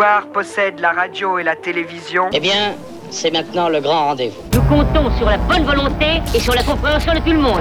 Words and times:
pouvoir 0.00 0.28
possède 0.28 0.80
la 0.80 0.92
radio 0.92 1.38
et 1.38 1.42
la 1.42 1.56
télévision. 1.56 2.30
Eh 2.32 2.40
bien, 2.40 2.74
c'est 3.10 3.30
maintenant 3.30 3.68
le 3.68 3.82
grand 3.82 4.06
rendez-vous. 4.06 4.40
Nous 4.54 4.62
comptons 4.62 5.14
sur 5.18 5.28
la 5.28 5.36
bonne 5.36 5.66
volonté 5.66 6.22
et 6.34 6.40
sur 6.40 6.54
la 6.54 6.62
compréhension 6.62 7.12
de 7.12 7.18
tout 7.18 7.32
le 7.32 7.38
monde. 7.38 7.60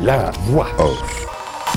La 0.00 0.30
voix 0.42 0.68
off. 0.78 1.26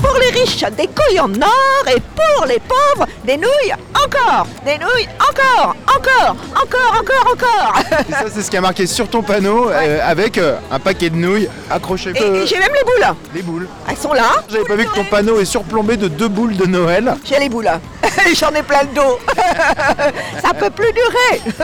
Pour 0.00 0.16
les 0.20 0.40
riches, 0.40 0.60
des 0.60 0.86
couilles 0.86 1.18
en 1.18 1.32
or 1.34 1.84
et 1.88 1.98
pour 2.00 2.46
les 2.46 2.60
pauvres, 2.60 3.08
des 3.24 3.36
nouilles 3.36 3.74
encore, 3.92 4.46
des 4.64 4.78
nouilles 4.78 5.08
encore, 5.18 5.74
encore, 6.00 6.36
encore, 6.54 7.00
encore, 7.00 7.32
encore. 7.32 7.82
Et 8.08 8.12
ça, 8.12 8.24
c'est 8.32 8.42
ce 8.42 8.50
qui 8.50 8.56
a 8.56 8.60
marqué 8.60 8.86
sur 8.86 9.08
ton 9.08 9.22
panneau 9.22 9.68
euh, 9.68 10.00
avec 10.02 10.38
euh, 10.38 10.56
un 10.70 10.78
paquet 10.78 11.10
de 11.10 11.16
nouilles 11.16 11.48
accroché. 11.70 12.12
Et, 12.14 12.22
et 12.22 12.46
j'ai 12.46 12.58
même 12.58 12.72
les 12.72 12.84
boules. 12.84 13.16
Les 13.34 13.42
boules. 13.42 13.68
Elles 13.88 13.96
sont 13.96 14.12
là. 14.12 14.42
J'avais 14.48 14.64
pas 14.64 14.76
vu 14.76 14.86
que 14.86 14.94
ton 14.94 15.04
panneau 15.04 15.38
est 15.40 15.44
surplombé 15.44 15.96
de 15.96 16.08
deux 16.08 16.28
boules 16.28 16.56
de 16.56 16.66
Noël. 16.66 17.14
J'ai 17.24 17.38
les 17.38 17.48
boules. 17.48 17.70
J'en 18.34 18.50
ai 18.50 18.62
plein 18.62 18.82
le 18.82 18.94
dos. 18.94 19.18
Ça 20.42 20.54
peut 20.54 20.70
plus 20.70 20.92
durer. 20.92 21.54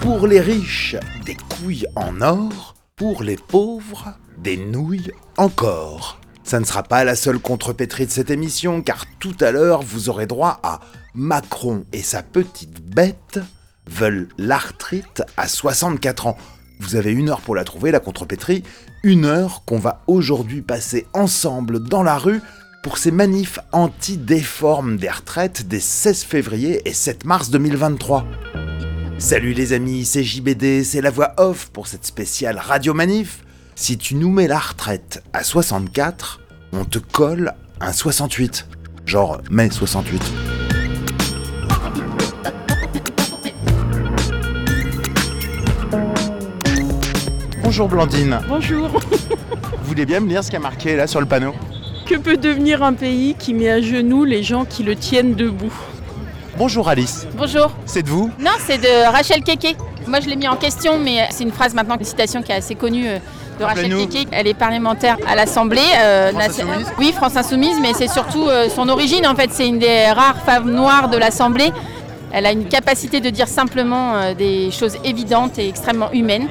Pour 0.00 0.26
les 0.26 0.40
riches, 0.40 0.96
des 1.24 1.36
couilles 1.36 1.86
en 1.96 2.20
or. 2.20 2.74
Pour 2.96 3.22
les 3.22 3.36
pauvres, 3.36 4.14
des 4.38 4.56
nouilles 4.56 5.10
encore. 5.36 6.18
Ça 6.44 6.60
ne 6.60 6.64
sera 6.66 6.82
pas 6.82 7.04
la 7.04 7.16
seule 7.16 7.38
contrepétrie 7.38 8.04
de 8.04 8.10
cette 8.10 8.30
émission, 8.30 8.82
car 8.82 9.06
tout 9.18 9.34
à 9.40 9.50
l'heure, 9.50 9.82
vous 9.82 10.10
aurez 10.10 10.26
droit 10.26 10.60
à 10.62 10.80
Macron 11.14 11.84
et 11.94 12.02
sa 12.02 12.22
petite 12.22 12.82
bête 12.82 13.40
veulent 13.90 14.28
l'arthrite 14.36 15.22
à 15.38 15.48
64 15.48 16.26
ans. 16.26 16.36
Vous 16.80 16.96
avez 16.96 17.12
une 17.12 17.30
heure 17.30 17.40
pour 17.40 17.54
la 17.54 17.64
trouver, 17.64 17.90
la 17.90 18.00
contrepétrie. 18.00 18.62
Une 19.02 19.24
heure 19.24 19.62
qu'on 19.64 19.78
va 19.78 20.02
aujourd'hui 20.06 20.60
passer 20.60 21.06
ensemble 21.14 21.82
dans 21.82 22.02
la 22.02 22.18
rue 22.18 22.42
pour 22.82 22.98
ces 22.98 23.10
manifs 23.10 23.58
anti-déformes 23.72 24.98
des 24.98 25.08
retraites 25.08 25.66
des 25.66 25.80
16 25.80 26.24
février 26.24 26.82
et 26.86 26.92
7 26.92 27.24
mars 27.24 27.48
2023. 27.48 28.26
Salut 29.16 29.54
les 29.54 29.72
amis, 29.72 30.04
c'est 30.04 30.24
JBD, 30.24 30.84
c'est 30.84 31.00
la 31.00 31.10
voix 31.10 31.32
off 31.38 31.70
pour 31.70 31.86
cette 31.86 32.04
spéciale 32.04 32.58
Radio 32.58 32.92
Manif. 32.92 33.43
Si 33.76 33.98
tu 33.98 34.14
nous 34.14 34.30
mets 34.30 34.46
la 34.46 34.58
retraite 34.58 35.22
à 35.32 35.42
64, 35.42 36.40
on 36.72 36.84
te 36.84 36.98
colle 36.98 37.54
un 37.80 37.92
68. 37.92 38.68
Genre 39.04 39.40
mai 39.50 39.68
68. 39.68 40.22
Bonjour 47.62 47.88
Blandine. 47.88 48.38
Bonjour. 48.48 48.88
Vous 48.88 49.88
voulez 49.88 50.06
bien 50.06 50.20
me 50.20 50.28
lire 50.28 50.44
ce 50.44 50.50
qui 50.50 50.56
a 50.56 50.60
marqué 50.60 50.94
là 50.94 51.08
sur 51.08 51.20
le 51.20 51.26
panneau 51.26 51.52
Que 52.06 52.14
peut 52.14 52.36
devenir 52.36 52.84
un 52.84 52.92
pays 52.92 53.34
qui 53.36 53.54
met 53.54 53.68
à 53.68 53.80
genoux 53.82 54.24
les 54.24 54.44
gens 54.44 54.64
qui 54.64 54.84
le 54.84 54.94
tiennent 54.94 55.34
debout 55.34 55.74
Bonjour 56.56 56.88
Alice. 56.88 57.26
Bonjour. 57.36 57.72
C'est 57.86 58.02
de 58.04 58.08
vous 58.08 58.30
Non, 58.38 58.52
c'est 58.64 58.78
de 58.78 59.10
Rachel 59.10 59.42
Keke. 59.42 59.76
Moi, 60.06 60.20
je 60.20 60.28
l'ai 60.28 60.36
mis 60.36 60.46
en 60.46 60.56
question, 60.56 60.98
mais 60.98 61.26
c'est 61.30 61.42
une 61.42 61.50
phrase 61.50 61.74
maintenant, 61.74 61.96
une 61.98 62.04
citation 62.04 62.42
qui 62.42 62.52
est 62.52 62.56
assez 62.56 62.76
connue 62.76 63.08
euh, 63.08 63.18
de 63.58 63.64
Rachel. 63.64 63.90
Keke. 64.08 64.28
Elle 64.32 64.46
est 64.46 64.54
parlementaire 64.54 65.16
à 65.28 65.34
l'Assemblée. 65.34 65.80
euh, 65.98 66.30
France 66.30 66.46
nation- 66.48 66.66
Insoumise 66.70 66.92
Oui, 66.98 67.12
France 67.14 67.36
Insoumise, 67.36 67.76
mais 67.80 67.92
c'est 67.94 68.08
surtout 68.08 68.46
euh, 68.48 68.68
son 68.74 68.88
origine. 68.88 69.26
En 69.26 69.34
fait, 69.34 69.50
c'est 69.52 69.66
une 69.68 69.78
des 69.78 70.06
rares 70.06 70.38
femmes 70.44 70.70
noires 70.70 71.08
de 71.08 71.16
l'Assemblée. 71.16 71.72
Elle 72.32 72.46
a 72.46 72.52
une 72.52 72.64
capacité 72.64 73.20
de 73.20 73.30
dire 73.30 73.46
simplement 73.48 74.14
euh, 74.16 74.34
des 74.34 74.70
choses 74.72 74.96
évidentes 75.04 75.58
et 75.58 75.68
extrêmement 75.68 76.10
humaines. 76.12 76.48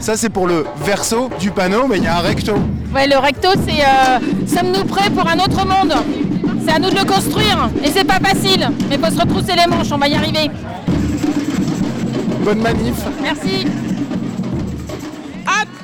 Ça 0.00 0.16
c'est 0.16 0.30
pour 0.30 0.46
le 0.46 0.64
verso 0.84 1.28
du 1.38 1.50
panneau, 1.50 1.86
mais 1.88 1.98
il 1.98 2.04
y 2.04 2.06
a 2.06 2.16
un 2.16 2.20
recto. 2.20 2.54
Ouais, 2.94 3.06
le 3.06 3.18
recto, 3.18 3.48
c'est 3.66 3.82
euh, 3.82 4.18
sommes-nous 4.46 4.84
prêts 4.86 5.10
pour 5.10 5.28
un 5.28 5.38
autre 5.38 5.64
monde? 5.66 5.94
C'est 6.66 6.72
à 6.74 6.78
nous 6.78 6.90
de 6.90 6.96
le 6.98 7.04
construire 7.04 7.68
et 7.84 7.90
c'est 7.90 8.04
pas 8.04 8.18
facile, 8.18 8.68
mais 8.88 8.96
faut 8.98 9.14
se 9.14 9.20
retrousser 9.20 9.52
les 9.56 9.66
manches, 9.66 9.92
on 9.92 9.98
va 9.98 10.08
y 10.08 10.14
arriver. 10.14 10.50
Bonne 12.44 12.60
manif. 12.60 12.94
Merci. 13.22 13.66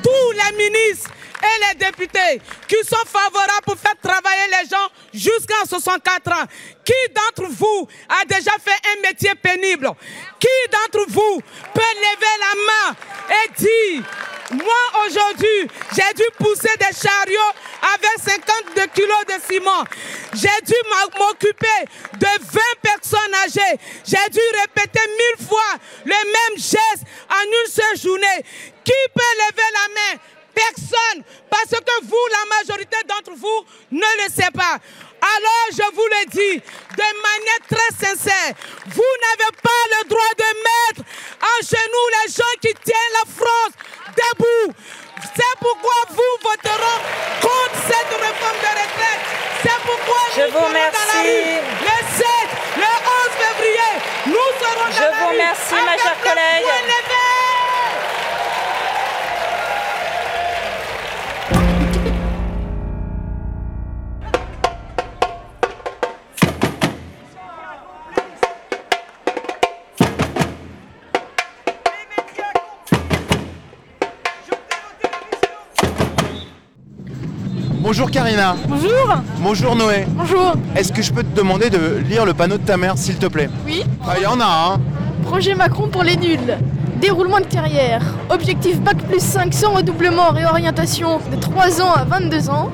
Tous 0.07 0.31
les 0.33 0.71
ministres 0.71 1.11
et 1.43 1.67
les 1.67 1.85
députés 1.85 2.41
qui 2.69 2.77
sont 2.85 3.05
favorables 3.07 3.65
pour 3.65 3.77
faire 3.77 3.97
travailler 4.01 4.47
les 4.63 4.69
gens 4.69 4.89
jusqu'à 5.13 5.67
64 5.69 6.33
ans. 6.33 6.47
Qui 6.85 6.93
d'entre 7.13 7.51
vous 7.51 7.89
a 8.09 8.25
déjà 8.25 8.53
fait 8.63 8.79
un 8.95 9.09
métier 9.09 9.35
pénible? 9.35 9.91
Qui 10.39 10.71
d'entre 10.71 11.07
vous 11.09 11.41
peut 11.75 11.81
lever 11.81 12.35
la 12.41 12.55
main 12.69 12.97
et 13.31 13.53
dire, 13.59 14.05
moi 14.53 15.05
aujourd'hui, 15.07 15.69
j'ai 15.95 16.15
dû 16.15 16.25
pousser 16.39 16.71
des 16.79 16.95
chariots 16.97 17.53
avec 17.95 18.45
52 18.75 18.87
kilos 18.95 19.25
de 19.27 19.53
ciment. 19.53 19.85
J'ai 20.35 20.65
dû 20.65 20.75
m'occuper 21.19 21.67
de 22.15 22.27
20 22.27 22.61
personnes 22.83 23.35
âgées. 23.45 23.81
J'ai 24.05 24.31
dû 24.31 24.41
répéter 24.61 25.01
mille 25.09 25.47
fois 25.47 25.73
le 26.05 26.11
même 26.11 26.57
geste 26.57 27.05
en 27.29 27.43
une 27.45 27.71
seule 27.71 27.99
journée. 27.99 28.45
Qui 28.85 28.93
peut 29.15 29.35
lever 29.49 29.71
la 29.73 29.95
main? 29.95 30.21
Personne. 30.55 31.25
Parce 31.51 31.81
que 31.81 32.05
vous, 32.05 32.27
la 32.31 32.57
majorité 32.57 32.97
d'entre 33.07 33.33
vous, 33.37 33.67
ne 33.91 34.25
le 34.25 34.33
sait 34.33 34.51
pas. 34.55 34.79
Alors, 35.21 35.67
je 35.73 35.95
vous 35.95 36.07
le 36.07 36.31
dis 36.31 36.61
de 36.61 37.09
manière 37.23 37.63
très 37.69 38.07
sincère, 38.07 38.55
vous 38.87 39.15
n'avez 39.23 39.57
pas 39.63 39.83
le 39.99 40.09
droit 40.09 40.35
de 40.39 40.45
mettre 40.63 41.11
en 41.43 41.67
genoux 41.67 42.09
les 42.25 42.33
gens 42.33 42.57
qui 42.61 42.75
tiennent 42.85 43.17
la 43.25 43.33
France 43.33 43.73
debout. 44.17 44.75
C'est 45.35 45.57
pourquoi 45.61 45.99
vous 46.11 46.33
voterez 46.43 46.99
contre 47.41 47.79
cette 47.89 48.13
réforme 48.21 48.61
de 48.67 48.73
retraite. 48.81 49.23
C'est 49.63 49.81
pourquoi 49.85 50.21
Je 50.37 50.41
nous 50.43 50.51
vous 50.51 50.59
serons 50.59 50.73
dans 50.73 51.09
la 51.13 51.23
rue 51.23 51.61
le 51.89 51.97
7, 52.19 52.27
le 52.77 52.93
11 52.93 53.33
février. 53.45 53.93
Nous 54.27 54.49
serons 54.61 54.89
Je 54.91 54.97
dans 54.97 55.01
la 55.01 55.11
vous 55.11 55.27
rue 55.29 55.33
remercie, 55.35 55.75
ma 55.85 55.97
chère 56.03 56.21
collègue. 56.23 56.65
Bonjour 77.87 78.11
Karina. 78.11 78.57
Bonjour. 78.67 79.15
Bonjour 79.39 79.77
Noé. 79.77 80.07
Bonjour. 80.09 80.55
Est-ce 80.75 80.93
que 80.93 81.03
je 81.03 81.13
peux 81.13 81.23
te 81.23 81.37
demander 81.37 81.71
de 81.71 82.03
lire 82.09 82.25
le 82.25 82.35
panneau 82.35 82.59
de 82.59 82.65
ta 82.65 82.77
mère, 82.77 82.99
s'il 82.99 83.15
te 83.15 83.27
plaît? 83.27 83.49
Oui. 83.65 83.85
Ah, 84.05 84.15
il 84.17 84.25
y 84.25 84.27
en 84.27 84.41
a 84.41 84.75
un. 84.75 84.81
Projet 85.23 85.55
Macron 85.55 85.87
pour 85.87 86.03
les 86.03 86.17
nuls. 86.17 86.59
Déroulement 87.01 87.39
de 87.39 87.45
carrière. 87.45 88.03
Objectif 88.29 88.81
Bac 88.81 88.97
plus 89.09 89.21
5 89.21 89.55
sans 89.55 89.71
redoublement, 89.71 90.31
réorientation 90.31 91.21
de 91.31 91.37
3 91.37 91.81
ans 91.81 91.93
à 91.93 92.03
22 92.03 92.51
ans. 92.51 92.73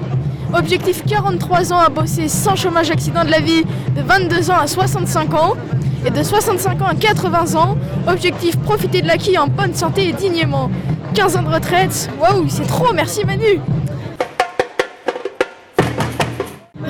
Objectif 0.55 1.05
43 1.05 1.75
ans 1.75 1.81
à 1.81 1.91
bosser 1.91 2.29
sans 2.29 2.57
chômage 2.57 2.91
accident 2.91 3.27
de 3.27 3.31
la 3.31 3.41
vie 3.41 3.65
de 3.95 4.01
22 4.01 4.51
ans 4.51 4.61
à 4.63 4.67
65 4.67 5.35
ans. 5.35 5.53
Et 6.07 6.11
de 6.11 6.23
65 6.23 6.81
ans 6.81 6.87
à 6.87 6.95
80 6.95 7.55
ans. 7.57 7.77
Objectif 8.09 8.57
profiter 8.61 9.03
de 9.03 9.09
l'acquis 9.09 9.37
en 9.37 9.47
bonne 9.47 9.75
santé 9.75 10.09
et 10.09 10.13
dignement. 10.15 10.71
15 11.13 11.37
ans 11.37 11.43
de 11.43 11.53
retraite. 11.53 12.09
Waouh, 12.19 12.47
c'est 12.49 12.67
trop, 12.67 12.95
merci 12.95 13.27
Manu. 13.27 13.61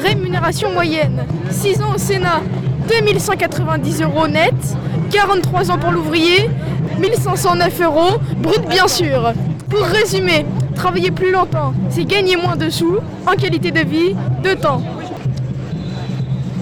Rémunération 0.02 0.72
moyenne. 0.72 1.24
6 1.50 1.80
ans 1.82 1.94
au 1.94 1.98
Sénat, 1.98 2.40
2190 2.88 4.02
euros 4.02 4.28
net. 4.28 4.54
43 5.10 5.70
ans 5.70 5.78
pour 5.78 5.90
l'ouvrier, 5.90 6.48
1509 6.98 7.80
euros, 7.82 8.18
brut 8.38 8.66
bien 8.68 8.88
sûr. 8.88 9.32
Pour 9.68 9.84
résumer, 9.84 10.46
travailler 10.74 11.10
plus 11.10 11.30
longtemps, 11.30 11.74
c'est 11.90 12.04
gagner 12.04 12.36
moins 12.36 12.56
de 12.56 12.70
sous, 12.70 12.96
en 13.26 13.32
qualité 13.36 13.70
de 13.70 13.80
vie, 13.80 14.16
de 14.42 14.54
temps. 14.54 14.82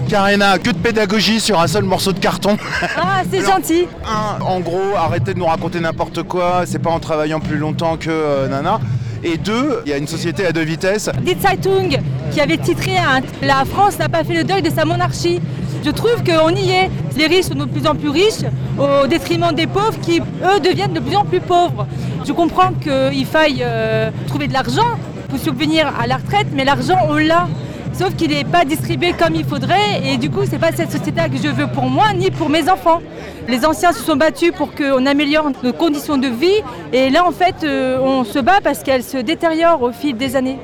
Karina, 0.09 0.57
que 0.57 0.71
de 0.71 0.77
pédagogie 0.77 1.39
sur 1.39 1.61
un 1.61 1.67
seul 1.67 1.85
morceau 1.85 2.11
de 2.11 2.19
carton. 2.19 2.57
Ah, 2.97 3.21
c'est 3.31 3.45
gentil. 3.45 3.87
Un, 4.05 4.43
en 4.43 4.59
gros, 4.59 4.95
arrêtez 4.97 5.33
de 5.33 5.39
nous 5.39 5.45
raconter 5.45 5.79
n'importe 5.79 6.23
quoi, 6.23 6.63
c'est 6.65 6.79
pas 6.79 6.89
en 6.89 6.99
travaillant 6.99 7.39
plus 7.39 7.57
longtemps 7.57 7.95
que 7.95 8.09
euh, 8.09 8.49
nana. 8.49 8.81
Et 9.23 9.37
deux, 9.37 9.81
il 9.85 9.91
y 9.91 9.93
a 9.93 9.97
une 9.97 10.07
société 10.07 10.45
à 10.45 10.51
deux 10.51 10.63
vitesses. 10.63 11.09
Die 11.21 11.35
Zeitung 11.39 11.97
qui 12.31 12.41
avait 12.41 12.57
titré 12.57 12.93
La 13.41 13.65
France 13.65 13.99
n'a 13.99 14.09
pas 14.09 14.23
fait 14.23 14.33
le 14.33 14.43
deuil 14.43 14.61
de 14.61 14.69
sa 14.69 14.85
monarchie. 14.85 15.41
Je 15.83 15.89
trouve 15.91 16.23
qu'on 16.23 16.49
y 16.55 16.69
est. 16.71 16.89
Les 17.17 17.27
riches 17.27 17.45
sont 17.45 17.55
de 17.55 17.65
plus 17.65 17.85
en 17.87 17.95
plus 17.95 18.09
riches 18.09 18.45
au 18.79 19.07
détriment 19.07 19.53
des 19.53 19.67
pauvres 19.67 19.99
qui, 20.01 20.19
eux, 20.19 20.59
deviennent 20.63 20.93
de 20.93 20.99
plus 20.99 21.15
en 21.15 21.25
plus 21.25 21.41
pauvres. 21.41 21.85
Je 22.25 22.31
comprends 22.31 22.71
qu'il 22.73 23.25
faille 23.25 23.61
euh, 23.61 24.09
trouver 24.27 24.47
de 24.47 24.53
l'argent 24.53 24.97
pour 25.29 25.39
subvenir 25.39 25.91
à 25.99 26.07
la 26.07 26.17
retraite, 26.17 26.47
mais 26.53 26.63
l'argent, 26.63 26.97
on 27.09 27.15
l'a. 27.15 27.47
Sauf 27.93 28.15
qu'il 28.15 28.31
n'est 28.31 28.45
pas 28.45 28.63
distribué 28.63 29.13
comme 29.13 29.35
il 29.35 29.43
faudrait 29.43 30.01
et 30.05 30.17
du 30.17 30.29
coup, 30.29 30.41
c'est 30.49 30.59
pas 30.59 30.71
cette 30.71 30.91
société 30.91 31.21
que 31.29 31.37
je 31.37 31.49
veux 31.49 31.67
pour 31.67 31.89
moi 31.89 32.13
ni 32.15 32.31
pour 32.31 32.49
mes 32.49 32.69
enfants. 32.69 33.01
Les 33.49 33.65
anciens 33.65 33.91
se 33.91 34.01
sont 34.01 34.15
battus 34.15 34.53
pour 34.55 34.73
qu'on 34.73 35.05
améliore 35.05 35.51
nos 35.61 35.73
conditions 35.73 36.17
de 36.17 36.27
vie 36.27 36.61
et 36.93 37.09
là, 37.09 37.27
en 37.27 37.31
fait, 37.31 37.55
euh, 37.63 37.99
on 37.99 38.23
se 38.23 38.39
bat 38.39 38.59
parce 38.63 38.81
qu'elles 38.81 39.03
se 39.03 39.17
détériorent 39.17 39.81
au 39.81 39.91
fil 39.91 40.15
des 40.15 40.37
années. 40.37 40.57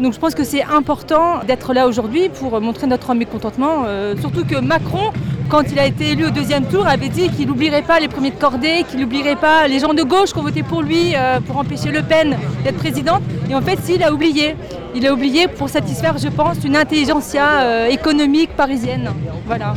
Donc 0.00 0.12
je 0.12 0.18
pense 0.18 0.34
que 0.34 0.44
c'est 0.44 0.62
important 0.62 1.38
d'être 1.46 1.72
là 1.72 1.86
aujourd'hui 1.86 2.28
pour 2.28 2.60
montrer 2.60 2.86
notre 2.86 3.14
mécontentement. 3.14 3.84
euh, 3.86 4.14
surtout 4.20 4.44
que 4.44 4.56
Macron, 4.56 5.10
quand 5.48 5.62
il 5.72 5.78
a 5.78 5.86
été 5.86 6.10
élu 6.10 6.26
au 6.26 6.30
deuxième 6.30 6.66
tour, 6.66 6.86
avait 6.86 7.08
dit 7.08 7.30
qu'il 7.30 7.48
n'oublierait 7.48 7.82
pas 7.82 7.98
les 7.98 8.08
premiers 8.08 8.30
de 8.30 8.36
cordée, 8.38 8.84
qu'il 8.90 9.00
n'oublierait 9.00 9.36
pas 9.36 9.66
les 9.68 9.78
gens 9.78 9.94
de 9.94 10.02
gauche 10.02 10.32
qui 10.32 10.38
ont 10.38 10.42
voté 10.42 10.62
pour 10.62 10.82
lui 10.82 11.14
euh, 11.14 11.40
pour 11.40 11.56
empêcher 11.56 11.90
Le 11.90 12.02
Pen 12.02 12.36
d'être 12.62 12.76
présidente. 12.76 13.22
Et 13.48 13.54
en 13.54 13.62
fait, 13.62 13.78
s'il 13.82 14.02
a 14.02 14.12
oublié. 14.12 14.54
Il 14.94 15.06
a 15.06 15.12
oublié 15.12 15.46
pour 15.46 15.68
satisfaire, 15.68 16.16
je 16.18 16.28
pense, 16.28 16.56
une 16.64 16.74
intelligentsia 16.76 17.60
euh, 17.60 17.86
économique 17.88 18.50
parisienne. 18.56 19.10
Voilà. 19.46 19.74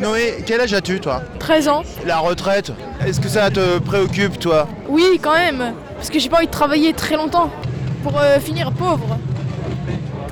Noé, 0.00 0.42
quel 0.46 0.60
âge 0.60 0.72
as-tu 0.74 1.00
toi? 1.00 1.22
13 1.38 1.68
ans. 1.68 1.82
La 2.06 2.18
retraite, 2.18 2.72
est-ce 3.06 3.20
que 3.20 3.28
ça 3.28 3.50
te 3.50 3.78
préoccupe 3.78 4.38
toi? 4.38 4.66
Oui, 4.88 5.18
quand 5.22 5.34
même. 5.34 5.72
Parce 5.96 6.10
que 6.10 6.18
j'ai 6.18 6.28
pas 6.28 6.38
envie 6.38 6.46
de 6.46 6.50
travailler 6.50 6.92
très 6.92 7.16
longtemps 7.16 7.50
pour 8.02 8.18
euh, 8.18 8.38
finir 8.40 8.72
pauvre. 8.72 9.18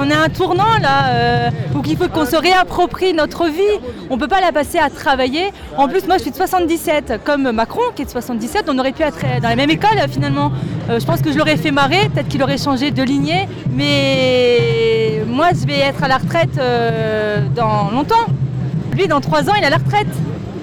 On 0.00 0.10
a 0.10 0.16
un 0.16 0.28
tournant 0.28 0.78
là 0.80 1.08
euh, 1.08 1.50
où 1.74 1.82
il 1.84 1.96
faut 1.96 2.08
qu'on 2.08 2.24
se 2.24 2.36
réapproprie 2.36 3.12
notre 3.14 3.46
vie. 3.46 3.80
On 4.10 4.14
ne 4.14 4.20
peut 4.20 4.28
pas 4.28 4.40
la 4.40 4.52
passer 4.52 4.78
à 4.78 4.90
travailler. 4.90 5.50
En 5.76 5.88
plus, 5.88 6.06
moi 6.06 6.18
je 6.18 6.22
suis 6.22 6.30
de 6.30 6.36
77, 6.36 7.20
comme 7.24 7.50
Macron 7.50 7.82
qui 7.96 8.02
est 8.02 8.04
de 8.04 8.10
77. 8.10 8.66
On 8.68 8.78
aurait 8.78 8.92
pu 8.92 9.02
être 9.02 9.18
dans 9.42 9.48
la 9.48 9.56
même 9.56 9.70
école 9.70 9.98
finalement. 10.08 10.52
Euh, 10.88 11.00
je 11.00 11.04
pense 11.04 11.20
que 11.20 11.32
je 11.32 11.38
l'aurais 11.38 11.56
fait 11.56 11.72
marrer, 11.72 12.08
peut-être 12.14 12.28
qu'il 12.28 12.42
aurait 12.42 12.58
changé 12.58 12.92
de 12.92 13.02
lignée. 13.02 13.48
Mais 13.72 15.24
moi 15.26 15.48
je 15.52 15.66
vais 15.66 15.80
être 15.80 16.02
à 16.04 16.08
la 16.08 16.18
retraite 16.18 16.60
dans 17.56 17.90
longtemps. 17.90 18.26
Lui, 18.96 19.08
dans 19.08 19.20
3 19.20 19.50
ans, 19.50 19.54
il 19.58 19.64
a 19.64 19.70
la 19.70 19.78
retraite. 19.78 20.08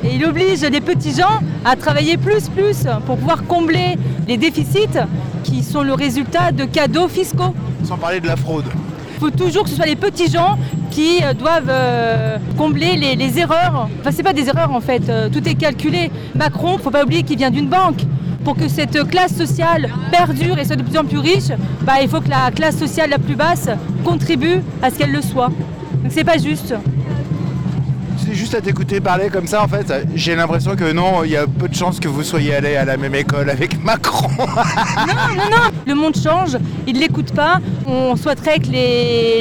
Et 0.04 0.16
il 0.16 0.26
oblige 0.26 0.62
les 0.62 0.82
petits 0.82 1.16
gens 1.16 1.40
à 1.66 1.76
travailler 1.76 2.18
plus, 2.18 2.48
plus 2.50 2.86
pour 3.06 3.18
pouvoir 3.18 3.46
combler 3.48 3.98
les 4.28 4.38
déficits 4.38 5.00
qui 5.56 5.64
sont 5.64 5.84
le 5.84 5.94
résultat 5.94 6.52
de 6.52 6.66
cadeaux 6.66 7.08
fiscaux. 7.08 7.54
Sans 7.84 7.98
parler 7.98 8.20
de 8.20 8.28
la 8.28 8.36
fraude. 8.36 8.66
Il 9.14 9.20
faut 9.20 9.30
toujours 9.30 9.64
que 9.64 9.70
ce 9.70 9.76
soit 9.76 9.86
les 9.86 9.96
petits 9.96 10.30
gens 10.30 10.58
qui 10.92 11.24
euh, 11.24 11.34
doivent 11.34 11.70
euh, 11.70 12.38
combler 12.58 12.98
les, 12.98 13.16
les 13.16 13.40
erreurs. 13.40 13.88
Enfin, 14.02 14.12
c'est 14.12 14.24
pas 14.24 14.34
des 14.34 14.50
erreurs 14.50 14.72
en 14.72 14.82
fait, 14.82 15.08
euh, 15.08 15.30
tout 15.30 15.48
est 15.48 15.56
calculé. 15.56 16.12
Macron, 16.36 16.78
faut 16.78 16.92
pas 16.92 17.04
oublier 17.04 17.24
qu'il 17.24 17.38
vient 17.38 17.52
d'une 17.52 17.70
banque. 17.70 18.02
Pour 18.44 18.58
que 18.58 18.68
cette 18.68 19.08
classe 19.08 19.34
sociale 19.34 19.90
perdure 20.12 20.60
et 20.60 20.66
soit 20.66 20.76
de 20.76 20.84
plus 20.84 20.98
en 20.98 21.06
plus 21.06 21.20
riche, 21.20 21.52
bah, 21.82 21.94
il 22.02 22.10
faut 22.10 22.20
que 22.20 22.30
la 22.30 22.52
classe 22.52 22.78
sociale 22.78 23.10
la 23.10 23.18
plus 23.18 23.36
basse 23.36 23.70
contribue 24.04 24.62
à 24.82 24.90
ce 24.90 24.98
qu'elle 24.98 25.14
le 25.14 25.22
soit. 25.22 25.50
Donc 26.04 26.12
c'est 26.12 26.26
pas 26.26 26.38
juste. 26.38 26.76
Juste 28.32 28.56
à 28.56 28.62
t'écouter 28.62 29.00
parler 29.00 29.30
comme 29.30 29.48
ça, 29.48 29.64
en 29.64 29.68
fait, 29.68 29.92
j'ai 30.14 30.36
l'impression 30.36 30.76
que 30.76 30.92
non, 30.92 31.24
il 31.24 31.32
y 31.32 31.38
a 31.38 31.46
peu 31.48 31.68
de 31.68 31.76
chances 31.76 32.00
que 32.00 32.08
vous 32.08 32.24
soyez 32.24 32.56
allé 32.56 32.76
à 32.76 32.84
la 32.86 32.98
même 32.98 33.16
école 33.16 33.50
avec 33.50 33.82
Macron. 33.84 34.30
Non, 34.38 35.14
non, 35.36 35.50
non, 35.50 35.72
le 35.86 35.96
monde 35.96 36.16
change, 36.16 36.58
il 36.88 36.96
ne 36.96 37.00
l'écoute 37.00 37.34
pas. 37.34 37.60
On 37.88 38.16
souhaiterait 38.16 38.60
que 38.60 38.68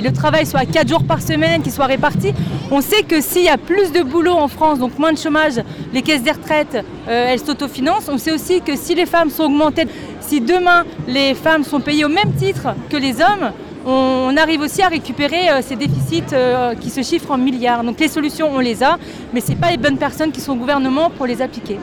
le 0.05 0.11
travail 0.13 0.47
soit 0.47 0.61
à 0.61 0.67
4 0.67 0.89
jours 0.89 1.05
par 1.05 1.21
semaine, 1.23 1.63
qu'il 1.63 1.73
soit 1.73 1.87
réparti. 1.87 2.33
On 2.71 2.81
sait 2.81 3.03
que 3.03 3.21
s'il 3.21 3.43
y 3.45 3.49
a 3.49 3.59
plus 3.59 3.93
de 3.93 4.03
boulot 4.03 4.35
en 4.35 4.49
France, 4.49 4.79
donc 4.79 4.99
moins 4.99 5.13
de 5.13 5.19
chômage, 5.19 5.61
les 5.93 6.03
caisses 6.03 6.23
des 6.23 6.33
retraites, 6.33 6.85
euh, 7.09 7.27
elles 7.29 7.41
s'autofinancent. 7.41 8.09
On 8.09 8.19
sait 8.19 8.33
aussi 8.33 8.61
que 8.61 8.77
si 8.77 8.95
les 8.95 9.07
femmes 9.07 9.31
sont 9.31 9.45
augmentées, 9.45 9.87
si 10.21 10.41
demain 10.41 10.85
les 11.09 11.35
femmes 11.35 11.65
sont 11.65 11.81
payées 11.81 12.05
au 12.05 12.09
même 12.09 12.33
titre 12.35 12.69
que 12.91 12.97
les 12.97 13.21
hommes, 13.21 13.53
on 13.87 14.37
arrive 14.37 14.61
aussi 14.61 14.83
à 14.83 14.89
récupérer 14.89 15.49
euh, 15.51 15.61
ces 15.63 15.77
déficits 15.77 16.33
euh, 16.33 16.75
qui 16.75 16.91
se 16.91 17.03
chiffrent 17.03 17.31
en 17.31 17.39
milliards. 17.39 17.85
Donc 17.85 18.01
les 18.01 18.09
solutions, 18.09 18.51
on 18.53 18.61
les 18.61 18.83
a, 18.83 18.99
mais 19.33 19.41
ce 19.41 19.51
n'est 19.51 19.57
pas 19.57 19.71
les 19.71 19.77
bonnes 19.77 19.99
personnes 19.99 20.33
qui 20.33 20.41
sont 20.41 20.53
au 20.53 20.57
gouvernement 20.57 21.11
pour 21.11 21.27
les 21.27 21.43
appliquer. 21.43 21.79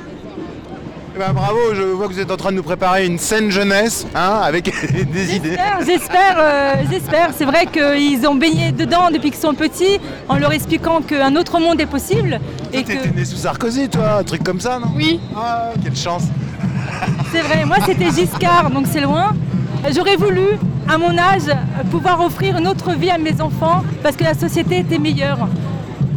Eh 1.14 1.20
ben, 1.20 1.34
bravo, 1.34 1.58
je 1.74 1.82
vois 1.82 2.08
que 2.08 2.14
vous 2.14 2.20
êtes 2.22 2.32
en 2.32 2.38
train 2.38 2.52
de 2.52 2.56
nous 2.56 2.64
préparer 2.64 3.06
une 3.06 3.18
saine 3.18 3.52
jeunesse, 3.52 4.08
hein, 4.16 4.40
avec 4.44 4.72
des 5.12 5.36
idées. 5.36 5.58
J'espère, 5.58 5.80
J'espère, 5.86 6.36
euh, 6.40 6.74
j'espère. 6.90 7.30
C'est 7.36 7.46
vrai 7.46 7.66
qu'ils 7.66 8.26
ont 8.26 8.36
baigné 8.36 8.72
dedans 8.72 9.12
depuis 9.12 9.30
qu'ils 9.32 9.42
sont 9.42 9.54
petits, 9.54 10.00
en 10.30 10.38
leur 10.38 10.54
expliquant 10.54 11.02
qu'un 11.02 11.36
autre 11.36 11.60
monde 11.60 11.82
est 11.82 11.86
possible. 11.86 12.40
Et 12.72 12.84
que 12.84 12.94
T'es 12.94 13.10
né 13.10 13.26
sous 13.26 13.36
Sarkozy, 13.36 13.90
toi, 13.90 14.20
un 14.20 14.24
truc 14.24 14.42
comme 14.44 14.62
ça, 14.62 14.80
non? 14.80 14.88
Oui. 14.96 15.20
Ah, 15.36 15.72
quelle 15.84 15.98
chance. 15.98 16.24
c'est 17.32 17.42
vrai, 17.42 17.66
moi 17.66 17.78
c'était 17.86 18.10
Giscard, 18.12 18.72
donc 18.72 18.86
c'est 18.90 19.02
loin. 19.02 19.34
J'aurais 19.94 20.16
voulu, 20.16 20.58
à 20.88 20.98
mon 20.98 21.18
âge, 21.18 21.44
pouvoir 21.90 22.22
offrir 22.22 22.58
une 22.58 22.68
autre 22.68 22.92
vie 22.94 23.10
à 23.10 23.18
mes 23.18 23.40
enfants 23.42 23.84
parce 24.04 24.16
que 24.16 24.24
la 24.24 24.34
société 24.34 24.80
était 24.80 25.00
meilleure. 25.00 25.48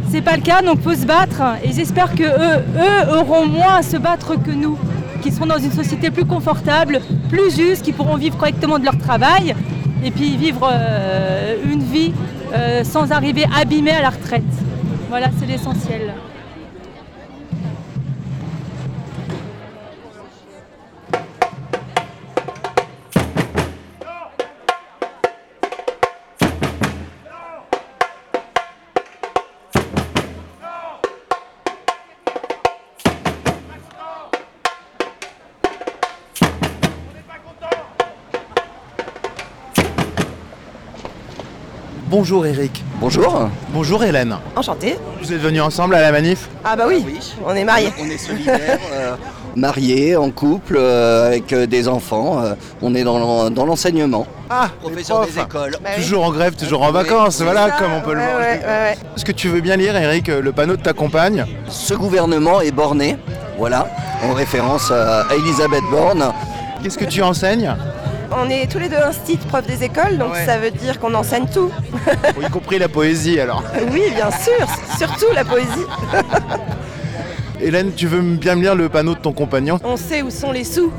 C'est 0.09 0.21
pas 0.21 0.35
le 0.35 0.41
cas, 0.41 0.61
donc 0.61 0.81
faut 0.81 0.93
se 0.93 1.05
battre. 1.05 1.41
Et 1.63 1.71
j'espère 1.73 2.13
que 2.15 2.23
eux, 2.23 3.17
auront 3.19 3.47
moins 3.47 3.75
à 3.75 3.83
se 3.83 3.97
battre 3.97 4.35
que 4.41 4.51
nous, 4.51 4.77
qui 5.21 5.31
seront 5.31 5.45
dans 5.45 5.57
une 5.57 5.71
société 5.71 6.11
plus 6.11 6.25
confortable, 6.25 7.01
plus 7.29 7.55
juste, 7.55 7.83
qui 7.83 7.91
pourront 7.91 8.15
vivre 8.15 8.37
correctement 8.37 8.79
de 8.79 8.85
leur 8.85 8.97
travail 8.97 9.55
et 10.03 10.11
puis 10.11 10.37
vivre 10.37 10.69
euh, 10.71 11.55
une 11.65 11.81
vie 11.83 12.13
euh, 12.53 12.83
sans 12.83 13.11
arriver 13.11 13.45
abîmés 13.59 13.91
à 13.91 14.01
la 14.01 14.09
retraite. 14.09 14.43
Voilà, 15.09 15.29
c'est 15.39 15.47
l'essentiel. 15.47 16.13
Bonjour 42.17 42.45
Eric. 42.45 42.81
Bonjour. 43.01 43.49
Bonjour 43.73 44.01
Hélène. 44.01 44.37
Enchanté. 44.55 44.97
Vous 45.21 45.33
êtes 45.33 45.41
venus 45.41 45.61
ensemble 45.61 45.95
à 45.95 46.01
la 46.01 46.13
manif 46.13 46.47
Ah 46.63 46.77
bah 46.77 46.85
oui, 46.87 47.03
on 47.45 47.53
est 47.53 47.65
mariés. 47.65 47.91
On 48.01 48.05
est 48.05 48.17
solidaires, 48.17 48.79
euh, 48.93 49.15
mariés, 49.57 50.15
en 50.15 50.31
couple, 50.31 50.77
euh, 50.77 51.27
avec 51.27 51.51
euh, 51.51 51.65
des 51.65 51.89
enfants. 51.89 52.41
euh, 52.41 52.53
on 52.81 52.95
est 52.95 53.03
dans 53.03 53.19
l'en- 53.19 53.49
dans 53.51 53.65
l'enseignement. 53.65 54.25
Ah, 54.49 54.69
Professeur 54.81 55.25
des 55.25 55.37
écoles. 55.37 55.75
Bah 55.83 55.89
oui. 55.97 56.01
Toujours 56.03 56.23
en 56.23 56.31
grève, 56.31 56.55
toujours 56.55 56.83
en 56.83 56.87
Oui, 56.87 56.93
vacances, 56.93 57.41
voilà 57.41 57.71
comme 57.71 57.91
on 57.91 57.99
peut 58.01 58.13
le 58.13 58.21
voir. 58.21 58.37
ouais, 58.37 58.61
ouais, 58.61 58.65
ouais. 58.65 58.97
Est-ce 59.17 59.25
que 59.25 59.33
tu 59.33 59.49
veux 59.49 59.59
bien 59.59 59.75
lire, 59.75 59.97
Eric, 59.97 60.27
le 60.29 60.51
panneau 60.53 60.77
de 60.77 60.81
ta 60.81 60.93
compagne? 60.93 61.43
Ce 61.67 61.95
gouvernement 61.95 62.61
est 62.61 62.71
borné, 62.71 63.17
voilà, 63.57 63.89
en 64.23 64.31
référence 64.33 64.89
à 64.89 65.23
à 65.23 65.35
Elisabeth 65.35 65.83
Borne. 65.91 66.31
Qu'est-ce 66.81 66.97
que 66.97 67.03
tu 67.05 67.21
enseignes? 67.21 67.75
On 68.31 68.49
est 68.49 68.69
tous 68.71 68.79
les 68.79 68.89
deux 68.89 68.95
instits, 68.97 69.37
profs 69.37 69.67
des 69.67 69.83
écoles, 69.83 70.17
donc 70.17 70.33
Ouais. 70.33 70.45
ça 70.45 70.57
veut 70.57 70.71
dire 70.71 70.99
qu'on 70.99 71.13
enseigne 71.13 71.45
tout. 71.53 71.71
Y 72.41 72.49
compris 72.49 72.79
la 72.79 72.87
poésie 72.89 73.39
alors. 73.39 73.63
Oui, 73.91 74.03
bien 74.13 74.29
sûr, 74.31 74.67
surtout 74.97 75.31
la 75.33 75.45
poésie. 75.45 75.85
Hélène, 77.61 77.93
tu 77.95 78.07
veux 78.07 78.21
bien 78.21 78.55
me 78.55 78.61
lire 78.61 78.75
le 78.75 78.89
panneau 78.89 79.13
de 79.13 79.19
ton 79.19 79.31
compagnon? 79.31 79.79
On 79.83 79.97
sait 79.97 80.21
où 80.21 80.29
sont 80.29 80.51
les 80.51 80.63
sous. 80.63 80.91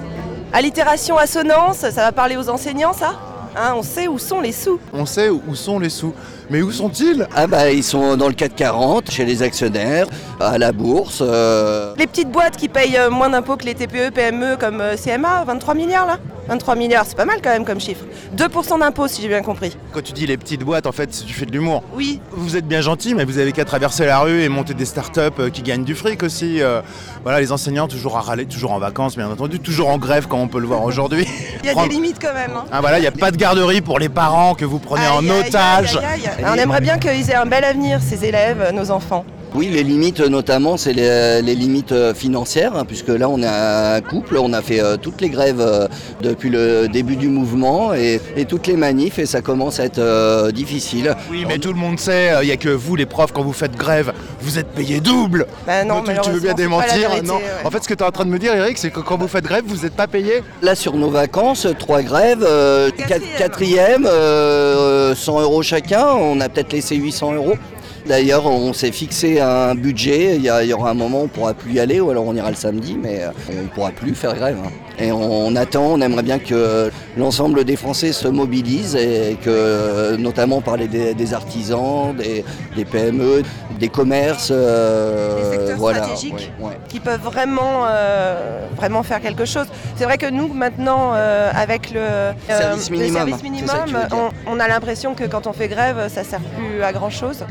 Allitération, 0.53 1.19
assonance, 1.19 1.79
ça 1.79 1.91
va 1.91 2.13
parler 2.13 2.37
aux 2.37 2.49
enseignants, 2.49 2.93
ça? 2.93 3.15
Hein, 3.57 3.75
On 3.77 3.83
sait 3.83 4.09
où 4.09 4.19
sont 4.19 4.41
les 4.41 4.53
sous. 4.53 4.79
On 4.93 5.05
sait 5.07 5.29
où 5.29 5.55
sont 5.55 5.79
les 5.79 5.91
sous. 5.91 6.15
Mais 6.49 6.63
où 6.63 6.71
sont-ils? 6.71 7.27
Ah 7.35 7.47
bah 7.49 7.71
ils 7.73 7.83
sont 7.83 8.17
dans 8.17 8.29
le 8.29 8.35
440, 8.35 9.11
chez 9.11 9.25
les 9.25 9.43
actionnaires, 9.43 10.07
à 10.41 10.59
la 10.59 10.71
bourse. 10.73 11.19
euh, 11.21 11.93
Les 11.99 12.07
petites 12.07 12.31
boîtes 12.31 12.57
qui 12.57 12.69
payent 12.69 12.97
euh, 12.97 13.11
moins 13.11 13.29
d'impôts 13.31 13.57
que 13.57 13.65
les 13.65 13.75
TPE, 13.75 14.11
PME 14.15 14.57
comme 14.57 14.81
euh, 14.81 14.97
CMA, 14.97 15.45
23 15.45 15.75
milliards 15.75 16.07
là? 16.07 16.19
23 16.49 16.77
milliards, 16.77 17.05
c'est 17.05 17.17
pas 17.17 17.25
mal 17.25 17.39
quand 17.43 17.51
même 17.51 17.65
comme 17.65 17.81
chiffre. 17.81 18.05
2% 18.37 18.79
d'impôts 18.79 19.09
si 19.09 19.21
j'ai 19.21 19.27
bien 19.27 19.43
compris. 19.43 19.77
Quand 19.93 20.01
tu 20.01 20.13
dis 20.13 20.27
les 20.29 20.37
petites 20.37 20.63
boîtes, 20.63 20.87
en 20.87 20.93
fait, 20.93 21.09
tu 21.27 21.35
fais 21.35 21.45
de 21.45 21.51
l'humour. 21.51 21.83
Oui. 21.93 22.21
Vous 22.31 22.57
êtes 22.57 22.69
bien 22.69 22.81
gentil, 22.83 23.17
mais 23.17 23.25
vous 23.25 23.39
avez 23.39 23.51
qu'à 23.51 23.65
traverser 23.65 24.07
la 24.07 24.21
rue 24.21 24.43
et 24.45 24.49
monter 24.49 24.73
des 24.73 24.85
startups 24.85 25.21
euh, 25.41 25.51
qui 25.51 25.63
gagnent 25.63 25.83
du 25.83 25.97
fric 25.97 26.23
aussi. 26.23 26.63
euh, 26.63 26.83
voilà, 27.25 27.41
les 27.41 27.51
enseignants 27.51 27.89
toujours 27.89 28.17
à 28.17 28.21
râler, 28.21 28.47
toujours 28.47 28.71
en 28.71 28.79
vacances, 28.79 29.17
bien 29.17 29.29
entendu, 29.29 29.59
toujours 29.59 29.89
en 29.89 29.99
grève, 29.99 30.29
comme 30.29 30.39
on 30.39 30.47
peut 30.47 30.61
le 30.61 30.69
voir 30.69 30.85
aujourd'hui. 30.85 31.27
Il 31.65 31.67
y 31.67 31.71
a 31.71 31.73
Prendre- 31.73 31.89
des 31.89 31.95
limites 31.97 32.19
quand 32.23 32.33
même. 32.33 32.53
hein. 32.57 32.65
Ah 32.71 32.81
voilà, 32.81 32.99
il 32.99 33.03
n'y 33.03 33.09
a 33.09 33.13
pas 33.13 33.33
de 33.33 33.37
garderie 33.37 33.81
pour 33.81 33.99
les 33.99 34.09
parents 34.09 34.55
que 34.55 34.65
vous 34.65 34.79
prenez 34.79 35.09
en 35.09 35.19
Aïe, 35.19 35.31
aïe, 35.33 35.49
otage. 35.49 35.97
aïe, 35.97 36.05
aïe, 36.05 36.29
aïe. 36.29 36.36
On 36.45 36.55
aimerait 36.55 36.81
bien 36.81 36.99
qu'ils 36.99 37.31
aient 37.31 37.35
un 37.35 37.47
bel 37.47 37.65
avenir, 37.65 38.01
ces 38.03 38.25
élèves, 38.25 38.71
nos 38.73 38.91
enfants. 38.91 39.25
Oui, 39.57 39.69
les 39.69 39.83
limites 39.83 40.21
euh, 40.21 40.29
notamment, 40.29 40.77
c'est 40.77 40.93
les, 40.93 41.41
les 41.41 41.55
limites 41.55 41.93
euh, 41.93 42.13
financières, 42.13 42.77
hein, 42.77 42.85
puisque 42.85 43.09
là 43.09 43.27
on 43.31 43.41
est 43.43 43.47
un 43.47 44.03
couple, 44.03 44.37
on 44.37 44.53
a 44.53 44.61
fait 44.61 44.81
euh, 44.81 44.99
toutes 44.99 45.23
les 45.23 45.31
grèves 45.31 45.63
euh, 45.63 45.89
depuis 46.21 46.51
le 46.51 46.89
début 46.89 47.17
du 47.17 47.29
mouvement 47.29 47.95
et, 47.95 48.21
et 48.37 48.45
toutes 48.45 48.67
les 48.67 48.77
manifs 48.77 49.19
et 49.19 49.25
ça 49.25 49.41
commence 49.41 49.81
à 49.81 49.85
être 49.87 49.99
euh, 49.99 50.53
difficile. 50.53 51.15
Oui, 51.31 51.47
mais 51.49 51.57
tout 51.59 51.73
le 51.73 51.79
monde 51.79 51.99
sait, 51.99 52.33
il 52.43 52.47
n'y 52.47 52.53
a 52.53 52.59
que 52.59 52.69
vous, 52.69 52.97
les 52.97 53.07
profs, 53.07 53.33
quand 53.33 53.43
vous 53.43 53.55
faites 53.55 53.77
grève, 53.77 54.13
vous 54.43 54.59
êtes 54.59 54.69
payés 54.69 55.01
double. 55.01 55.47
Bah 55.67 55.85
non, 55.85 56.03
tu, 56.03 56.13
tu 56.23 56.31
veux 56.33 56.41
bien 56.41 56.53
démentir 56.53 57.09
vérité, 57.09 57.27
Non. 57.27 57.37
ouais. 57.37 57.43
En 57.65 57.71
fait, 57.71 57.83
ce 57.83 57.89
que 57.89 57.95
tu 57.95 58.03
es 58.05 58.07
en 58.07 58.11
train 58.11 58.27
de 58.27 58.31
me 58.31 58.39
dire, 58.39 58.55
Eric, 58.55 58.77
c'est 58.77 58.91
que 58.91 59.01
quand 59.01 59.17
vous 59.17 59.27
faites 59.29 59.45
grève, 59.45 59.65
vous 59.67 59.85
n'êtes 59.85 59.95
pas 59.97 60.07
payé. 60.07 60.43
Là 60.61 60.75
sur 60.75 60.95
nos 60.97 61.09
vacances, 61.09 61.67
trois 61.79 62.03
grèves, 62.03 62.45
euh, 62.47 62.91
quat- 62.91 63.23
quatrième, 63.39 64.07
euh, 64.07 65.15
100 65.15 65.41
euros 65.41 65.63
chacun, 65.63 66.09
on 66.09 66.41
a 66.43 66.51
peut-être 66.51 66.75
laissé 66.75 66.97
800 66.97 67.33
euros. 67.33 67.55
D'ailleurs, 68.07 68.47
on 68.47 68.73
s'est 68.73 68.93
fixé 68.93 69.41
un 69.41 69.75
budget. 69.75 70.37
Il 70.37 70.43
y, 70.45 70.73
aura 70.73 70.91
un 70.91 70.95
moment 70.95 71.23
où 71.23 71.25
on 71.25 71.29
pourra 71.29 71.55
plus 71.55 71.73
y 71.73 71.81
aller, 71.81 72.01
ou 72.01 72.11
alors 72.11 72.25
on 72.27 72.35
ira 72.37 72.51
le 72.51 72.57
samedi, 72.57 72.97
mais 73.01 73.23
euh, 73.25 73.31
on 73.51 73.63
ne 73.63 73.69
pourra 73.69 73.91
plus 73.91 74.15
faire 74.15 74.35
grève. 74.35 74.57
hein. 74.65 74.71
Et 74.99 75.11
on, 75.13 75.47
on 75.49 75.57
attend, 75.57 75.87
on 75.95 76.01
aimerait 76.01 76.23
bien 76.23 76.39
que 76.39 76.91
l'ensemble 77.17 77.65
des 77.65 77.75
Français 77.77 78.13
se 78.13 78.29
mobilisent 78.29 78.95
et 78.97 79.37
que, 79.45 80.17
notamment 80.17 80.61
par 80.61 80.77
les, 80.77 80.87
des, 80.89 81.15
des 81.15 81.35
artisans, 81.35 82.15
des, 82.17 82.45
des 82.77 82.85
PME, 82.85 83.43
des 83.81 83.89
commerces, 83.89 84.51
euh, 84.53 85.51
Des 85.51 85.57
secteurs 85.59 85.77
voilà. 85.79 86.03
stratégiques. 86.05 86.53
ouais, 86.61 86.69
ouais. 86.69 86.79
qui 86.89 87.01
peuvent 87.01 87.21
vraiment, 87.21 87.85
euh, 87.89 88.67
vraiment 88.77 89.03
faire 89.03 89.21
quelque 89.21 89.45
chose. 89.45 89.67
C'est 89.97 90.05
vrai 90.05 90.17
que 90.17 90.31
nous, 90.31 90.49
maintenant, 90.49 91.11
euh, 91.15 91.51
avec 91.55 91.91
le, 91.91 92.33
Service 92.49 92.89
le 92.89 92.97
minimum, 92.99 93.29
service 93.67 93.93
dire. 93.93 94.09
on, 94.13 94.53
on 94.55 94.61
a 94.61 94.69
l'impression 94.69 95.15
que 95.15 95.25
quand 95.25 95.47
on 95.47 95.53
fait 95.53 95.69
grève, 95.69 96.09
ça 96.09 96.23
sert 96.25 96.41
plus 96.41 96.83
à 96.83 96.93
grand 96.93 97.11
chose. 97.11 97.45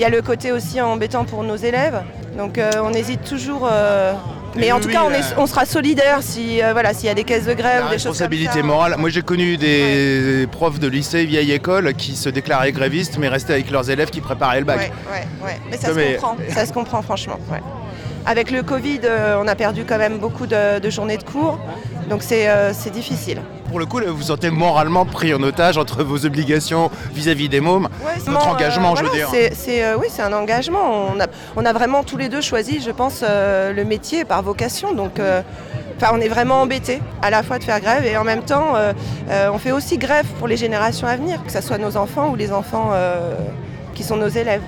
Il 0.00 0.02
y 0.02 0.06
a 0.06 0.08
le 0.08 0.22
côté 0.22 0.50
aussi 0.50 0.80
embêtant 0.80 1.26
pour 1.26 1.42
nos 1.42 1.56
élèves, 1.56 2.00
donc 2.38 2.56
euh, 2.56 2.70
on 2.82 2.90
hésite 2.94 3.22
toujours. 3.22 3.68
euh, 3.70 4.14
mais 4.56 4.68
Oui, 4.68 4.72
en 4.72 4.80
tout 4.80 4.86
oui, 4.86 4.94
cas, 4.94 5.02
on, 5.04 5.10
là. 5.10 5.18
est- 5.18 5.34
on 5.36 5.44
sera 5.46 5.66
solidaire 5.66 6.20
si 6.22 6.62
euh, 6.62 6.72
voilà 6.72 6.94
s'il 6.94 7.04
y 7.08 7.10
a 7.10 7.14
des 7.14 7.22
caisses 7.24 7.44
de 7.44 7.52
grève, 7.52 7.82
La 7.84 7.90
des 7.90 7.98
choses 7.98 8.04
comme 8.04 8.12
responsabilité 8.12 8.60
ça. 8.60 8.62
morale. 8.62 8.94
Moi 8.96 9.10
j'ai 9.10 9.20
connu 9.20 9.58
des 9.58 10.48
profs 10.52 10.78
de 10.80 10.88
lycée 10.88 11.26
vieille 11.26 11.52
école 11.52 11.92
qui 11.92 12.16
se 12.16 12.30
déclaraient 12.30 12.72
grévistes 12.72 13.18
mais 13.18 13.28
restaient 13.28 13.52
avec 13.52 13.70
leurs 13.70 13.90
élèves 13.90 14.08
qui 14.08 14.22
préparaient 14.22 14.60
le 14.60 14.64
bac. 14.64 14.90
Ouais. 15.12 15.58
Mais 15.70 15.76
ça 15.76 15.88
se 15.88 16.12
comprend, 16.14 16.36
ça 16.48 16.64
se 16.64 16.72
comprend 16.72 17.02
franchement. 17.02 17.38
Avec 18.24 18.50
le 18.50 18.62
Covid, 18.62 19.00
on 19.38 19.46
a 19.48 19.54
perdu 19.54 19.84
quand 19.86 19.98
même 19.98 20.16
beaucoup 20.16 20.46
de, 20.46 20.78
de 20.78 20.88
journées 20.88 21.18
de 21.18 21.24
cours, 21.24 21.58
donc 22.08 22.22
c'est 22.22 22.90
difficile. 22.90 23.42
Pour 23.70 23.78
le 23.78 23.86
coup, 23.86 24.00
là, 24.00 24.06
vous 24.10 24.16
vous 24.16 24.22
sentez 24.24 24.50
moralement 24.50 25.04
pris 25.06 25.32
en 25.32 25.40
otage 25.44 25.78
entre 25.78 26.02
vos 26.02 26.26
obligations 26.26 26.90
vis-à-vis 27.14 27.48
des 27.48 27.60
mômes, 27.60 27.88
votre 28.02 28.24
Vraiment, 28.24 28.40
engagement, 28.50 28.92
euh, 28.92 28.96
je 28.96 29.02
veux 29.04 29.08
voilà, 29.10 29.24
dire. 29.26 29.28
c'est- 29.30 29.54
c'est, 29.54 29.84
euh, 29.84 29.96
oui, 29.96 30.08
c'est 30.10 30.22
un 30.22 30.32
engagement. 30.32 31.06
On 31.14 31.20
a, 31.20 31.26
on 31.54 31.64
a 31.64 31.72
vraiment 31.72 32.02
tous 32.02 32.16
les 32.16 32.28
deux 32.28 32.40
choisi, 32.40 32.80
je 32.84 32.90
pense, 32.90 33.20
euh, 33.22 33.72
le 33.72 33.84
métier 33.84 34.24
par 34.24 34.42
vocation. 34.42 34.92
Donc, 34.92 35.20
euh, 35.20 35.40
on 36.12 36.20
est 36.20 36.26
vraiment 36.28 36.62
embêtés 36.62 37.00
à 37.22 37.30
la 37.30 37.44
fois 37.44 37.60
de 37.60 37.64
faire 37.64 37.78
grève 37.80 38.04
et 38.04 38.16
en 38.16 38.24
même 38.24 38.42
temps, 38.42 38.72
on 39.52 39.58
fait 39.58 39.70
aussi 39.70 39.98
grève 39.98 40.26
pour 40.40 40.48
les 40.48 40.56
générations 40.56 41.06
à 41.06 41.14
venir, 41.14 41.44
que 41.44 41.52
ce 41.52 41.60
soit 41.60 41.78
nos 41.78 41.96
enfants 41.96 42.30
ou 42.30 42.36
les 42.36 42.52
enfants 42.52 42.90
qui 43.94 44.02
sont 44.02 44.16
nos 44.16 44.28
élèves. 44.28 44.62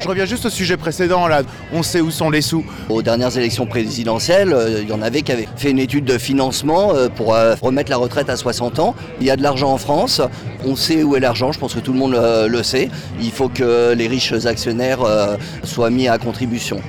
Je 0.00 0.08
reviens 0.08 0.24
juste 0.24 0.46
au 0.46 0.50
sujet 0.50 0.76
précédent, 0.76 1.28
là. 1.28 1.42
On 1.72 1.82
sait 1.82 2.00
où 2.00 2.10
sont 2.10 2.30
les 2.30 2.40
sous. 2.40 2.64
Aux 2.88 3.02
dernières 3.02 3.36
élections 3.36 3.66
présidentielles, 3.66 4.52
euh, 4.52 4.80
il 4.82 4.88
y 4.88 4.92
en 4.92 5.02
avait 5.02 5.22
qui 5.22 5.30
avaient 5.32 5.48
fait 5.56 5.70
une 5.70 5.78
étude 5.78 6.04
de 6.04 6.16
financement 6.18 6.94
euh, 6.94 7.08
pour 7.08 7.34
euh, 7.34 7.54
remettre 7.60 7.90
la 7.90 7.98
retraite 7.98 8.30
à 8.30 8.36
60 8.36 8.78
ans. 8.78 8.94
Il 9.20 9.26
y 9.26 9.30
a 9.30 9.36
de 9.36 9.42
l'argent 9.42 9.70
en 9.70 9.78
France. 9.78 10.22
On 10.64 10.76
sait 10.76 11.02
où 11.02 11.16
est 11.16 11.20
l'argent, 11.20 11.52
je 11.52 11.58
pense 11.58 11.74
que 11.74 11.80
tout 11.80 11.92
le 11.92 11.98
monde 11.98 12.14
euh, 12.14 12.48
le 12.48 12.62
sait. 12.62 12.90
Il 13.20 13.30
faut 13.30 13.48
que 13.48 13.94
les 13.94 14.08
riches 14.08 14.32
actionnaires 14.44 15.02
euh, 15.02 15.36
soient 15.64 15.90
mis 15.90 16.08
à 16.08 16.18
contribution. 16.18 16.80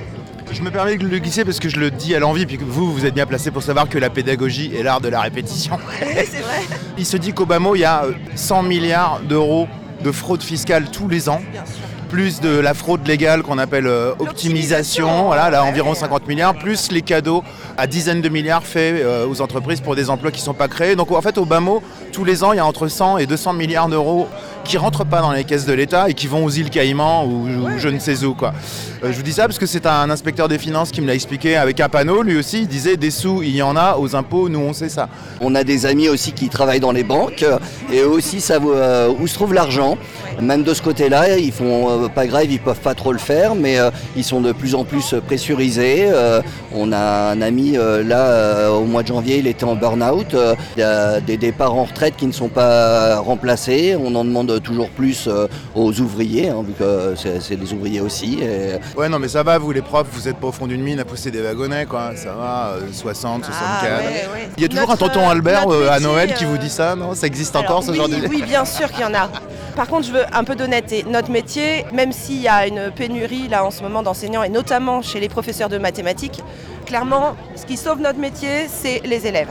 Je 0.52 0.60
me 0.60 0.70
permets 0.70 0.98
de 0.98 1.06
le 1.06 1.18
glisser 1.18 1.44
parce 1.46 1.58
que 1.58 1.70
je 1.70 1.80
le 1.80 1.90
dis 1.90 2.14
à 2.14 2.18
l'envie, 2.18 2.44
puis 2.44 2.58
que 2.58 2.64
vous, 2.64 2.92
vous 2.92 3.06
êtes 3.06 3.14
bien 3.14 3.24
placé 3.24 3.50
pour 3.50 3.62
savoir 3.62 3.88
que 3.88 3.96
la 3.96 4.10
pédagogie 4.10 4.70
est 4.76 4.82
l'art 4.82 5.00
de 5.00 5.08
la 5.08 5.20
répétition. 5.20 5.78
c'est 6.00 6.40
vrai. 6.40 6.60
Il 6.98 7.06
se 7.06 7.16
dit 7.16 7.32
qu'au 7.32 7.46
Bamo, 7.46 7.74
il 7.74 7.80
y 7.80 7.84
a 7.84 8.04
euh, 8.04 8.12
100 8.34 8.64
milliards 8.64 9.20
d'euros 9.26 9.66
de 10.04 10.12
fraude 10.12 10.42
fiscale 10.42 10.90
tous 10.90 11.08
les 11.08 11.28
ans. 11.30 11.40
Plus 12.12 12.42
de 12.42 12.58
la 12.58 12.74
fraude 12.74 13.08
légale 13.08 13.42
qu'on 13.42 13.56
appelle 13.56 13.86
euh, 13.86 14.12
optimisation, 14.18 15.28
voilà, 15.28 15.48
là 15.48 15.64
environ 15.64 15.94
50 15.94 16.28
milliards, 16.28 16.54
plus 16.54 16.92
les 16.92 17.00
cadeaux 17.00 17.42
à 17.78 17.86
dizaines 17.86 18.20
de 18.20 18.28
milliards 18.28 18.64
faits 18.66 19.02
euh, 19.02 19.26
aux 19.26 19.40
entreprises 19.40 19.80
pour 19.80 19.96
des 19.96 20.10
emplois 20.10 20.30
qui 20.30 20.40
ne 20.40 20.44
sont 20.44 20.52
pas 20.52 20.68
créés. 20.68 20.94
Donc 20.94 21.10
en 21.10 21.22
fait 21.22 21.38
au 21.38 21.46
Bamo, 21.46 21.82
tous 22.12 22.26
les 22.26 22.44
ans, 22.44 22.52
il 22.52 22.56
y 22.56 22.58
a 22.58 22.66
entre 22.66 22.86
100 22.86 23.16
et 23.16 23.24
200 23.24 23.54
milliards 23.54 23.88
d'euros 23.88 24.28
qui 24.64 24.78
rentrent 24.78 25.04
pas 25.04 25.20
dans 25.20 25.32
les 25.32 25.44
caisses 25.44 25.66
de 25.66 25.72
l'État 25.72 26.08
et 26.08 26.14
qui 26.14 26.26
vont 26.26 26.44
aux 26.44 26.50
îles 26.50 26.70
Caïmans 26.70 27.24
ou, 27.24 27.46
ou 27.48 27.78
je 27.78 27.88
ne 27.88 27.98
sais 27.98 28.24
où. 28.24 28.34
Quoi. 28.34 28.52
Euh, 29.04 29.10
je 29.12 29.16
vous 29.16 29.22
dis 29.22 29.32
ça 29.32 29.46
parce 29.46 29.58
que 29.58 29.66
c'est 29.66 29.86
un 29.86 30.08
inspecteur 30.10 30.48
des 30.48 30.58
finances 30.58 30.90
qui 30.90 31.00
me 31.00 31.06
l'a 31.06 31.14
expliqué 31.14 31.56
avec 31.56 31.80
un 31.80 31.88
panneau. 31.88 32.22
Lui 32.22 32.36
aussi, 32.38 32.60
il 32.60 32.68
disait 32.68 32.96
des 32.96 33.10
sous, 33.10 33.42
il 33.42 33.54
y 33.56 33.62
en 33.62 33.76
a, 33.76 33.96
aux 33.96 34.14
impôts, 34.16 34.48
nous 34.48 34.60
on 34.60 34.72
sait 34.72 34.88
ça. 34.88 35.08
On 35.40 35.54
a 35.54 35.64
des 35.64 35.86
amis 35.86 36.08
aussi 36.08 36.32
qui 36.32 36.48
travaillent 36.48 36.80
dans 36.80 36.92
les 36.92 37.04
banques 37.04 37.42
euh, 37.42 37.58
et 37.92 38.00
eux 38.00 38.08
aussi 38.08 38.40
savent 38.40 38.62
euh, 38.66 39.12
où 39.20 39.26
se 39.26 39.34
trouve 39.34 39.54
l'argent. 39.54 39.96
Même 40.40 40.62
de 40.62 40.72
ce 40.72 40.80
côté-là, 40.82 41.36
ils 41.38 41.52
font 41.52 42.04
euh, 42.04 42.08
pas 42.08 42.26
grève, 42.26 42.50
ils 42.50 42.58
peuvent 42.60 42.80
pas 42.80 42.94
trop 42.94 43.12
le 43.12 43.18
faire, 43.18 43.54
mais 43.54 43.78
euh, 43.78 43.90
ils 44.16 44.24
sont 44.24 44.40
de 44.40 44.52
plus 44.52 44.74
en 44.74 44.84
plus 44.84 45.14
pressurisés. 45.26 46.06
Euh, 46.06 46.40
on 46.74 46.92
a 46.92 47.32
un 47.32 47.42
ami 47.42 47.76
euh, 47.76 48.02
là 48.02 48.26
euh, 48.26 48.68
au 48.70 48.84
mois 48.84 49.02
de 49.02 49.08
janvier, 49.08 49.38
il 49.38 49.46
était 49.46 49.64
en 49.64 49.74
burn-out. 49.74 50.34
Euh, 50.34 50.54
Il 50.76 50.80
y 50.80 50.82
a 50.84 51.20
des 51.20 51.36
départs 51.36 51.74
en 51.74 51.84
retraite 51.84 52.14
qui 52.16 52.26
ne 52.26 52.32
sont 52.32 52.48
pas 52.48 53.18
remplacés. 53.18 53.96
On 54.02 54.14
en 54.14 54.24
demande 54.24 54.51
toujours 54.60 54.90
plus 54.90 55.26
euh, 55.26 55.46
aux 55.74 56.00
ouvriers, 56.00 56.50
hein, 56.50 56.62
vu 56.66 56.72
que 56.72 57.14
c'est 57.16 57.40
c'est 57.40 57.56
des 57.56 57.72
ouvriers 57.72 58.00
aussi. 58.00 58.38
Et 58.42 58.72
Ouais, 58.96 59.08
non, 59.08 59.18
mais 59.18 59.28
ça 59.28 59.42
va, 59.42 59.58
vous 59.58 59.72
les 59.72 59.82
profs, 59.82 60.06
vous 60.12 60.28
êtes 60.28 60.36
pas 60.36 60.48
au 60.48 60.52
fond 60.52 60.66
d'une 60.66 60.82
mine 60.82 61.00
à 61.00 61.04
pousser 61.04 61.30
des 61.30 61.40
wagonnets, 61.40 61.86
quoi. 61.86 62.12
Ça 62.16 62.32
va, 62.32 62.74
euh, 62.76 62.92
60, 62.92 63.44
64. 63.44 63.82
ouais, 63.82 64.06
ouais. 64.32 64.48
Il 64.56 64.62
y 64.62 64.66
a 64.66 64.68
toujours 64.68 64.88
Notre, 64.88 65.04
un 65.04 65.08
tonton 65.08 65.28
Albert 65.28 65.68
euh, 65.68 65.88
à 65.88 65.94
métier, 65.94 66.06
Noël 66.06 66.34
qui 66.34 66.44
euh, 66.44 66.48
vous 66.48 66.58
dit 66.58 66.70
ça, 66.70 66.94
non? 66.94 67.14
Ça 67.14 67.26
existe 67.26 67.56
Alors, 67.56 67.70
encore 67.70 67.82
ce 67.82 67.90
oui, 67.90 67.96
genre 67.96 68.08
de. 68.08 68.28
Oui, 68.28 68.42
bien 68.42 68.64
sûr 68.64 68.90
qu'il 68.90 69.00
y 69.00 69.04
en 69.04 69.14
a. 69.14 69.30
Par 69.76 69.86
contre, 69.88 70.06
je 70.06 70.12
veux 70.12 70.24
un 70.32 70.44
peu 70.44 70.54
d'honnêteté. 70.54 71.04
Notre 71.08 71.30
métier, 71.30 71.86
même 71.92 72.12
s'il 72.12 72.40
y 72.40 72.48
a 72.48 72.66
une 72.66 72.90
pénurie 72.90 73.48
là 73.48 73.64
en 73.64 73.70
ce 73.70 73.82
moment 73.82 74.02
d'enseignants 74.02 74.42
et 74.42 74.48
notamment 74.50 75.02
chez 75.02 75.20
les 75.20 75.28
professeurs 75.28 75.68
de 75.68 75.78
mathématiques, 75.78 76.42
clairement, 76.84 77.34
ce 77.56 77.64
qui 77.64 77.76
sauve 77.76 78.00
notre 78.00 78.18
métier, 78.18 78.66
c'est 78.68 79.00
les 79.04 79.26
élèves. 79.26 79.48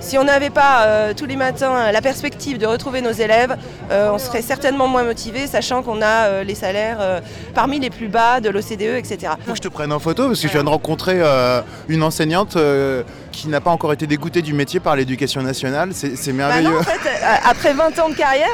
Si 0.00 0.16
on 0.16 0.24
n'avait 0.24 0.50
pas 0.50 0.84
euh, 0.86 1.12
tous 1.14 1.26
les 1.26 1.36
matins 1.36 1.90
la 1.90 2.00
perspective 2.00 2.56
de 2.58 2.66
retrouver 2.66 3.00
nos 3.00 3.10
élèves, 3.10 3.56
euh, 3.90 4.10
on 4.12 4.18
serait 4.18 4.42
certainement 4.42 4.86
moins 4.86 5.02
motivé, 5.04 5.46
sachant 5.46 5.82
qu'on 5.82 6.00
a 6.02 6.26
euh, 6.28 6.44
les 6.44 6.54
salaires 6.54 6.98
euh, 7.00 7.20
parmi 7.54 7.80
les 7.80 7.90
plus 7.90 8.08
bas 8.08 8.40
de 8.40 8.48
l'OCDE, 8.48 8.96
etc. 8.96 9.32
Faut 9.44 9.50
que 9.52 9.56
je 9.56 9.62
te 9.62 9.68
prenne 9.68 9.92
en 9.92 9.98
photo 9.98 10.28
parce 10.28 10.40
que 10.40 10.46
je 10.48 10.52
viens 10.52 10.64
de 10.64 10.68
rencontrer 10.68 11.16
euh, 11.20 11.60
une 11.88 12.02
enseignante 12.02 12.56
euh, 12.56 13.02
qui 13.32 13.48
n'a 13.48 13.60
pas 13.60 13.70
encore 13.70 13.92
été 13.92 14.06
dégoûtée 14.06 14.40
du 14.40 14.54
métier 14.54 14.78
par 14.80 14.94
l'éducation 14.96 15.42
nationale. 15.42 15.90
C'est 15.92 16.10
Bah 16.28 16.32
merveilleux. 16.32 16.70
non, 16.70 16.78
en 16.78 16.82
fait, 16.84 17.08
euh, 17.08 17.34
après 17.50 17.72
20 17.74 17.98
ans 17.98 18.08
de 18.08 18.14
carrière, 18.14 18.46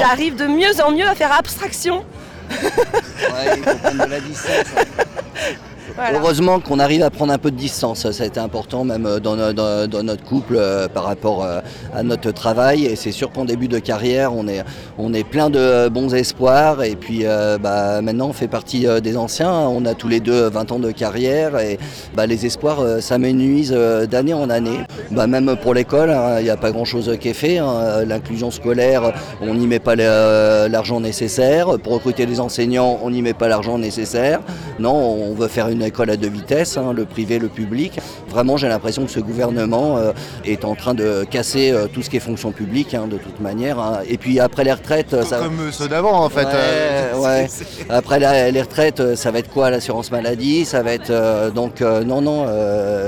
j'arrive 0.00 0.34
de 0.36 0.46
mieux 0.46 0.80
en 0.84 0.90
mieux 0.90 1.06
à 1.06 1.14
faire 1.14 1.32
abstraction. 1.32 2.04
Ouais, 2.50 3.56
il 3.56 3.62
faut 3.62 3.76
prendre 3.78 4.06
de 4.06 4.10
la 4.10 4.20
distance. 4.20 4.66
Heureusement 6.14 6.60
qu'on 6.60 6.78
arrive 6.78 7.02
à 7.02 7.10
prendre 7.10 7.32
un 7.32 7.38
peu 7.38 7.50
de 7.50 7.56
distance, 7.56 8.10
ça 8.10 8.22
a 8.22 8.26
été 8.26 8.38
important 8.40 8.84
même 8.84 9.06
euh, 9.06 9.18
dans, 9.20 9.36
no- 9.36 9.52
dans- 9.52 9.88
dans 9.88 10.02
notre 10.02 10.24
couple 10.24 10.56
euh, 10.56 10.86
par 10.88 11.04
rapport 11.04 11.44
euh, 11.44 11.60
à 11.94 12.02
notre 12.02 12.30
travail. 12.30 12.86
Et 12.86 12.96
c'est 12.96 13.10
sûr 13.12 13.32
qu'en 13.32 13.44
début 13.44 13.68
de 13.68 13.78
carrière 13.78 14.32
on 14.34 14.46
est, 14.46 15.24
plein 15.24 15.50
de 15.50 15.88
bons 15.88 16.14
espoirs. 16.14 16.82
Et 16.82 16.94
puis 16.96 17.24
bah, 17.62 18.00
maintenant 18.02 18.28
on 18.28 18.32
fait 18.32 18.48
partie 18.48 18.86
des 19.02 19.16
anciens, 19.16 19.52
on 19.52 19.84
a 19.84 19.94
tous 19.94 20.08
les 20.08 20.20
deux 20.20 20.48
20 20.48 20.72
ans 20.72 20.78
de 20.78 20.90
carrière. 20.90 21.58
Et 21.58 21.78
bah, 22.14 22.26
les 22.26 22.46
espoirs 22.46 22.78
s'amenuisent 23.00 23.76
d'année 24.10 24.34
en 24.34 24.50
année. 24.50 24.78
Bah, 25.10 25.26
même 25.26 25.56
pour 25.60 25.74
l'école, 25.74 26.10
hein, 26.10 26.36
il 26.38 26.44
n'y 26.44 26.50
a 26.50 26.56
pas 26.56 26.70
grand 26.70 26.84
chose 26.84 27.16
qui 27.20 27.28
est 27.30 27.34
fait, 27.34 27.58
hein. 27.58 28.04
l'inclusion 28.06 28.50
scolaire 28.50 29.12
on 29.40 29.54
n'y 29.54 29.66
met 29.66 29.78
pas 29.78 29.96
l'argent 29.96 31.00
nécessaire, 31.00 31.78
pour 31.82 31.94
recruter 31.94 32.26
des 32.26 32.40
enseignants 32.40 32.98
on 33.02 33.10
n'y 33.10 33.22
met 33.22 33.34
pas 33.34 33.48
l'argent 33.48 33.78
nécessaire, 33.78 34.40
non 34.78 34.94
on 34.94 35.34
veut 35.34 35.48
faire 35.48 35.68
une 35.68 35.82
école 35.88 36.10
à 36.10 36.16
deux 36.16 36.28
vitesses, 36.28 36.76
hein, 36.76 36.92
le 36.94 37.04
privé, 37.04 37.38
le 37.38 37.48
public. 37.48 37.98
Vraiment, 38.28 38.56
j'ai 38.56 38.68
l'impression 38.68 39.04
que 39.04 39.10
ce 39.10 39.20
gouvernement 39.20 39.96
euh, 39.98 40.12
est 40.44 40.64
en 40.64 40.74
train 40.74 40.94
de 40.94 41.24
casser 41.28 41.70
euh, 41.72 41.86
tout 41.92 42.02
ce 42.02 42.10
qui 42.10 42.16
est 42.16 42.20
fonction 42.20 42.52
publique, 42.52 42.94
hein, 42.94 43.06
de 43.10 43.16
toute 43.18 43.40
manière. 43.40 43.78
hein. 43.78 44.00
Et 44.08 44.16
puis 44.18 44.38
après 44.40 44.64
les 44.64 44.72
retraites, 44.72 45.14
euh, 45.14 45.22
ça... 45.24 45.38
Comme 45.38 45.72
ceux 45.72 45.88
d'avant 45.88 46.22
en 46.24 46.28
fait. 46.28 46.46
Ouais, 46.46 47.18
ouais. 47.24 47.46
Après 47.88 48.18
la- 48.20 48.50
les 48.50 48.62
retraites, 48.62 49.16
ça 49.16 49.30
va 49.30 49.40
être 49.40 49.50
quoi 49.50 49.70
l'assurance 49.70 50.10
maladie? 50.10 50.64
Ça 50.64 50.82
va 50.82 50.92
être 50.92 51.10
euh, 51.10 51.50
donc 51.50 51.80
non 51.80 52.20
non. 52.20 52.46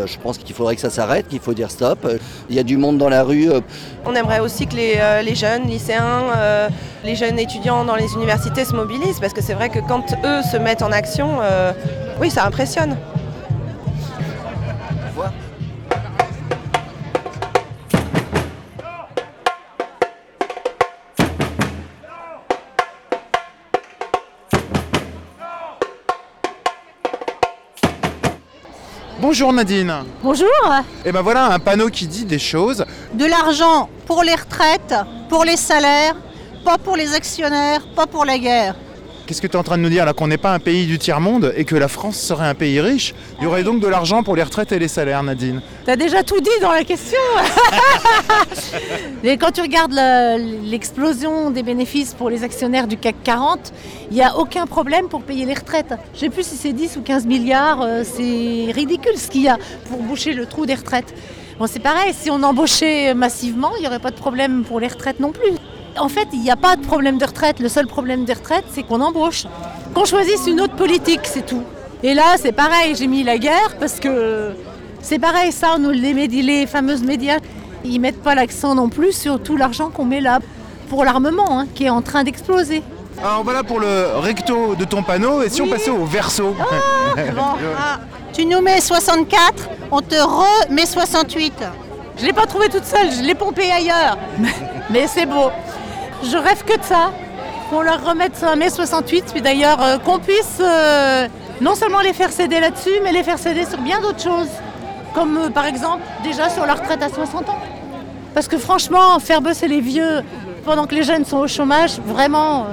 je 0.07 0.19
pense 0.23 0.39
qu'il 0.39 0.55
faudrait 0.55 0.75
que 0.75 0.81
ça 0.81 0.91
s'arrête, 0.91 1.29
qu'il 1.29 1.41
faut 1.41 1.55
dire 1.55 1.71
stop. 1.71 2.07
Il 2.49 2.57
y 2.57 2.59
a 2.59 2.63
du 2.63 2.77
monde 2.77 2.99
dans 2.99 3.09
la 3.09 3.23
rue. 3.23 3.49
On 4.07 4.15
aimerait 4.15 4.41
aussi 4.41 4.67
que 4.67 4.77
les, 4.77 4.97
euh, 4.97 5.35
jeunes 5.35 5.67
lycéens, 5.67 6.25
euh, 6.35 6.69
les 7.05 7.15
jeunes 7.15 7.39
étudiants 7.39 7.85
dans 7.85 7.97
les 7.97 8.13
universités 8.15 8.65
se 8.65 8.75
mobilisent 8.75 9.21
parce 9.21 9.33
que 9.33 9.43
c'est 9.43 9.55
vrai 9.55 9.69
que 9.69 9.79
quand 9.79 10.15
eux 10.25 10.43
se 10.43 10.57
mettent 10.57 10.83
en 10.83 10.93
action, 10.93 11.39
euh, 11.43 11.73
oui, 12.21 12.31
ça 12.31 12.47
impressionne. 12.47 12.97
Bonjour 29.31 29.53
Nadine. 29.53 29.95
Bonjour. 30.25 30.49
Et 31.05 31.13
ben 31.13 31.23
voilà 31.23 31.53
un 31.53 31.61
panneau 31.61 31.89
qui 31.89 32.09
dit 32.09 32.25
des 32.25 32.41
choses. 32.41 32.85
De 33.15 33.25
l'argent 33.27 33.89
pour 34.05 34.25
les 34.25 34.35
retraites, 34.35 34.93
pour 35.29 35.45
les 35.45 35.57
salaires, 35.57 36.17
pas 36.65 36.79
pour 36.79 36.97
les 36.97 37.15
actionnaires, 37.15 37.87
pas 37.95 38.09
pour 38.09 38.25
la 38.25 38.39
guerre. 38.39 38.75
Qu'est-ce 39.31 39.41
que 39.43 39.47
tu 39.47 39.53
es 39.53 39.61
en 39.61 39.63
train 39.63 39.79
de 39.79 39.83
nous 39.85 39.89
dire 39.91 40.05
là 40.05 40.13
Qu'on 40.13 40.27
n'est 40.27 40.39
pas 40.39 40.53
un 40.53 40.59
pays 40.59 40.87
du 40.87 40.99
tiers-monde 40.99 41.53
et 41.57 41.65
que 41.65 41.77
la 41.77 41.87
France 41.87 42.17
serait 42.19 42.49
un 42.49 42.55
pays 42.57 42.81
riche? 42.81 43.15
Il 43.39 43.45
y 43.45 43.47
aurait 43.47 43.63
donc 43.63 43.79
de 43.79 43.87
l'argent 43.87 44.25
pour 44.25 44.35
les 44.35 44.43
retraites 44.43 44.73
et 44.73 44.79
les 44.81 44.89
salaires, 44.89 45.23
Nadine 45.23 45.63
T'as 45.87 45.95
déjà 45.95 46.25
tout 46.25 46.41
dit 46.41 46.51
dans 46.61 46.73
la 46.73 46.83
question 46.83 47.17
Et 49.23 49.37
quand 49.37 49.53
tu 49.53 49.61
regardes 49.61 49.93
le- 49.93 50.69
l'explosion 50.69 51.53
des 51.53 51.63
bénéfices 51.63 52.13
pour 52.15 52.29
les 52.29 52.43
actionnaires 52.43 52.89
du 52.89 52.97
CAC 52.97 53.15
40, 53.23 53.73
il 54.11 54.17
n'y 54.17 54.23
a 54.25 54.37
aucun 54.37 54.67
problème 54.67 55.07
pour 55.07 55.23
payer 55.23 55.45
les 55.45 55.55
retraites. 55.55 55.95
Je 56.13 56.17
ne 56.17 56.19
sais 56.23 56.31
plus 56.31 56.43
si 56.45 56.57
c'est 56.57 56.73
10 56.73 56.97
ou 56.97 57.03
15 57.03 57.25
milliards, 57.27 57.83
euh, 57.83 58.03
c'est 58.03 58.73
ridicule 58.73 59.17
ce 59.17 59.29
qu'il 59.29 59.43
y 59.43 59.49
a 59.49 59.59
pour 59.89 59.99
boucher 60.03 60.33
le 60.33 60.45
trou 60.47 60.67
des 60.67 60.75
retraites. 60.75 61.15
Bon, 61.61 61.69
c'est 61.69 61.79
pareil, 61.79 62.13
si 62.21 62.33
on 62.33 62.43
embauchait 62.43 63.15
massivement, 63.15 63.71
il 63.77 63.83
n'y 63.83 63.87
aurait 63.87 64.01
pas 64.01 64.11
de 64.11 64.17
problème 64.17 64.65
pour 64.65 64.81
les 64.81 64.89
retraites 64.89 65.21
non 65.21 65.31
plus. 65.31 65.53
En 65.99 66.09
fait, 66.09 66.29
il 66.33 66.41
n'y 66.41 66.51
a 66.51 66.57
pas 66.57 66.77
de 66.77 66.83
problème 66.83 67.19
de 67.19 67.25
retraite. 67.25 67.61
Le 67.61 67.69
seul 67.69 67.87
problème 67.87 68.25
des 68.25 68.33
retraites, 68.35 68.65
c'est 68.73 68.83
qu'on 68.83 69.01
embauche. 69.01 69.47
Qu'on 69.95 70.05
choisisse 70.05 70.47
une 70.47 70.61
autre 70.61 70.77
politique, 70.77 71.21
c'est 71.25 71.45
tout. 71.45 71.63
Et 72.03 72.15
là, 72.15 72.37
c'est 72.39 72.53
pareil, 72.53 72.95
j'ai 72.97 73.07
mis 73.07 73.23
la 73.25 73.39
guerre 73.39 73.77
parce 73.79 74.01
que 74.01 74.53
c'est 75.03 75.19
pareil, 75.19 75.53
ça, 75.53 75.77
nous, 75.79 75.91
les, 75.91 76.13
les 76.29 76.67
fameuses 76.67 77.03
médias, 77.03 77.39
ils 77.85 78.01
mettent 78.01 78.23
pas 78.23 78.35
l'accent 78.35 78.75
non 78.75 78.89
plus 78.89 79.13
sur 79.13 79.43
tout 79.43 79.57
l'argent 79.57 79.91
qu'on 79.91 80.05
met 80.05 80.21
là 80.21 80.39
pour 80.89 81.05
l'armement, 81.05 81.59
hein, 81.61 81.67
qui 81.75 81.85
est 81.85 81.91
en 81.91 82.03
train 82.03 82.25
d'exploser. 82.25 82.83
Alors 83.23 83.45
voilà 83.45 83.63
pour 83.63 83.81
le 83.81 84.19
recto 84.19 84.75
de 84.77 84.85
ton 84.85 85.03
panneau, 85.03 85.43
et 85.43 85.51
si 85.51 85.61
on 85.61 85.67
passait 85.69 85.91
au 85.91 86.05
verso 86.05 86.55
Tu 88.33 88.47
nous 88.47 88.61
mets 88.61 88.81
64, 88.81 89.69
on 89.91 90.01
te 90.01 90.15
remet 90.15 90.87
68. 90.87 91.53
Je 92.17 92.25
l'ai 92.25 92.33
pas 92.33 92.47
trouvé 92.47 92.69
toute 92.69 92.85
seule, 92.85 93.11
je 93.11 93.23
l'ai 93.23 93.35
pompé 93.35 93.71
ailleurs. 93.71 94.17
Mais 94.91 95.07
c'est 95.07 95.27
beau. 95.27 95.51
Je 96.23 96.37
rêve 96.37 96.65
que 96.65 96.77
de 96.79 96.83
ça, 96.85 97.11
qu'on 97.71 97.81
leur 97.83 98.05
remette 98.05 98.43
un 98.43 98.57
mai 98.57 98.71
68, 98.71 99.27
puis 99.33 99.41
d'ailleurs 99.43 99.83
euh, 99.83 99.99
qu'on 99.99 100.19
puisse 100.19 100.59
euh, 100.61 101.29
non 101.61 101.75
seulement 101.75 102.01
les 102.01 102.13
faire 102.13 102.31
céder 102.31 102.61
là-dessus, 102.61 102.91
mais 103.03 103.13
les 103.13 103.23
faire 103.23 103.39
céder 103.39 103.65
sur 103.65 103.79
bien 103.79 104.01
d'autres 104.01 104.23
choses. 104.23 104.49
Comme 105.15 105.37
euh, 105.39 105.51
par 105.51 105.67
exemple 105.67 106.03
déjà 106.23 106.49
sur 106.51 106.67
la 106.67 106.75
retraite 106.75 107.03
à 107.03 107.09
60 107.09 107.49
ans. 107.49 107.59
Parce 108.35 108.49
que 108.49 108.59
franchement, 108.59 109.19
faire 109.19 109.41
bosser 109.41 109.67
les 109.67 109.81
vieux 109.81 110.23
pendant 110.65 110.87
que 110.87 110.95
les 110.95 111.03
jeunes 111.03 111.25
sont 111.25 111.39
au 111.39 111.49
chômage, 111.49 111.99
vraiment. 112.05 112.67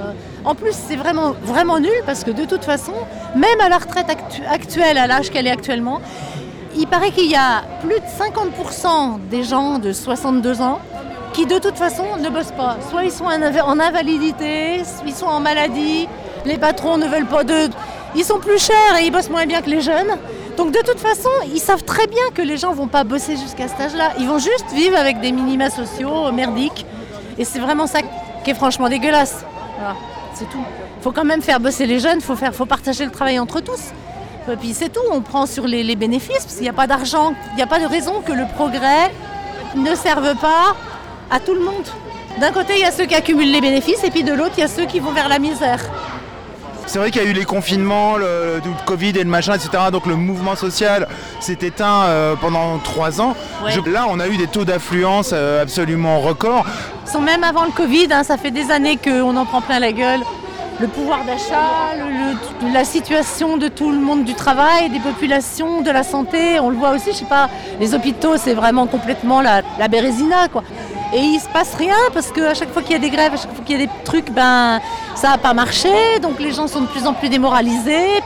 en 0.44 0.54
plus, 0.54 0.72
c'est 0.72 0.94
vraiment, 0.94 1.34
vraiment 1.42 1.80
nul 1.80 1.90
parce 2.06 2.22
que 2.22 2.30
de 2.30 2.44
toute 2.44 2.64
façon, 2.64 2.92
même 3.34 3.60
à 3.64 3.68
la 3.68 3.78
retraite 3.78 4.06
actu- 4.08 4.44
actuelle, 4.48 4.98
à 4.98 5.06
l'âge 5.08 5.30
qu'elle 5.30 5.46
est 5.48 5.50
actuellement, 5.50 6.00
il 6.76 6.86
paraît 6.86 7.10
qu'il 7.10 7.28
y 7.28 7.34
a 7.34 7.62
plus 7.80 7.96
de 7.96 8.06
50% 8.06 9.18
des 9.30 9.42
gens 9.42 9.78
de 9.80 9.92
62 9.92 10.60
ans 10.62 10.78
qui 11.38 11.46
de 11.46 11.58
toute 11.60 11.76
façon 11.76 12.04
ne 12.20 12.28
bossent 12.30 12.50
pas. 12.56 12.78
Soit 12.90 13.04
ils 13.04 13.12
sont 13.12 13.24
en 13.26 13.30
inv- 13.30 13.62
en 13.62 13.78
invalidité, 13.78 14.82
ils 15.06 15.14
sont 15.14 15.26
en 15.26 15.38
maladie, 15.38 16.08
les 16.44 16.58
patrons 16.58 16.96
ne 16.96 17.06
veulent 17.06 17.26
pas 17.26 17.44
d'eux. 17.44 17.68
Ils 18.16 18.24
sont 18.24 18.40
plus 18.40 18.58
chers 18.60 18.96
et 19.00 19.04
ils 19.06 19.12
bossent 19.12 19.30
moins 19.30 19.46
bien 19.46 19.60
que 19.62 19.70
les 19.70 19.80
jeunes. 19.80 20.16
Donc 20.56 20.72
de 20.72 20.80
toute 20.80 20.98
façon, 20.98 21.30
ils 21.54 21.60
savent 21.60 21.84
très 21.84 22.08
bien 22.08 22.24
que 22.34 22.42
les 22.42 22.56
gens 22.56 22.72
vont 22.72 22.88
pas 22.88 23.04
bosser 23.04 23.36
jusqu'à 23.36 23.68
cet 23.68 23.80
âge-là. 23.80 24.14
Ils 24.18 24.26
vont 24.26 24.38
juste 24.40 24.66
vivre 24.74 24.96
avec 24.98 25.20
des 25.20 25.30
minima 25.30 25.70
sociaux 25.70 26.32
merdiques. 26.32 26.84
Et 27.38 27.44
c'est 27.44 27.60
vraiment 27.60 27.86
ça 27.86 28.00
qui 28.42 28.50
est 28.50 28.54
franchement 28.54 28.88
dégueulasse. 28.88 29.44
Voilà, 29.78 29.94
c'est 30.34 30.50
tout. 30.50 30.64
faut 31.02 31.12
quand 31.12 31.24
même 31.24 31.42
faire 31.42 31.60
bosser 31.60 31.86
les 31.86 32.00
jeunes, 32.00 32.20
faut, 32.20 32.34
faire, 32.34 32.52
faut 32.52 32.66
partager 32.66 33.04
le 33.04 33.12
travail 33.12 33.38
entre 33.38 33.60
tous. 33.60 33.92
Et 34.50 34.56
puis 34.56 34.74
c'est 34.74 34.88
tout, 34.88 35.06
on 35.12 35.20
prend 35.20 35.46
sur 35.46 35.68
les, 35.68 35.84
les 35.84 35.94
bénéfices, 35.94 36.42
parce 36.42 36.54
qu'il 36.54 36.62
n'y 36.62 36.68
a 36.68 36.72
pas 36.72 36.88
d'argent, 36.88 37.34
il 37.52 37.56
n'y 37.56 37.62
a 37.62 37.66
pas 37.68 37.78
de 37.78 37.86
raison 37.86 38.22
que 38.26 38.32
le 38.32 38.46
progrès 38.56 39.12
ne 39.76 39.94
serve 39.94 40.34
pas 40.36 40.74
à 41.30 41.40
tout 41.40 41.54
le 41.54 41.60
monde. 41.60 41.84
D'un 42.40 42.52
côté, 42.52 42.74
il 42.76 42.80
y 42.80 42.84
a 42.84 42.92
ceux 42.92 43.06
qui 43.06 43.14
accumulent 43.14 43.50
les 43.50 43.60
bénéfices, 43.60 44.02
et 44.04 44.10
puis 44.10 44.22
de 44.22 44.32
l'autre, 44.32 44.52
il 44.56 44.60
y 44.60 44.64
a 44.64 44.68
ceux 44.68 44.86
qui 44.86 45.00
vont 45.00 45.10
vers 45.12 45.28
la 45.28 45.38
misère. 45.38 45.80
C'est 46.86 46.98
vrai 46.98 47.10
qu'il 47.10 47.22
y 47.22 47.26
a 47.26 47.28
eu 47.28 47.34
les 47.34 47.44
confinements, 47.44 48.16
le, 48.16 48.62
le 48.64 48.86
Covid 48.86 49.10
et 49.10 49.22
le 49.24 49.28
machin, 49.28 49.52
etc. 49.54 49.70
Donc 49.92 50.06
le 50.06 50.16
mouvement 50.16 50.56
social 50.56 51.06
s'est 51.38 51.58
éteint 51.60 52.04
euh, 52.04 52.34
pendant 52.40 52.78
trois 52.78 53.20
ans. 53.20 53.34
Ouais. 53.62 53.72
Je- 53.72 53.90
là, 53.90 54.06
on 54.08 54.18
a 54.20 54.26
eu 54.28 54.38
des 54.38 54.46
taux 54.46 54.64
d'affluence 54.64 55.32
euh, 55.34 55.60
absolument 55.62 56.20
records. 56.20 56.64
Sans 57.04 57.20
même 57.20 57.44
avant 57.44 57.64
le 57.66 57.72
Covid, 57.72 58.08
hein, 58.10 58.22
ça 58.22 58.38
fait 58.38 58.50
des 58.50 58.70
années 58.70 58.96
qu'on 58.96 59.36
en 59.36 59.44
prend 59.44 59.60
plein 59.60 59.80
la 59.80 59.92
gueule. 59.92 60.20
Le 60.80 60.86
pouvoir 60.86 61.24
d'achat, 61.26 61.94
le- 61.98 62.68
le- 62.68 62.72
la 62.72 62.84
situation 62.84 63.58
de 63.58 63.68
tout 63.68 63.90
le 63.90 63.98
monde 63.98 64.24
du 64.24 64.32
travail, 64.34 64.88
des 64.88 65.00
populations, 65.00 65.82
de 65.82 65.90
la 65.90 66.04
santé, 66.04 66.58
on 66.60 66.70
le 66.70 66.76
voit 66.76 66.90
aussi, 66.92 67.10
je 67.12 67.16
sais 67.18 67.24
pas, 67.26 67.50
les 67.80 67.94
hôpitaux, 67.94 68.36
c'est 68.38 68.54
vraiment 68.54 68.86
complètement 68.86 69.42
la, 69.42 69.60
la 69.78 69.88
bérésina, 69.88 70.48
quoi. 70.50 70.62
Et 71.14 71.20
il 71.20 71.40
se 71.40 71.48
passe 71.48 71.74
rien 71.74 71.96
parce 72.12 72.30
qu'à 72.30 72.52
chaque 72.52 72.70
fois 72.70 72.82
qu'il 72.82 72.92
y 72.92 72.96
a 72.96 72.98
des 72.98 73.08
grèves, 73.08 73.32
à 73.32 73.36
chaque 73.36 73.54
fois 73.54 73.64
qu'il 73.64 73.80
y 73.80 73.82
a 73.82 73.86
des 73.86 73.92
trucs, 74.04 74.30
ben 74.30 74.80
ça 75.14 75.30
n'a 75.30 75.38
pas 75.38 75.54
marché, 75.54 75.88
donc 76.20 76.38
les 76.38 76.52
gens 76.52 76.66
sont 76.68 76.82
de 76.82 76.86
plus 76.86 77.06
en 77.06 77.14
plus 77.14 77.30
démoralisés. 77.30 78.22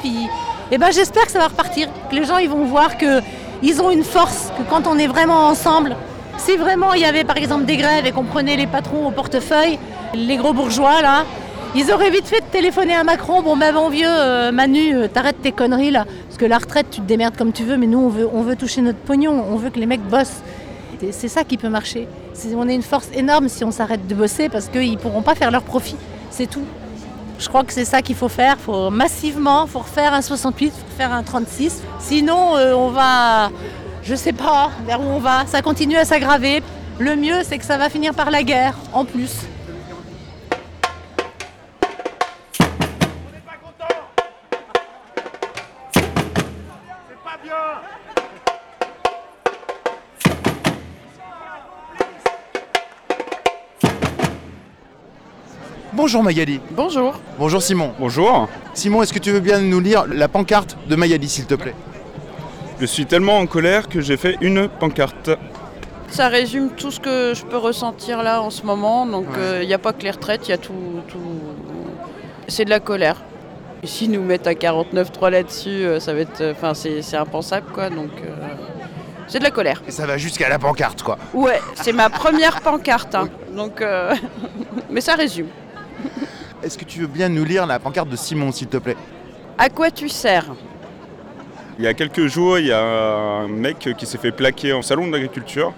Et 0.72 0.78
ben 0.78 0.90
j'espère 0.90 1.26
que 1.26 1.32
ça 1.32 1.38
va 1.38 1.48
repartir, 1.48 1.88
que 2.10 2.16
les 2.16 2.24
gens 2.24 2.44
vont 2.48 2.64
voir 2.64 2.98
que 2.98 3.20
ils 3.62 3.80
ont 3.80 3.90
une 3.90 4.02
force, 4.02 4.50
que 4.58 4.68
quand 4.68 4.88
on 4.88 4.98
est 4.98 5.06
vraiment 5.06 5.46
ensemble, 5.46 5.94
si 6.38 6.56
vraiment 6.56 6.94
il 6.94 7.02
y 7.02 7.04
avait 7.04 7.22
par 7.22 7.36
exemple 7.36 7.66
des 7.66 7.76
grèves 7.76 8.06
et 8.06 8.10
qu'on 8.10 8.24
prenait 8.24 8.56
les 8.56 8.66
patrons 8.66 9.06
au 9.06 9.12
portefeuille, 9.12 9.78
les 10.14 10.36
gros 10.36 10.52
bourgeois 10.52 11.00
là, 11.02 11.24
ils 11.76 11.92
auraient 11.92 12.10
vite 12.10 12.26
fait 12.26 12.40
de 12.40 12.46
téléphoner 12.50 12.94
à 12.94 13.04
Macron, 13.04 13.42
bon 13.42 13.56
ben 13.56 13.72
bon 13.72 13.90
vieux 13.90 14.08
euh, 14.08 14.50
Manu, 14.50 14.96
euh, 14.96 15.08
t'arrêtes 15.08 15.40
tes 15.40 15.52
conneries 15.52 15.92
là, 15.92 16.04
parce 16.26 16.38
que 16.38 16.46
la 16.46 16.58
retraite 16.58 16.86
tu 16.90 17.00
te 17.00 17.06
démerdes 17.06 17.36
comme 17.36 17.52
tu 17.52 17.62
veux, 17.62 17.76
mais 17.76 17.86
nous 17.86 18.00
on 18.00 18.08
veut, 18.08 18.28
on 18.32 18.42
veut 18.42 18.56
toucher 18.56 18.80
notre 18.80 18.98
pognon, 18.98 19.44
on 19.52 19.56
veut 19.56 19.70
que 19.70 19.78
les 19.78 19.86
mecs 19.86 20.02
bossent. 20.02 20.42
C'est 21.10 21.28
ça 21.28 21.42
qui 21.42 21.56
peut 21.56 21.68
marcher. 21.68 22.06
On 22.54 22.68
est 22.68 22.74
une 22.74 22.82
force 22.82 23.08
énorme 23.14 23.48
si 23.48 23.64
on 23.64 23.70
s'arrête 23.70 24.06
de 24.06 24.14
bosser 24.14 24.48
parce 24.48 24.68
qu'ils 24.68 24.92
ne 24.92 24.98
pourront 24.98 25.22
pas 25.22 25.34
faire 25.34 25.50
leur 25.50 25.62
profit. 25.62 25.96
C'est 26.30 26.48
tout. 26.48 26.64
Je 27.38 27.48
crois 27.48 27.64
que 27.64 27.72
c'est 27.72 27.84
ça 27.84 28.02
qu'il 28.02 28.14
faut 28.14 28.28
faire. 28.28 28.56
Il 28.60 28.62
faut 28.62 28.90
massivement, 28.90 29.66
faut 29.66 29.80
refaire 29.80 30.14
un 30.14 30.22
68, 30.22 30.70
faut 30.70 30.76
refaire 30.92 31.12
un 31.12 31.24
36. 31.24 31.82
Sinon, 31.98 32.56
euh, 32.56 32.72
on 32.74 32.90
va, 32.90 33.50
je 34.04 34.14
sais 34.14 34.32
pas 34.32 34.70
vers 34.86 35.00
où 35.00 35.04
on 35.04 35.18
va. 35.18 35.44
Ça 35.46 35.60
continue 35.60 35.96
à 35.96 36.04
s'aggraver. 36.04 36.62
Le 37.00 37.16
mieux, 37.16 37.42
c'est 37.42 37.58
que 37.58 37.64
ça 37.64 37.78
va 37.78 37.88
finir 37.88 38.14
par 38.14 38.30
la 38.30 38.44
guerre, 38.44 38.76
en 38.92 39.04
plus. 39.04 39.32
Bonjour 56.02 56.24
Magali. 56.24 56.58
Bonjour. 56.72 57.14
Bonjour 57.38 57.62
Simon. 57.62 57.92
Bonjour. 57.96 58.48
Simon, 58.74 59.04
est-ce 59.04 59.12
que 59.12 59.20
tu 59.20 59.30
veux 59.30 59.38
bien 59.38 59.60
nous 59.60 59.78
lire 59.78 60.04
la 60.12 60.26
pancarte 60.26 60.76
de 60.88 60.96
Magali, 60.96 61.28
s'il 61.28 61.46
te 61.46 61.54
plaît? 61.54 61.76
Je 62.80 62.86
suis 62.86 63.06
tellement 63.06 63.38
en 63.38 63.46
colère 63.46 63.88
que 63.88 64.00
j'ai 64.00 64.16
fait 64.16 64.36
une 64.40 64.66
pancarte. 64.66 65.30
Ça 66.08 66.26
résume 66.26 66.70
tout 66.70 66.90
ce 66.90 66.98
que 66.98 67.34
je 67.36 67.44
peux 67.44 67.56
ressentir 67.56 68.24
là 68.24 68.42
en 68.42 68.50
ce 68.50 68.66
moment. 68.66 69.06
Donc 69.06 69.26
il 69.60 69.68
n'y 69.68 69.74
a 69.74 69.78
pas 69.78 69.92
que 69.92 70.02
les 70.02 70.10
retraites, 70.10 70.48
il 70.48 70.50
y 70.50 70.54
a 70.54 70.58
tout. 70.58 70.72
tout... 71.06 71.20
C'est 72.48 72.64
de 72.64 72.70
la 72.70 72.80
colère. 72.80 73.22
Et 73.84 73.86
S'ils 73.86 74.10
nous 74.10 74.22
mettent 74.24 74.48
un 74.48 74.54
49.3 74.54 75.30
là-dessus, 75.30 75.68
euh, 75.68 76.00
ça 76.00 76.14
va 76.14 76.20
être. 76.20 76.42
Enfin, 76.50 76.74
c'est 76.74 77.00
c'est 77.02 77.16
impensable 77.16 77.66
quoi. 77.72 77.90
Donc 77.90 78.10
euh, 78.24 78.30
c'est 79.28 79.38
de 79.38 79.44
la 79.44 79.52
colère. 79.52 79.80
Et 79.86 79.92
ça 79.92 80.04
va 80.04 80.18
jusqu'à 80.18 80.48
la 80.48 80.58
pancarte, 80.58 81.02
quoi. 81.04 81.16
Ouais, 81.32 81.60
c'est 81.76 81.92
ma 81.92 82.10
première 82.10 82.60
pancarte. 82.60 83.14
hein. 83.14 83.28
Donc, 83.56 83.80
euh, 83.80 84.14
mais 84.90 85.00
ça 85.00 85.14
résume. 85.14 85.46
Est-ce 86.62 86.78
que 86.78 86.84
tu 86.84 87.00
veux 87.00 87.06
bien 87.06 87.28
nous 87.28 87.44
lire 87.44 87.66
la 87.66 87.78
pancarte 87.78 88.08
de 88.08 88.16
Simon, 88.16 88.52
s'il 88.52 88.68
te 88.68 88.76
plaît? 88.76 88.96
À 89.58 89.68
quoi 89.68 89.90
tu 89.90 90.08
sers? 90.08 90.46
Il 91.78 91.84
y 91.84 91.88
a 91.88 91.94
quelques 91.94 92.26
jours, 92.26 92.58
il 92.58 92.66
y 92.66 92.72
a 92.72 92.82
un 92.82 93.48
mec 93.48 93.88
qui 93.96 94.06
s'est 94.06 94.18
fait 94.18 94.30
plaquer 94.32 94.72
en 94.72 94.82
salon 94.82 95.06
de 95.08 95.12
l'agriculture 95.12 95.72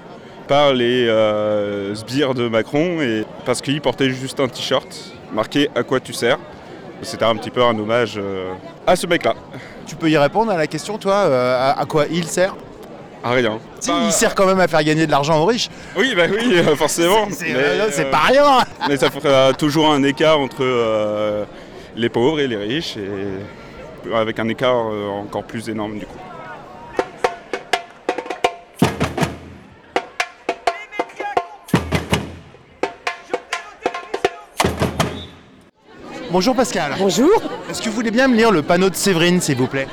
par 0.49 0.75
les 0.75 1.09
euh, 1.09 1.95
sbires 1.95 2.35
de 2.35 2.49
Macron 2.49 3.01
et 3.01 3.25
parce 3.47 3.63
qu'il 3.63 3.81
portait 3.81 4.11
juste 4.11 4.41
un 4.41 4.49
t-shirt 4.49 4.87
marqué 5.33 5.71
À 5.75 5.83
quoi 5.83 6.01
tu 6.01 6.13
sers 6.13 6.39
C'était 7.01 7.25
un 7.25 7.37
petit 7.37 7.51
peu 7.51 7.63
un 7.63 7.79
hommage 7.79 8.15
euh, 8.19 8.53
à 8.87 8.97
ce 8.97 9.07
mec-là. 9.07 9.35
Tu 9.87 9.97
peux 9.97 10.11
y 10.11 10.19
répondre 10.19 10.51
à 10.51 10.57
la 10.59 10.67
question, 10.67 10.99
toi 10.99 11.15
euh, 11.15 11.71
à, 11.73 11.81
à 11.81 11.85
quoi 11.87 12.05
il 12.11 12.25
sert? 12.27 12.55
À 13.27 13.31
rien. 13.31 13.59
Si, 13.81 13.91
il 14.07 14.13
sert 14.13 14.35
quand 14.35 14.45
même 14.45 14.61
à 14.61 14.69
faire 14.69 14.85
gagner 14.85 15.07
de 15.07 15.11
l'argent 15.11 15.41
aux 15.41 15.47
riches. 15.47 15.71
Oui, 15.97 16.13
bah 16.15 16.25
oui, 16.31 16.59
euh, 16.59 16.77
forcément. 16.77 17.27
C'est- 17.31 17.55
euh, 17.55 17.89
c'est 17.91 18.05
euh, 18.07 18.11
pas 18.11 18.19
rien. 18.19 18.45
Mais 18.87 18.99
ça 18.99 19.11
fera 19.11 19.55
toujours 19.55 19.91
un 19.91 20.03
écart 20.03 20.39
entre 20.39 20.59
euh, 20.61 21.45
les 21.97 22.11
pauvres 22.11 22.39
et 22.41 22.47
les 22.47 22.57
riches, 22.57 22.99
et 22.99 24.13
avec 24.15 24.39
un 24.39 24.49
écart 24.49 24.77
encore 24.77 25.45
plus 25.45 25.71
énorme 25.71 25.99
du 25.99 26.05
coup. 26.05 26.19
Bonjour 36.31 36.55
Pascal. 36.55 36.93
Bonjour. 36.99 37.31
Est-ce 37.71 37.81
que 37.81 37.89
vous 37.89 37.95
voulez 37.95 38.11
bien 38.11 38.29
me 38.29 38.35
lire 38.37 38.51
le 38.51 38.63
panneau 38.63 38.91
de 38.91 38.95
Séverine, 38.97 39.41
s'il 39.41 39.57
vous 39.57 39.67
plaît? 39.67 39.87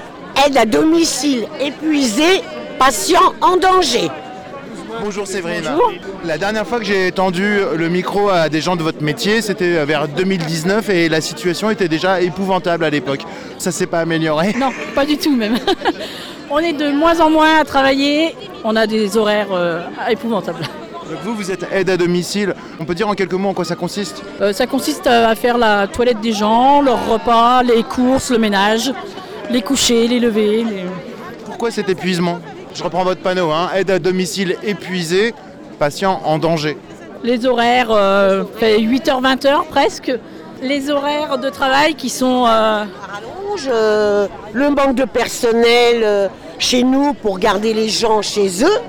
Aide 0.46 0.58
à 0.58 0.66
domicile 0.66 1.48
épuisé, 1.60 2.42
patient 2.80 3.34
en 3.42 3.58
danger. 3.58 4.10
Bonjour 5.04 5.26
Séverine. 5.26 5.64
Bonjour. 5.64 5.92
La 6.26 6.38
dernière 6.38 6.68
fois 6.68 6.80
que 6.80 6.86
j'ai 6.86 7.12
tendu 7.12 7.60
le 7.76 7.90
micro 7.90 8.30
à 8.30 8.50
des 8.50 8.62
gens 8.62 8.76
de 8.76 8.84
votre 8.84 9.02
métier, 9.02 9.42
c'était 9.42 9.84
vers 9.86 10.08
2019 10.08 10.90
et 10.90 11.10
la 11.10 11.22
situation 11.22 11.70
était 11.70 11.88
déjà 11.88 12.22
épouvantable 12.22 12.84
à 12.84 12.90
l'époque. 12.90 13.22
Ça 13.58 13.72
s'est 13.72 13.88
pas 13.88 14.00
amélioré 14.02 14.54
Non, 14.60 14.70
pas 14.94 15.06
du 15.06 15.18
tout 15.18 15.36
même. 15.36 15.58
On 16.50 16.60
est 16.60 16.74
de 16.74 16.90
moins 16.92 17.20
en 17.22 17.30
moins 17.30 17.60
à 17.62 17.64
travailler. 17.64 18.36
On 18.64 18.76
a 18.76 18.86
des 18.86 19.16
horaires 19.18 19.48
euh, 19.54 19.82
épouvantables. 20.10 20.60
Donc 21.10 21.20
vous, 21.24 21.36
vous 21.36 21.50
êtes 21.52 21.66
aide 21.72 21.90
à 21.90 21.98
domicile. 21.98 22.54
On 22.80 22.86
peut 22.86 22.94
dire 22.94 23.08
en 23.08 23.14
quelques 23.14 23.34
mots 23.34 23.50
en 23.50 23.54
quoi 23.54 23.66
ça 23.66 23.76
consiste? 23.76 24.22
Euh, 24.42 24.52
ça 24.52 24.68
consiste 24.68 25.08
à 25.08 25.34
faire 25.36 25.58
la 25.58 25.88
toilette 25.88 26.20
des 26.20 26.34
gens, 26.34 26.82
leur 26.82 27.08
repas, 27.10 27.64
les 27.64 27.84
courses, 27.84 28.30
le 28.30 28.38
ménage, 28.38 28.92
les 29.50 29.62
coucher, 29.62 30.08
les 30.08 30.20
lever. 30.20 30.64
les- 30.70 30.86
Pourquoi 31.46 31.72
cet 31.72 31.90
épuisement? 31.90 32.40
Je 32.74 32.84
reprends 32.84 33.04
votre 33.04 33.22
panneau, 33.22 33.52
hein. 33.52 33.70
aide 33.76 33.92
à 33.92 34.00
domicile 34.00 34.56
épuisé, 34.64 35.34
patient 35.80 36.22
en 36.26 36.38
danger. 36.40 36.78
Les 37.24 37.46
horaires, 37.46 37.92
euh, 37.92 38.44
fait 38.58 38.80
8h-20h 38.80 39.66
presque. 39.70 40.12
Les 40.62 40.90
horaires 40.90 41.38
de 41.38 41.50
travail 41.50 41.96
qui 41.96 42.10
sont... 42.10 42.46
euh, 42.48 42.86
euh, 43.68 44.28
le 44.54 44.70
manque 44.70 44.96
de 44.96 45.04
personnel 45.06 46.02
euh, 46.04 46.28
chez 46.60 46.84
nous 46.84 47.14
pour 47.14 47.40
garder 47.40 47.74
les 47.74 47.90
gens 47.90 48.22
chez 48.22 48.64
eux, 48.64 48.80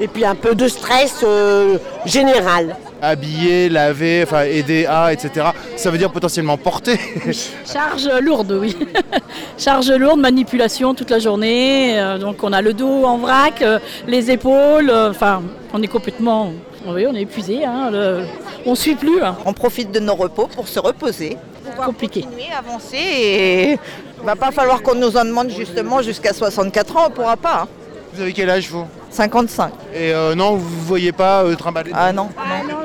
et 0.00 0.08
puis 0.08 0.24
un 0.24 0.34
peu 0.34 0.54
de 0.54 0.68
stress 0.68 1.20
euh, 1.24 1.78
général. 2.06 2.76
Habiller, 3.02 3.68
laver, 3.68 4.22
enfin 4.24 4.42
aider 4.44 4.86
à, 4.86 5.12
etc. 5.12 5.46
Ça 5.78 5.90
veut 5.92 5.98
dire 5.98 6.10
potentiellement 6.10 6.56
porter. 6.56 6.98
Charge 7.72 8.08
lourde, 8.20 8.50
oui. 8.60 8.76
Charge 9.58 9.90
lourde, 9.92 10.18
manipulation 10.18 10.92
toute 10.92 11.08
la 11.10 11.20
journée. 11.20 11.98
euh, 12.00 12.18
donc 12.18 12.42
on 12.42 12.52
a 12.52 12.60
le 12.60 12.72
dos 12.72 13.04
en 13.04 13.18
vrac, 13.18 13.62
euh, 13.62 13.78
les 14.06 14.30
épaules. 14.30 14.90
euh, 14.90 15.10
Enfin, 15.10 15.40
on 15.72 15.80
est 15.80 15.86
complètement. 15.86 16.52
Oui, 16.86 17.06
on 17.08 17.14
est 17.14 17.22
épuisé. 17.22 17.64
Hein, 17.64 17.90
le- 17.92 18.24
on 18.66 18.70
ne 18.72 18.76
suit 18.76 18.96
plus. 18.96 19.22
hein. 19.22 19.36
On 19.46 19.52
profite 19.52 19.92
de 19.92 20.00
nos 20.00 20.16
repos 20.16 20.48
pour 20.48 20.66
se 20.66 20.80
reposer. 20.80 21.36
Compliqué. 21.76 22.22
Continuer, 22.22 22.46
avancer 22.58 22.96
et 22.96 23.72
il 23.72 24.26
va 24.26 24.34
pas 24.34 24.50
falloir 24.50 24.82
qu'on 24.82 24.96
nous 24.96 25.16
en 25.16 25.24
demande 25.24 25.50
justement 25.50 26.02
jusqu'à 26.02 26.32
64 26.32 26.96
ans, 26.96 27.04
on 27.06 27.10
pourra 27.10 27.36
pas. 27.36 27.60
hein. 27.62 27.68
Vous 28.14 28.22
avez 28.22 28.32
quel 28.32 28.50
âge 28.50 28.68
vous? 28.68 28.84
55. 29.10 29.70
Et 29.94 30.12
euh, 30.12 30.34
non, 30.34 30.56
vous 30.56 30.74
ne 30.76 30.80
voyez 30.86 31.12
pas 31.12 31.44
euh, 31.44 31.54
trimballer 31.54 31.92
Ah 31.94 32.12
non. 32.12 32.30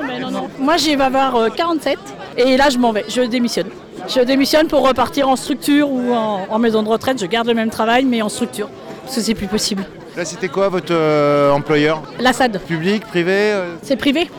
Mais 0.07 0.19
non, 0.19 0.29
non. 0.29 0.47
Moi, 0.59 0.77
j'ai 0.77 0.95
va 0.95 1.05
avoir 1.05 1.35
euh, 1.37 1.49
47 1.49 1.97
et 2.37 2.57
là, 2.57 2.69
je 2.69 2.77
m'en 2.77 2.91
vais. 2.91 3.05
Je 3.07 3.21
démissionne. 3.21 3.69
Je 4.07 4.19
démissionne 4.21 4.67
pour 4.67 4.85
repartir 4.87 5.29
en 5.29 5.35
structure 5.35 5.89
ou 5.89 6.13
en, 6.13 6.45
en 6.49 6.59
maison 6.59 6.83
de 6.83 6.89
retraite. 6.89 7.19
Je 7.19 7.25
garde 7.25 7.47
le 7.47 7.53
même 7.53 7.69
travail, 7.69 8.05
mais 8.05 8.21
en 8.21 8.29
structure. 8.29 8.69
Parce 9.03 9.15
que 9.15 9.21
c'est 9.21 9.35
plus 9.35 9.47
possible. 9.47 9.85
Là, 10.15 10.25
c'était 10.25 10.47
quoi 10.47 10.69
votre 10.69 10.93
euh, 10.93 11.51
employeur? 11.51 12.03
La 12.19 12.33
SAD. 12.33 12.59
Public, 12.59 13.03
privé 13.03 13.31
euh, 13.33 13.75
C'est 13.81 13.95
privé. 13.95 14.29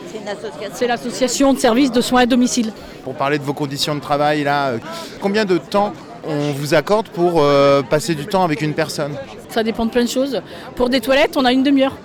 C'est 0.73 0.87
l'association 0.87 1.53
de 1.53 1.59
services 1.59 1.91
de 1.91 1.99
soins 1.99 2.21
à 2.21 2.25
domicile. 2.25 2.71
Pour 3.03 3.13
parler 3.13 3.37
de 3.37 3.43
vos 3.43 3.53
conditions 3.53 3.93
de 3.93 3.99
travail, 3.99 4.43
là, 4.43 4.67
euh, 4.67 4.77
combien 5.19 5.43
de 5.43 5.57
temps 5.57 5.91
on 6.27 6.51
vous 6.53 6.73
accorde 6.73 7.07
pour 7.09 7.43
passer 7.87 8.15
du 8.15 8.25
temps 8.25 8.43
avec 8.43 8.63
une 8.63 8.73
personne? 8.73 9.11
Ça 9.49 9.61
dépend 9.61 9.85
de 9.85 9.91
plein 9.91 10.05
de 10.05 10.09
choses. 10.09 10.41
Pour 10.75 10.89
des 10.89 10.99
toilettes, 10.99 11.37
on 11.37 11.45
a 11.45 11.51
une 11.51 11.61
demi-heure. 11.61 11.95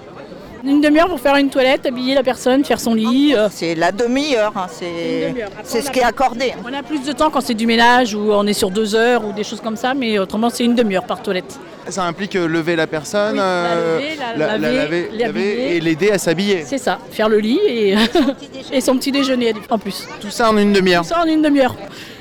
Une 0.63 0.81
demi-heure 0.81 1.09
pour 1.09 1.21
faire 1.21 1.37
une 1.37 1.49
toilette, 1.49 1.87
habiller 1.87 2.15
la 2.15 2.23
personne, 2.23 2.65
faire 2.65 2.79
son 2.81 2.95
lit. 2.95 3.35
euh. 3.35 3.49
C'est 3.51 3.75
la 3.75 3.93
demi-heure, 3.93 4.53
hein, 4.57 4.67
c'est 4.71 5.35
c'est 5.65 5.81
ce 5.81 5.91
qui 5.91 6.01
est 6.01 6.05
accordé. 6.05 6.53
On 6.65 6.73
a 6.73 6.83
plus 6.83 7.03
de 7.03 7.13
temps 7.13 7.31
quand 7.31 7.41
c'est 7.41 7.55
du 7.55 7.67
ménage 7.67 8.15
ou 8.15 8.33
on 8.33 8.47
est 8.47 8.53
sur 8.53 8.71
deux 8.71 8.95
heures 8.95 9.25
ou 9.27 9.33
des 9.33 9.45
choses 9.45 9.61
comme 9.61 9.77
ça, 9.77 9.95
mais 9.95 10.19
autrement 10.19 10.51
c'est 10.51 10.65
une 10.65 10.75
demi-heure 10.75 11.05
par 11.05 11.23
toilette. 11.23 11.59
Ça 11.89 12.05
implique 12.05 12.37
euh, 12.37 12.47
lever 12.47 12.77
la 12.77 12.87
personne, 12.87 13.39
euh, 13.41 13.99
lever, 13.99 14.17
la 14.17 14.37
laver, 14.37 14.77
laver, 14.77 15.09
l'habiller. 15.13 15.27
laver 15.27 15.77
et 15.77 15.81
l'aider 15.81 16.11
à 16.11 16.19
s'habiller. 16.19 16.63
C'est 16.67 16.79
ça, 16.79 16.99
faire 17.11 17.29
le 17.29 17.39
lit 17.39 17.59
et, 17.67 17.95
et 18.73 18.81
son 18.81 18.97
petit 18.97 19.13
déjeuner 19.13 19.55
en 19.71 19.79
plus. 19.79 20.07
Tout 20.21 20.31
ça 20.31 20.51
en 20.51 20.57
une 20.59 20.73
demi-heure. 20.73 21.03
Tout 21.03 21.09
ça 21.09 21.23
en 21.23 21.27
une 21.27 21.43
demi-heure. 21.43 21.75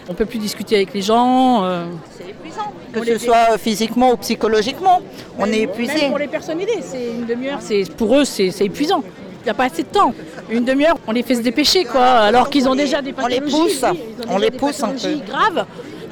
On 0.09 0.13
peut 0.15 0.25
plus 0.25 0.39
discuter 0.39 0.75
avec 0.75 0.93
les 0.93 1.01
gens. 1.01 1.63
euh. 1.63 1.85
Que 2.91 3.05
ce 3.05 3.19
soit 3.19 3.57
physiquement 3.59 4.13
ou 4.13 4.17
psychologiquement, 4.17 5.01
on 5.37 5.45
est 5.45 5.51
Même 5.51 5.61
épuisé. 5.69 6.07
pour 6.07 6.17
les 6.17 6.27
personnes 6.27 6.59
aidées, 6.59 6.79
c'est 6.81 7.11
une 7.11 7.27
demi-heure, 7.27 7.59
c'est 7.61 7.83
pour 7.95 8.17
eux 8.17 8.25
c'est 8.25 8.49
c'est 8.49 8.65
épuisant. 8.65 9.03
Il 9.41 9.43
n'y 9.45 9.51
a 9.51 9.53
pas 9.53 9.65
assez 9.65 9.83
de 9.83 9.87
temps. 9.87 10.13
Une 10.49 10.65
demi-heure, 10.65 10.95
on 11.07 11.11
les 11.11 11.21
fait 11.21 11.35
se 11.35 11.41
dépêcher 11.41 11.85
quoi, 11.85 12.03
alors 12.03 12.49
qu'ils 12.49 12.67
ont 12.67 12.73
déjà 12.75 13.01
des 13.03 13.13
on 13.23 13.27
les 13.27 13.39
pathologies. 13.39 13.55
pousse, 13.55 13.85
oui, 13.91 13.99
on 14.27 14.37
les 14.39 14.49
pousse 14.51 14.81
un 14.83 14.89
pathologies 14.89 15.21
graves. 15.21 15.65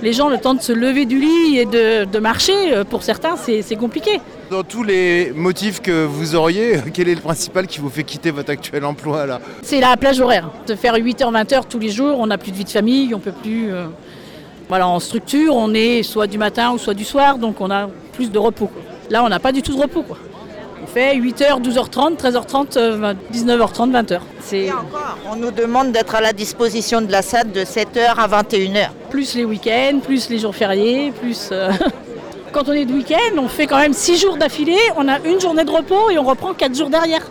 Les 0.03 0.13
gens, 0.13 0.29
le 0.29 0.38
temps 0.38 0.53
de 0.53 0.62
se 0.62 0.71
lever 0.71 1.05
du 1.05 1.19
lit 1.19 1.57
et 1.57 1.65
de, 1.65 2.05
de 2.05 2.19
marcher, 2.19 2.73
euh, 2.75 2.83
pour 2.83 3.01
certains, 3.01 3.36
c'est 3.36 3.63
c'est 3.63 3.75
compliqué. 3.75 4.21
Dans 4.49 4.63
tous 4.63 4.83
les 4.83 5.31
motifs 5.36 5.81
que 5.81 6.05
vous 6.05 6.36
auriez, 6.36 6.77
quel 6.93 7.10
est 7.10 7.15
le 7.15 7.21
principal 7.21 7.67
qui 7.67 7.79
vous 7.79 7.89
fait 7.89 8.03
quitter 8.03 8.31
votre 8.31 8.49
actuel 8.49 8.86
emploi 8.86 9.25
là? 9.25 9.41
C'est 9.62 9.81
la 9.81 9.97
plage 9.97 10.19
horaire. 10.21 10.49
De 10.65 10.75
faire 10.75 10.95
8h, 10.95 11.31
20h 11.33 11.63
tous 11.69 11.79
les 11.79 11.89
jours, 11.89 12.17
on 12.19 12.27
n'a 12.27 12.38
plus 12.38 12.51
de 12.51 12.55
vie 12.57 12.63
de 12.63 12.69
famille, 12.69 13.13
on 13.13 13.19
peut 13.19 13.33
plus. 13.33 13.71
euh, 13.73 13.88
Voilà, 14.69 14.88
en 14.88 14.99
structure, 15.01 15.53
on 15.55 15.73
est 15.73 16.01
soit 16.03 16.27
du 16.27 16.38
matin 16.38 16.71
ou 16.71 16.77
soit 16.77 16.93
du 16.93 17.03
soir, 17.03 17.38
donc 17.38 17.60
on 17.60 17.69
a 17.71 17.89
plus 18.13 18.31
de 18.31 18.39
repos. 18.39 18.69
Là, 19.10 19.23
on 19.23 19.29
n'a 19.29 19.39
pas 19.39 19.51
du 19.51 19.62
tout 19.62 19.75
de 19.75 19.81
repos. 19.81 20.03
Quoi. 20.03 20.17
On 20.81 20.88
fait 20.88 21.17
8h, 21.17 21.62
12h30, 21.62 22.15
13h30, 22.17 22.77
euh, 22.77 23.13
19h30, 23.33 23.91
20h. 23.91 24.19
C'est 24.39 24.69
On 25.29 25.36
nous 25.36 25.51
demande 25.51 25.91
d'être 25.91 26.15
à 26.15 26.21
la 26.21 26.31
disposition 26.31 27.01
de 27.01 27.12
la 27.12 27.21
SAD 27.21 27.51
de 27.51 27.62
7h 27.65 28.15
à 28.17 28.27
21h. 28.43 28.89
plus 29.10 29.36
les 29.36 29.43
week-ends, 29.43 29.99
plus 30.01 30.29
les 30.29 30.39
jours 30.39 30.55
fériés, 30.55 31.12
plus. 31.12 31.49
euh, 31.51 31.69
Quand 32.58 32.70
on 32.70 32.74
est 32.74 32.86
de 32.86 32.93
week-end, 32.93 33.38
on 33.38 33.48
fait 33.48 33.67
quand 33.67 33.78
même 33.78 33.93
6 33.93 34.17
jours 34.17 34.36
d'affilée, 34.36 34.80
on 34.96 35.08
a 35.08 35.20
une 35.20 35.39
journée 35.39 35.63
de 35.63 35.70
repos 35.70 36.10
et 36.10 36.17
on 36.17 36.24
reprend 36.24 36.56
4 36.56 36.76
jours 36.76 36.89
derrière. 36.89 37.22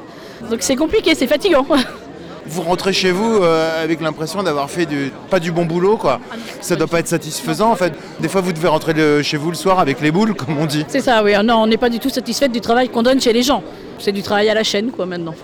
Donc 0.49 0.59
c'est 0.61 0.77
compliqué, 0.77 1.17
c'est 1.17 1.27
fatigant. 1.27 1.67
Vous 2.47 2.63
rentrez 2.63 2.93
chez 2.93 3.11
vous 3.11 3.43
euh, 3.43 3.83
avec 3.83 4.01
l'impression 4.01 4.45
d'avoir 4.45 4.71
fait 4.71 4.87
du, 4.87 5.11
pas 5.29 5.41
du 5.41 5.51
bon 5.51 5.65
boulot 5.65 5.97
quoi. 5.97 6.21
Ça 6.61 6.77
doit 6.77 6.87
pas 6.87 7.01
être 7.01 7.09
satisfaisant 7.09 7.73
en 7.73 7.75
fait. 7.75 7.93
Des 8.21 8.29
fois 8.29 8.41
vous 8.41 8.53
devez 8.53 8.69
rentrer 8.69 8.93
le- 8.93 9.21
chez 9.21 9.37
vous 9.37 9.49
le 9.49 9.57
soir 9.57 9.81
avec 9.81 10.01
les 10.01 10.13
boules 10.13 10.33
comme 10.37 10.57
on 10.61 10.67
dit. 10.67 10.85
C'est 10.87 11.01
ça, 11.01 11.25
oui. 11.25 11.33
Non, 11.43 11.57
on 11.57 11.67
n'est 11.67 11.77
pas 11.77 11.89
du 11.91 11.99
tout 11.99 12.09
satisfait 12.09 12.49
du 12.49 12.61
travail 12.61 12.89
qu'on 12.89 13.03
donne 13.03 13.21
chez 13.21 13.33
les 13.33 13.43
gens. 13.43 13.65
C'est 13.99 14.13
du 14.13 14.23
travail 14.23 14.49
à 14.49 14.55
la 14.55 14.63
chaîne, 14.63 14.93
quoi, 14.93 15.07
maintenant. 15.07 15.35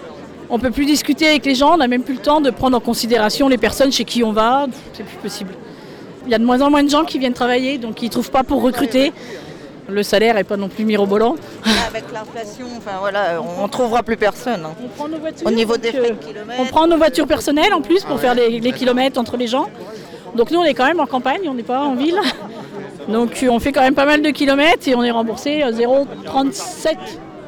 On 0.48 0.60
peut 0.60 0.70
plus 0.70 0.86
discuter 0.86 1.26
avec 1.26 1.44
les 1.44 1.56
gens, 1.56 1.74
on 1.74 1.78
n'a 1.78 1.88
même 1.88 2.04
plus 2.04 2.14
le 2.14 2.20
temps 2.20 2.40
de 2.40 2.50
prendre 2.50 2.76
en 2.76 2.80
considération 2.80 3.48
les 3.48 3.58
personnes 3.58 3.90
chez 3.90 4.04
qui 4.04 4.22
on 4.22 4.30
va. 4.30 4.66
C'est 4.92 5.02
plus 5.02 5.16
possible. 5.16 5.54
Il 6.26 6.30
y 6.30 6.34
a 6.36 6.38
de 6.38 6.44
moins 6.44 6.60
en 6.60 6.70
moins 6.70 6.84
de 6.84 6.88
gens 6.88 7.04
qui 7.04 7.18
viennent 7.18 7.32
travailler, 7.32 7.78
donc 7.78 8.00
ils 8.00 8.04
ne 8.04 8.10
trouvent 8.12 8.30
pas 8.30 8.44
pour 8.44 8.62
recruter. 8.62 9.12
Le 9.92 10.02
salaire 10.02 10.34
n'est 10.34 10.44
pas 10.44 10.56
non 10.56 10.68
plus 10.68 10.84
mirobolant. 10.84 11.36
Avec 11.86 12.04
l'inflation, 12.12 12.66
enfin 12.78 12.92
voilà, 13.00 13.40
on 13.58 13.64
ne 13.64 13.68
trouvera 13.68 14.02
plus 14.02 14.16
personne. 14.16 14.64
hein. 14.64 14.74
On 14.82 14.88
prend 14.88 15.08
nos 15.08 15.18
voitures, 15.18 15.46
Au 15.46 15.50
niveau 15.50 15.76
des 15.76 15.92
donc, 15.92 16.00
euh, 16.00 16.04
frais 16.04 16.14
de 16.14 16.24
kilomètres. 16.26 16.60
On 16.60 16.64
prend 16.66 16.86
nos 16.86 16.96
voitures 16.96 17.26
personnelles 17.26 17.74
en 17.74 17.82
plus 17.82 18.02
pour 18.04 18.18
faire 18.18 18.34
les, 18.34 18.58
les 18.60 18.72
kilomètres 18.72 19.20
entre 19.20 19.36
les 19.36 19.46
gens. 19.46 19.66
Donc 20.34 20.50
nous, 20.50 20.60
on 20.60 20.64
est 20.64 20.72
quand 20.74 20.86
même 20.86 21.00
en 21.00 21.06
campagne, 21.06 21.42
on 21.46 21.54
n'est 21.54 21.62
pas 21.62 21.80
en 21.80 21.94
ville. 21.94 22.18
Donc 23.08 23.42
euh, 23.42 23.48
on 23.50 23.58
fait 23.60 23.72
quand 23.72 23.82
même 23.82 23.94
pas 23.94 24.06
mal 24.06 24.22
de 24.22 24.30
kilomètres 24.30 24.88
et 24.88 24.94
on 24.94 25.02
est 25.02 25.10
remboursé 25.10 25.60
à 25.62 25.70
0,37, 25.72 26.94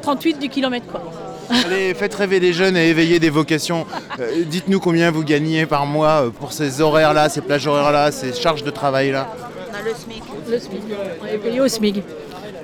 38 0.01 0.37
du 0.39 0.49
kilomètre. 0.49 0.85
Quoi. 0.87 1.01
Allez, 1.65 1.93
faites 1.93 2.13
rêver 2.13 2.39
les 2.39 2.53
jeunes 2.53 2.75
et 2.77 2.89
éveiller 2.89 3.19
des 3.19 3.29
vocations. 3.29 3.85
Euh, 4.19 4.43
Dites-nous 4.45 4.79
combien 4.79 5.09
vous 5.11 5.23
gagnez 5.23 5.65
par 5.65 5.85
mois 5.85 6.25
euh, 6.25 6.29
pour 6.29 6.51
ces 6.53 6.81
horaires-là, 6.81 7.29
ces 7.29 7.41
plages 7.41 7.65
horaires-là, 7.67 8.11
ces 8.11 8.33
charges 8.33 8.63
de 8.63 8.69
travail-là. 8.71 9.27
On 9.71 9.75
a 9.77 9.81
le 9.81 9.95
SMIC. 9.95 10.23
Le 10.49 10.59
SMIC, 10.59 10.81
on 11.21 11.25
est 11.27 11.37
payé 11.37 11.61
au 11.61 11.67
SMIC. 11.67 12.03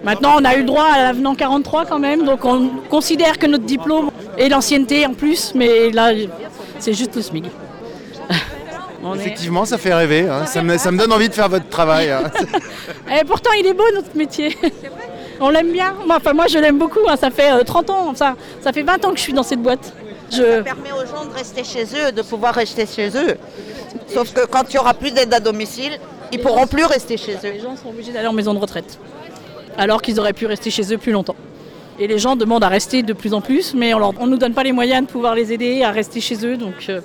Maintenant, 0.04 0.36
on 0.40 0.46
a 0.46 0.56
eu 0.56 0.60
le 0.60 0.66
droit 0.66 0.86
à 0.86 0.98
l'avenant 1.04 1.36
43 1.36 1.86
quand 1.86 2.00
même, 2.00 2.26
donc 2.26 2.44
on 2.44 2.70
considère 2.90 3.38
que 3.38 3.46
notre 3.46 3.66
diplôme 3.66 4.10
est 4.38 4.50
l'ancienneté 4.50 5.06
en 5.06 5.14
plus, 5.14 5.54
mais 5.56 5.92
là, 5.92 6.10
c'est 6.80 6.94
juste 6.94 7.16
le. 7.18 7.50
On 9.04 9.16
est- 9.16 9.20
Effectivement, 9.20 9.66
ça 9.66 9.78
fait 9.80 9.94
rêver. 9.94 10.28
hein. 10.30 10.46
Ça, 10.46 10.62
me, 10.62 10.78
ça 10.78 10.92
me 10.92 10.98
donne 11.00 11.12
envie 11.12 11.28
de 11.30 11.34
faire 11.34 11.50
votre 11.50 11.68
travail. 11.70 12.12
hein. 12.12 12.24
Et 13.20 13.24
pourtant, 13.26 13.50
il 13.60 13.66
est 13.66 13.74
beau 13.74 13.84
notre 13.96 14.16
métier. 14.16 14.56
On 15.40 15.50
l'aime 15.50 15.72
bien. 15.72 15.96
Moi, 16.06 16.18
enfin, 16.18 16.34
moi, 16.34 16.46
je 16.48 16.60
l'aime 16.60 16.78
beaucoup. 16.78 17.00
hein. 17.08 17.16
Ça 17.20 17.32
fait 17.32 17.52
euh, 17.52 17.64
30 17.64 17.90
ans, 17.90 18.14
ça, 18.16 18.36
ça 18.64 18.72
fait 18.72 18.84
20 18.84 19.04
ans 19.06 19.10
que 19.12 19.18
je 19.18 19.24
suis 19.24 19.34
dans 19.34 19.42
cette 19.44 19.62
boîte. 19.62 19.92
Je... 20.32 20.38
Ça 20.38 20.62
permet 20.64 20.92
aux 20.92 21.06
gens 21.08 21.26
de 21.26 21.34
rester 21.36 21.64
chez 21.64 21.84
eux, 21.84 22.12
de 22.12 22.22
pouvoir 22.22 22.54
rester 22.54 22.86
chez 22.86 23.10
eux. 23.18 23.38
Sauf 24.08 24.34
que 24.34 24.46
quand 24.46 24.64
il 24.70 24.74
n'y 24.74 24.80
aura 24.80 24.94
plus 24.94 25.10
d'aide 25.12 25.34
à 25.34 25.40
domicile, 25.40 25.94
ils 26.32 26.38
ne 26.38 26.44
pourront 26.44 26.68
plus 26.68 26.86
rester 26.86 27.18
chez 27.18 27.34
eux. 27.44 27.52
Les 27.54 27.60
gens 27.60 27.76
sont 27.76 27.90
obligés 27.90 28.12
d'aller 28.12 28.28
en 28.28 28.34
maison 28.34 28.54
de 28.54 28.60
retraite, 28.60 29.00
alors 29.78 30.02
qu'ils 30.02 30.20
auraient 30.20 30.34
pu 30.34 30.46
rester 30.46 30.70
chez 30.70 30.94
eux 30.94 30.98
plus 30.98 31.12
longtemps. 31.12 31.36
Et 32.00 32.08
les 32.08 32.20
gens 32.20 32.36
demandent 32.36 32.64
à 32.64 32.70
rester 32.70 33.04
de 33.04 33.14
plus 33.14 33.34
en 33.34 33.42
plus, 33.42 33.74
mais 33.74 33.94
on 33.94 34.26
ne 34.26 34.32
nous 34.32 34.38
donne 34.38 34.54
pas 34.54 34.64
les 34.64 34.72
moyens 34.72 35.06
de 35.06 35.12
pouvoir 35.12 35.36
les 35.36 35.54
aider 35.54 35.84
à 35.84 35.92
rester 35.92 36.20
chez 36.20 36.46
eux. 36.46 36.58
Donc, 36.58 36.86
euh, 36.90 37.02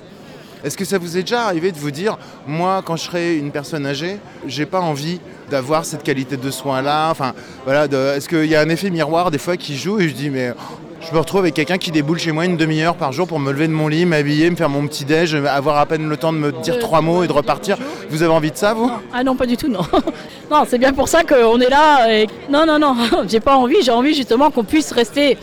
Est-ce 0.63 0.77
que 0.77 0.85
ça 0.85 0.97
vous 0.97 1.17
est 1.17 1.21
déjà 1.21 1.43
arrivé 1.45 1.71
de 1.71 1.77
vous 1.77 1.91
dire, 1.91 2.17
moi, 2.47 2.81
quand 2.83 2.95
je 2.95 3.03
serai 3.03 3.37
une 3.37 3.51
personne 3.51 3.85
âgée, 3.85 4.17
j'ai 4.47 4.65
pas 4.65 4.79
envie 4.81 5.19
d'avoir 5.51 5.85
cette 5.85 6.03
qualité 6.03 6.35
de 6.37 6.49
soins-là 6.51 7.09
Enfin, 7.11 7.33
voilà, 7.65 7.85
est-ce 8.15 8.27
qu'il 8.27 8.45
y 8.45 8.55
a 8.55 8.61
un 8.61 8.69
effet 8.69 8.89
miroir 8.89 9.29
des 9.29 9.37
fois 9.37 9.55
qui 9.55 9.77
joue 9.77 9.99
et 9.99 10.09
je 10.09 10.13
dis, 10.15 10.29
mais 10.29 10.53
je 11.01 11.13
me 11.13 11.19
retrouve 11.19 11.41
avec 11.41 11.53
quelqu'un 11.53 11.77
qui 11.77 11.91
déboule 11.91 12.19
chez 12.19 12.31
moi 12.31 12.45
une 12.45 12.57
demi-heure 12.57 12.95
par 12.95 13.11
jour 13.13 13.27
pour 13.27 13.39
me 13.39 13.51
lever 13.51 13.67
de 13.67 13.73
mon 13.73 13.87
lit, 13.87 14.05
m'habiller, 14.05 14.49
me 14.49 14.55
faire 14.55 14.69
mon 14.69 14.85
petit 14.87 15.05
déj, 15.05 15.35
avoir 15.35 15.77
à 15.77 15.85
peine 15.85 16.09
le 16.09 16.17
temps 16.17 16.33
de 16.33 16.37
me 16.37 16.51
dire 16.51 16.79
trois 16.79 17.01
mots 17.01 17.23
et 17.23 17.27
de 17.27 17.33
repartir. 17.33 17.77
Vous 18.09 18.23
avez 18.23 18.31
envie 18.33 18.51
de 18.51 18.57
ça, 18.57 18.73
vous? 18.73 18.91
Ah 19.13 19.23
non, 19.23 19.35
pas 19.35 19.45
du 19.45 19.55
tout, 19.55 19.67
non. 19.69 19.81
non, 20.51 20.63
c'est 20.67 20.77
bien 20.79 20.93
pour 20.93 21.07
ça 21.07 21.23
qu'on 21.23 21.59
est 21.61 21.69
là. 21.69 22.11
et- 22.13 22.27
Non, 22.49 22.65
non, 22.65 22.79
non, 22.79 22.95
j'ai 23.27 23.39
pas 23.39 23.55
envie. 23.55 23.81
J'ai 23.83 23.91
envie 23.91 24.13
justement 24.13 24.49
qu'on 24.51 24.63
puisse 24.63 24.91
rester 24.91 25.37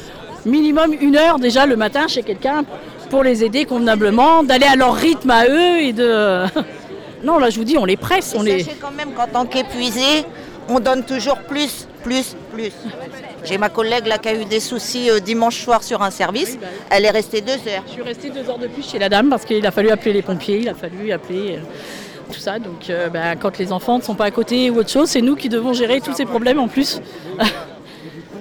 minimum 0.45 0.93
une 1.01 1.17
heure 1.17 1.39
déjà 1.39 1.65
le 1.67 1.77
matin 1.77 2.09
chez 2.09 2.23
quelqu'un 2.23 2.65
pour 3.09 3.23
les 3.23 3.45
aider 3.45 3.65
convenablement, 3.65 4.43
d'aller 4.43 4.67
à 4.67 4.77
leur 4.77 4.95
rythme 4.95 5.31
à 5.31 5.47
eux 5.47 5.81
et 5.81 5.93
de... 5.93 6.45
Non, 7.25 7.39
là 7.39 7.49
je 7.49 7.57
vous 7.57 7.65
dis, 7.65 7.79
on 7.79 7.87
les 7.87 7.97
presse, 7.97 8.35
on 8.37 8.43
les... 8.43 8.65
Sachez 8.65 8.77
quand 8.79 8.91
même 8.91 9.13
qu'en 9.13 9.27
tant 9.27 9.47
qu'épuisé, 9.47 10.03
on 10.69 10.79
donne 10.79 11.05
toujours 11.05 11.39
plus, 11.39 11.89
plus, 12.03 12.37
plus. 12.53 12.73
J'ai 13.45 13.59
ma 13.59 13.69
collègue 13.69 14.07
là 14.07 14.17
qui 14.17 14.29
a 14.29 14.35
eu 14.35 14.47
des 14.47 14.61
soucis 14.61 15.11
euh, 15.11 15.21
dimanche 15.21 15.61
soir 15.63 15.83
sur 15.83 16.03
un 16.03 16.11
service. 16.11 16.59
Elle 16.91 17.05
est 17.05 17.11
restée 17.11 17.43
deux 17.43 17.53
heures. 17.53 17.85
Je 17.87 17.93
suis 17.93 18.03
restée 18.03 18.31
deux 18.31 18.49
heures 18.49 18.59
de 18.59 18.69
plus 18.69 18.89
chez 18.89 18.99
la 18.99 19.11
dame 19.11 19.29
parce 19.29 19.45
qu'il 19.45 19.65
a 19.67 19.71
fallu 19.71 19.91
appeler 19.91 20.15
les 20.15 20.23
pompiers, 20.23 20.61
il 20.61 20.69
a 20.69 20.75
fallu 20.75 21.13
appeler 21.13 21.57
euh, 21.57 22.33
tout 22.33 22.39
ça. 22.39 22.59
Donc 22.59 22.89
euh, 22.89 23.11
ben, 23.11 23.37
quand 23.37 23.59
les 23.59 23.71
enfants 23.71 23.99
ne 23.99 24.03
sont 24.03 24.15
pas 24.15 24.25
à 24.25 24.31
côté 24.31 24.71
ou 24.71 24.79
autre 24.79 24.89
chose, 24.89 25.11
c'est 25.11 25.21
nous 25.21 25.37
qui 25.37 25.51
devons 25.51 25.75
gérer 25.75 26.01
tous 26.01 26.15
ces 26.15 26.25
problèmes 26.25 26.59
en 26.59 26.69
plus. 26.69 27.01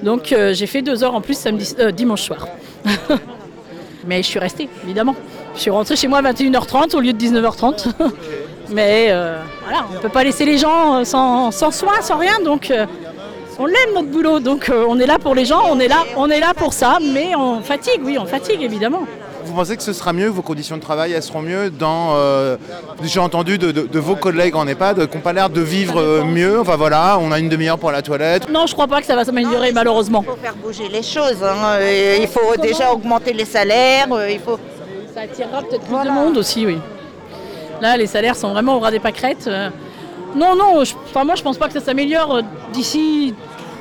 Donc 0.04 0.36
j'ai 0.52 0.68
fait 0.68 0.82
deux 0.82 1.02
heures 1.02 1.16
en 1.16 1.22
plus 1.22 1.38
samedi, 1.38 1.74
dimanche 1.94 2.24
soir. 2.24 2.50
Mais 4.06 4.22
je 4.22 4.28
suis 4.28 4.40
restée, 4.40 4.68
évidemment. 4.84 5.16
Je 5.56 5.62
suis 5.62 5.72
rentrée 5.72 5.96
chez 5.96 6.10
moi 6.10 6.18
à 6.18 6.22
21h30 6.34 6.94
au 6.94 7.00
lieu 7.00 7.14
de 7.14 7.26
19h30. 7.26 7.88
Mais 8.70 9.14
voilà, 9.64 9.86
on 9.90 9.94
ne 9.94 10.00
peut 10.00 10.10
pas 10.10 10.26
laisser 10.26 10.44
les 10.44 10.58
gens 10.58 11.06
sans, 11.06 11.52
sans 11.52 11.72
soins, 11.72 12.02
sans 12.02 12.18
rien. 12.18 12.34
Donc 12.44 12.70
on 13.60 13.66
l'aime 13.66 13.94
notre 13.94 14.10
boulot. 14.10 14.40
Donc 14.40 14.70
euh, 14.70 14.86
on 14.88 15.00
est 15.00 15.06
là 15.06 15.20
pour 15.20 15.36
les 15.36 15.46
gens, 15.46 15.62
on 15.70 15.80
est 15.80 15.88
là, 15.88 16.04
on 16.16 16.30
est 16.30 16.40
là 16.40 16.54
pour 16.56 16.74
ça. 16.74 16.98
Mais 17.02 17.36
on 17.36 17.62
fatigue, 17.62 18.02
oui, 18.04 18.18
on 18.20 18.26
fatigue 18.26 18.62
évidemment. 18.62 19.04
Vous 19.46 19.54
pensez 19.54 19.76
que 19.76 19.84
ce 19.84 19.92
sera 19.92 20.14
mieux, 20.14 20.28
vos 20.30 20.42
conditions 20.42 20.78
de 20.78 20.82
travail, 20.82 21.12
elles 21.12 21.22
seront 21.22 21.42
mieux 21.42 21.70
dans... 21.70 22.12
euh, 22.16 22.56
J'ai 23.04 23.20
entendu 23.20 23.58
de, 23.58 23.72
de- 23.72 23.82
de 23.88 24.00
vos 24.00 24.16
collègues 24.16 24.56
en 24.56 24.66
EHPAD 24.66 25.08
qui 25.10 25.18
n'ont 25.18 25.22
pas 25.22 25.34
l'air 25.34 25.50
de 25.50 25.60
vivre 25.60 26.00
euh, 26.00 26.24
mieux. 26.24 26.62
Enfin 26.62 26.78
voilà, 26.78 27.18
on 27.20 27.30
a 27.30 27.40
une 27.40 27.50
demi-heure 27.50 27.78
pour 27.78 27.92
la 27.92 28.02
toilette. 28.02 28.50
Non, 28.50 28.68
je 28.68 28.74
crois 28.74 28.88
pas 28.88 29.02
que 29.02 29.06
ça 29.06 29.18
va 29.18 29.26
s'améliorer 29.26 29.74
malheureusement. 29.74 30.24
Il 30.26 30.32
faut 30.32 30.38
faire 30.42 30.56
bouger 30.56 30.88
les 30.88 31.04
choses. 31.04 31.44
hein. 31.44 31.78
Il 32.22 32.28
faut 32.28 32.56
déjà 32.62 32.94
augmenter 32.94 33.34
les 33.34 33.44
salaires. 33.46 34.08
Il 34.30 34.40
faut... 34.40 34.58
Ça 35.14 35.22
attirera 35.22 35.62
peut-être 35.62 35.84
plus 35.84 36.04
de 36.06 36.10
monde 36.10 36.38
aussi, 36.38 36.66
oui. 36.66 36.78
Là, 37.82 37.98
les 37.98 38.08
salaires 38.08 38.38
sont 38.38 38.54
vraiment 38.54 38.78
au 38.78 38.80
ras 38.80 38.92
des 38.92 39.00
pâquerettes. 39.02 39.50
Non, 40.36 40.56
non, 40.56 40.84
je- 40.84 40.94
enfin, 41.10 41.24
moi 41.24 41.36
je 41.36 41.44
pense 41.44 41.58
pas 41.58 41.68
que 41.68 41.74
ça 41.74 41.80
s'améliore 41.82 42.36
euh, 42.38 42.42
d'ici 42.72 43.34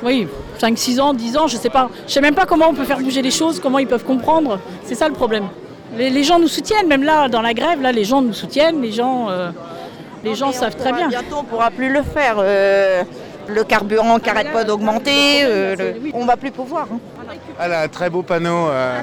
oui, 0.03 0.27
5, 0.59 0.77
6 0.77 0.99
ans, 0.99 1.13
10 1.13 1.37
ans, 1.37 1.47
je 1.47 1.57
sais 1.57 1.69
pas. 1.69 1.89
Je 2.07 2.11
sais 2.13 2.21
même 2.21 2.35
pas 2.35 2.45
comment 2.45 2.67
on 2.69 2.73
peut 2.73 2.83
faire 2.83 2.99
bouger 2.99 3.21
les 3.21 3.31
choses, 3.31 3.59
comment 3.59 3.79
ils 3.79 3.87
peuvent 3.87 4.03
comprendre. 4.03 4.59
C'est 4.83 4.95
ça 4.95 5.07
le 5.07 5.13
problème. 5.13 5.47
Les, 5.97 6.09
les 6.09 6.23
gens 6.23 6.39
nous 6.39 6.47
soutiennent, 6.47 6.87
même 6.87 7.03
là, 7.03 7.29
dans 7.29 7.41
la 7.41 7.53
grève, 7.53 7.81
là, 7.81 7.91
les 7.91 8.03
gens 8.03 8.21
nous 8.21 8.33
soutiennent, 8.33 8.81
les 8.81 8.91
gens, 8.91 9.29
euh, 9.29 9.49
les 10.23 10.35
gens 10.35 10.51
savent 10.51 10.75
très 10.75 10.91
bien. 10.91 11.07
Bientôt, 11.07 11.37
on 11.39 11.43
ne 11.43 11.47
pourra 11.47 11.71
plus 11.71 11.89
le 11.91 12.01
faire. 12.03 12.35
Euh, 12.39 13.03
le 13.47 13.63
carburant 13.63 14.19
qui 14.19 14.27
n'arrête 14.27 14.51
pas 14.53 14.63
d'augmenter, 14.63 15.43
euh, 15.43 15.75
le- 15.75 16.11
on 16.13 16.25
va 16.25 16.35
plus 16.37 16.51
pouvoir. 16.51 16.87
hein. 16.93 16.99
Elle 17.61 17.71
a 17.73 17.81
un 17.81 17.87
très 17.89 18.09
beau 18.09 18.23
panneau. 18.23 18.67
euh, 18.69 18.99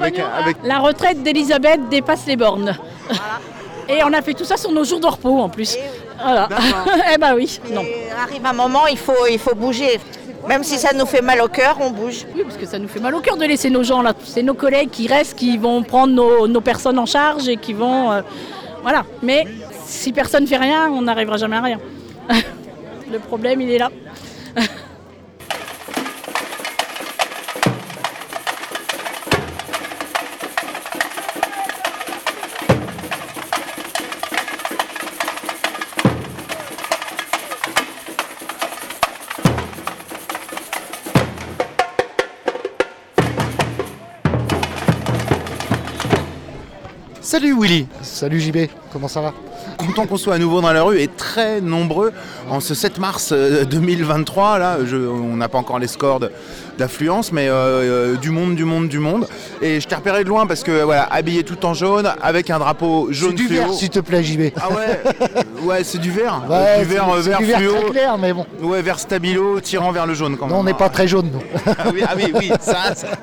avec, 0.00 0.14
avec- 0.42 0.56
La 0.64 0.78
retraite 0.78 1.22
d'Elisabeth 1.22 1.88
dépasse 1.90 2.24
les 2.26 2.36
bornes. 2.36 2.76
Et 3.88 4.02
on 4.04 4.12
a 4.12 4.22
fait 4.22 4.34
tout 4.34 4.44
ça 4.44 4.56
sur 4.56 4.70
nos 4.70 4.84
jours 4.84 5.00
de 5.00 5.06
repos 5.06 5.38
en 5.40 5.48
plus. 5.48 5.76
Voilà. 6.22 6.48
eh 7.14 7.18
ben 7.18 7.34
oui, 7.34 7.60
non. 7.72 7.82
Et 7.82 8.10
arrive 8.10 8.44
un 8.44 8.52
moment, 8.52 8.86
il 8.86 8.98
faut, 8.98 9.26
il 9.30 9.38
faut 9.38 9.54
bouger. 9.54 9.98
Même 10.48 10.64
si 10.64 10.78
ça 10.78 10.92
nous 10.94 11.06
fait 11.06 11.20
mal 11.20 11.40
au 11.42 11.48
cœur, 11.48 11.76
on 11.80 11.90
bouge. 11.90 12.24
Oui, 12.34 12.42
parce 12.44 12.56
que 12.56 12.66
ça 12.66 12.78
nous 12.78 12.88
fait 12.88 13.00
mal 13.00 13.14
au 13.14 13.20
cœur 13.20 13.36
de 13.36 13.44
laisser 13.44 13.68
nos 13.70 13.82
gens 13.82 14.00
là. 14.02 14.14
C'est 14.24 14.42
nos 14.42 14.54
collègues 14.54 14.90
qui 14.90 15.06
restent, 15.06 15.36
qui 15.36 15.58
vont 15.58 15.82
prendre 15.82 16.14
nos, 16.14 16.46
nos 16.48 16.60
personnes 16.60 16.98
en 16.98 17.06
charge 17.06 17.48
et 17.48 17.56
qui 17.56 17.72
vont. 17.74 18.10
euh, 18.10 18.22
voilà. 18.82 19.04
Mais 19.22 19.46
si 19.84 20.12
personne 20.12 20.44
ne 20.44 20.48
fait 20.48 20.56
rien, 20.56 20.90
on 20.90 21.02
n'arrivera 21.02 21.36
jamais 21.36 21.56
à 21.56 21.60
rien. 21.62 21.78
Le 23.12 23.18
problème, 23.18 23.60
il 23.60 23.70
est 23.70 23.78
là. 23.78 23.90
Salut 48.20 48.38
JB, 48.38 48.66
comment 48.92 49.08
ça 49.08 49.22
va? 49.22 49.32
Content 49.78 50.06
qu'on 50.06 50.18
soit 50.18 50.34
à 50.34 50.38
nouveau 50.38 50.60
dans 50.60 50.74
la 50.74 50.82
rue 50.82 51.00
et 51.00 51.08
très 51.08 51.62
nombreux 51.62 52.12
en 52.50 52.60
ce 52.60 52.74
7 52.74 52.98
mars 52.98 53.30
euh, 53.32 53.64
2023. 53.64 54.58
Là, 54.58 54.76
je- 54.84 54.96
on 54.98 55.36
n'a 55.36 55.48
pas 55.48 55.56
encore 55.56 55.78
les 55.78 55.86
scores 55.86 56.20
d'affluence, 56.76 57.32
mais 57.32 57.48
euh, 57.48 57.52
euh, 58.12 58.16
du 58.16 58.28
monde, 58.28 58.56
du 58.56 58.66
monde, 58.66 58.88
du 58.88 58.98
monde. 58.98 59.26
Et 59.62 59.80
je 59.80 59.88
t'ai 59.88 59.94
repéré 59.94 60.22
de 60.22 60.28
loin 60.28 60.46
parce 60.46 60.62
que 60.62 60.82
voilà, 60.82 61.04
habillé 61.10 61.44
tout 61.44 61.64
en 61.64 61.72
jaune, 61.72 62.12
avec 62.20 62.50
un 62.50 62.58
drapeau 62.58 63.08
jaune 63.10 63.34
du 63.36 63.44
fluo. 63.46 63.56
vert, 63.62 63.72
s'il 63.72 63.88
te 63.88 64.00
plaît, 64.00 64.22
JB. 64.22 64.52
Ah 64.60 64.68
ouais, 64.68 65.00
ouais, 65.62 65.82
c'est 65.82 65.96
du 65.96 66.10
vert, 66.10 66.42
Ouais, 66.46 66.80
du 66.80 66.84
vert, 66.84 67.08
euh, 67.08 67.20
vert 67.22 67.38
du 67.38 67.46
vert 67.46 67.56
fluo. 67.58 67.72
très 67.72 67.90
clair, 67.90 68.18
mais 68.18 68.34
bon. 68.34 68.44
Ouais, 68.60 68.82
vert 68.82 68.98
stabilo, 68.98 69.60
tirant 69.60 69.92
vers 69.92 70.06
le 70.06 70.12
jaune 70.12 70.36
quand 70.36 70.44
même. 70.44 70.54
Non, 70.56 70.60
on 70.60 70.64
n'est 70.64 70.74
pas 70.74 70.90
très 70.90 71.08
jaune, 71.08 71.30
nous. 71.32 71.42
Ah 71.66 71.84
oui, 71.90 72.02
ah 72.06 72.12
oui, 72.16 72.30
oui, 72.38 72.52
ça, 72.60 72.94
ça. 72.94 73.06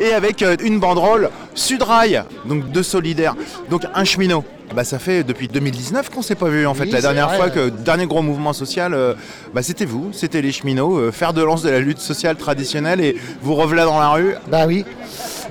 Et 0.00 0.12
avec 0.12 0.42
euh, 0.42 0.56
une 0.62 0.80
banderole 0.80 1.30
Sudrail, 1.54 2.24
donc 2.46 2.70
deux 2.70 2.82
solidaires, 2.82 3.36
donc 3.68 3.82
un 3.94 4.04
cheminot. 4.04 4.44
Bah, 4.74 4.84
ça 4.84 5.00
fait 5.00 5.24
depuis 5.24 5.48
2019 5.48 6.10
qu'on 6.10 6.22
s'est 6.22 6.36
pas 6.36 6.48
vu 6.48 6.66
en 6.66 6.74
fait. 6.74 6.84
Oui, 6.84 6.90
la 6.90 7.00
dernière 7.00 7.28
vrai. 7.28 7.36
fois 7.36 7.50
que 7.50 7.70
dernier 7.70 8.06
gros 8.06 8.22
mouvement 8.22 8.52
social, 8.52 8.94
euh, 8.94 9.14
bah, 9.52 9.62
c'était 9.62 9.84
vous, 9.84 10.10
c'était 10.12 10.42
les 10.42 10.52
cheminots, 10.52 10.96
euh, 10.96 11.10
faire 11.10 11.32
de 11.32 11.42
lance 11.42 11.62
de 11.62 11.70
la 11.70 11.80
lutte 11.80 11.98
sociale 11.98 12.36
traditionnelle 12.36 13.00
et 13.00 13.16
vous 13.42 13.56
revelà 13.56 13.84
dans 13.84 13.98
la 13.98 14.10
rue. 14.10 14.34
Bah 14.46 14.66
oui. 14.68 14.84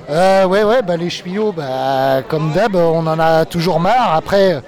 Euh, 0.08 0.46
ouais, 0.46 0.64
ouais, 0.64 0.80
bah 0.82 0.96
les 0.96 1.10
cheminots, 1.10 1.52
bah, 1.52 2.22
comme 2.28 2.52
d'hab, 2.52 2.74
on 2.74 3.06
en 3.06 3.18
a 3.18 3.44
toujours 3.44 3.78
marre. 3.78 4.14
Après, 4.14 4.62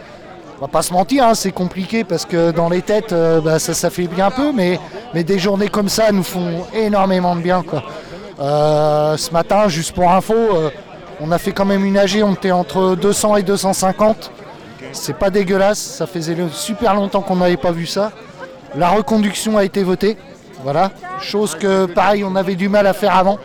on 0.58 0.66
va 0.66 0.68
pas 0.68 0.82
se 0.82 0.92
mentir, 0.92 1.24
hein, 1.24 1.34
c'est 1.34 1.52
compliqué 1.52 2.04
parce 2.04 2.26
que 2.26 2.50
dans 2.50 2.68
les 2.68 2.82
têtes, 2.82 3.14
bah, 3.42 3.58
ça 3.58 3.72
s'affaiblit 3.72 4.20
un 4.20 4.30
peu, 4.30 4.52
mais, 4.52 4.78
mais 5.14 5.24
des 5.24 5.38
journées 5.38 5.68
comme 5.68 5.88
ça 5.88 6.12
nous 6.12 6.22
font 6.22 6.66
énormément 6.74 7.34
de 7.34 7.40
bien. 7.40 7.62
Quoi. 7.62 7.82
Euh, 8.42 9.16
ce 9.16 9.30
matin, 9.30 9.68
juste 9.68 9.92
pour 9.92 10.10
info, 10.10 10.34
euh, 10.34 10.70
on 11.20 11.30
a 11.30 11.38
fait 11.38 11.52
quand 11.52 11.64
même 11.64 11.84
une 11.84 11.96
AG, 11.96 12.20
on 12.24 12.34
était 12.34 12.50
entre 12.50 12.96
200 12.96 13.36
et 13.36 13.42
250. 13.44 14.32
C'est 14.90 15.16
pas 15.16 15.30
dégueulasse, 15.30 15.78
ça 15.78 16.08
faisait 16.08 16.36
super 16.50 16.94
longtemps 16.94 17.22
qu'on 17.22 17.36
n'avait 17.36 17.56
pas 17.56 17.70
vu 17.70 17.86
ça. 17.86 18.10
La 18.74 18.90
reconduction 18.90 19.56
a 19.58 19.64
été 19.64 19.84
votée, 19.84 20.16
voilà, 20.64 20.90
chose 21.20 21.54
que 21.54 21.86
pareil 21.86 22.24
on 22.24 22.34
avait 22.34 22.56
du 22.56 22.68
mal 22.68 22.86
à 22.88 22.92
faire 22.92 23.16
avant. 23.16 23.38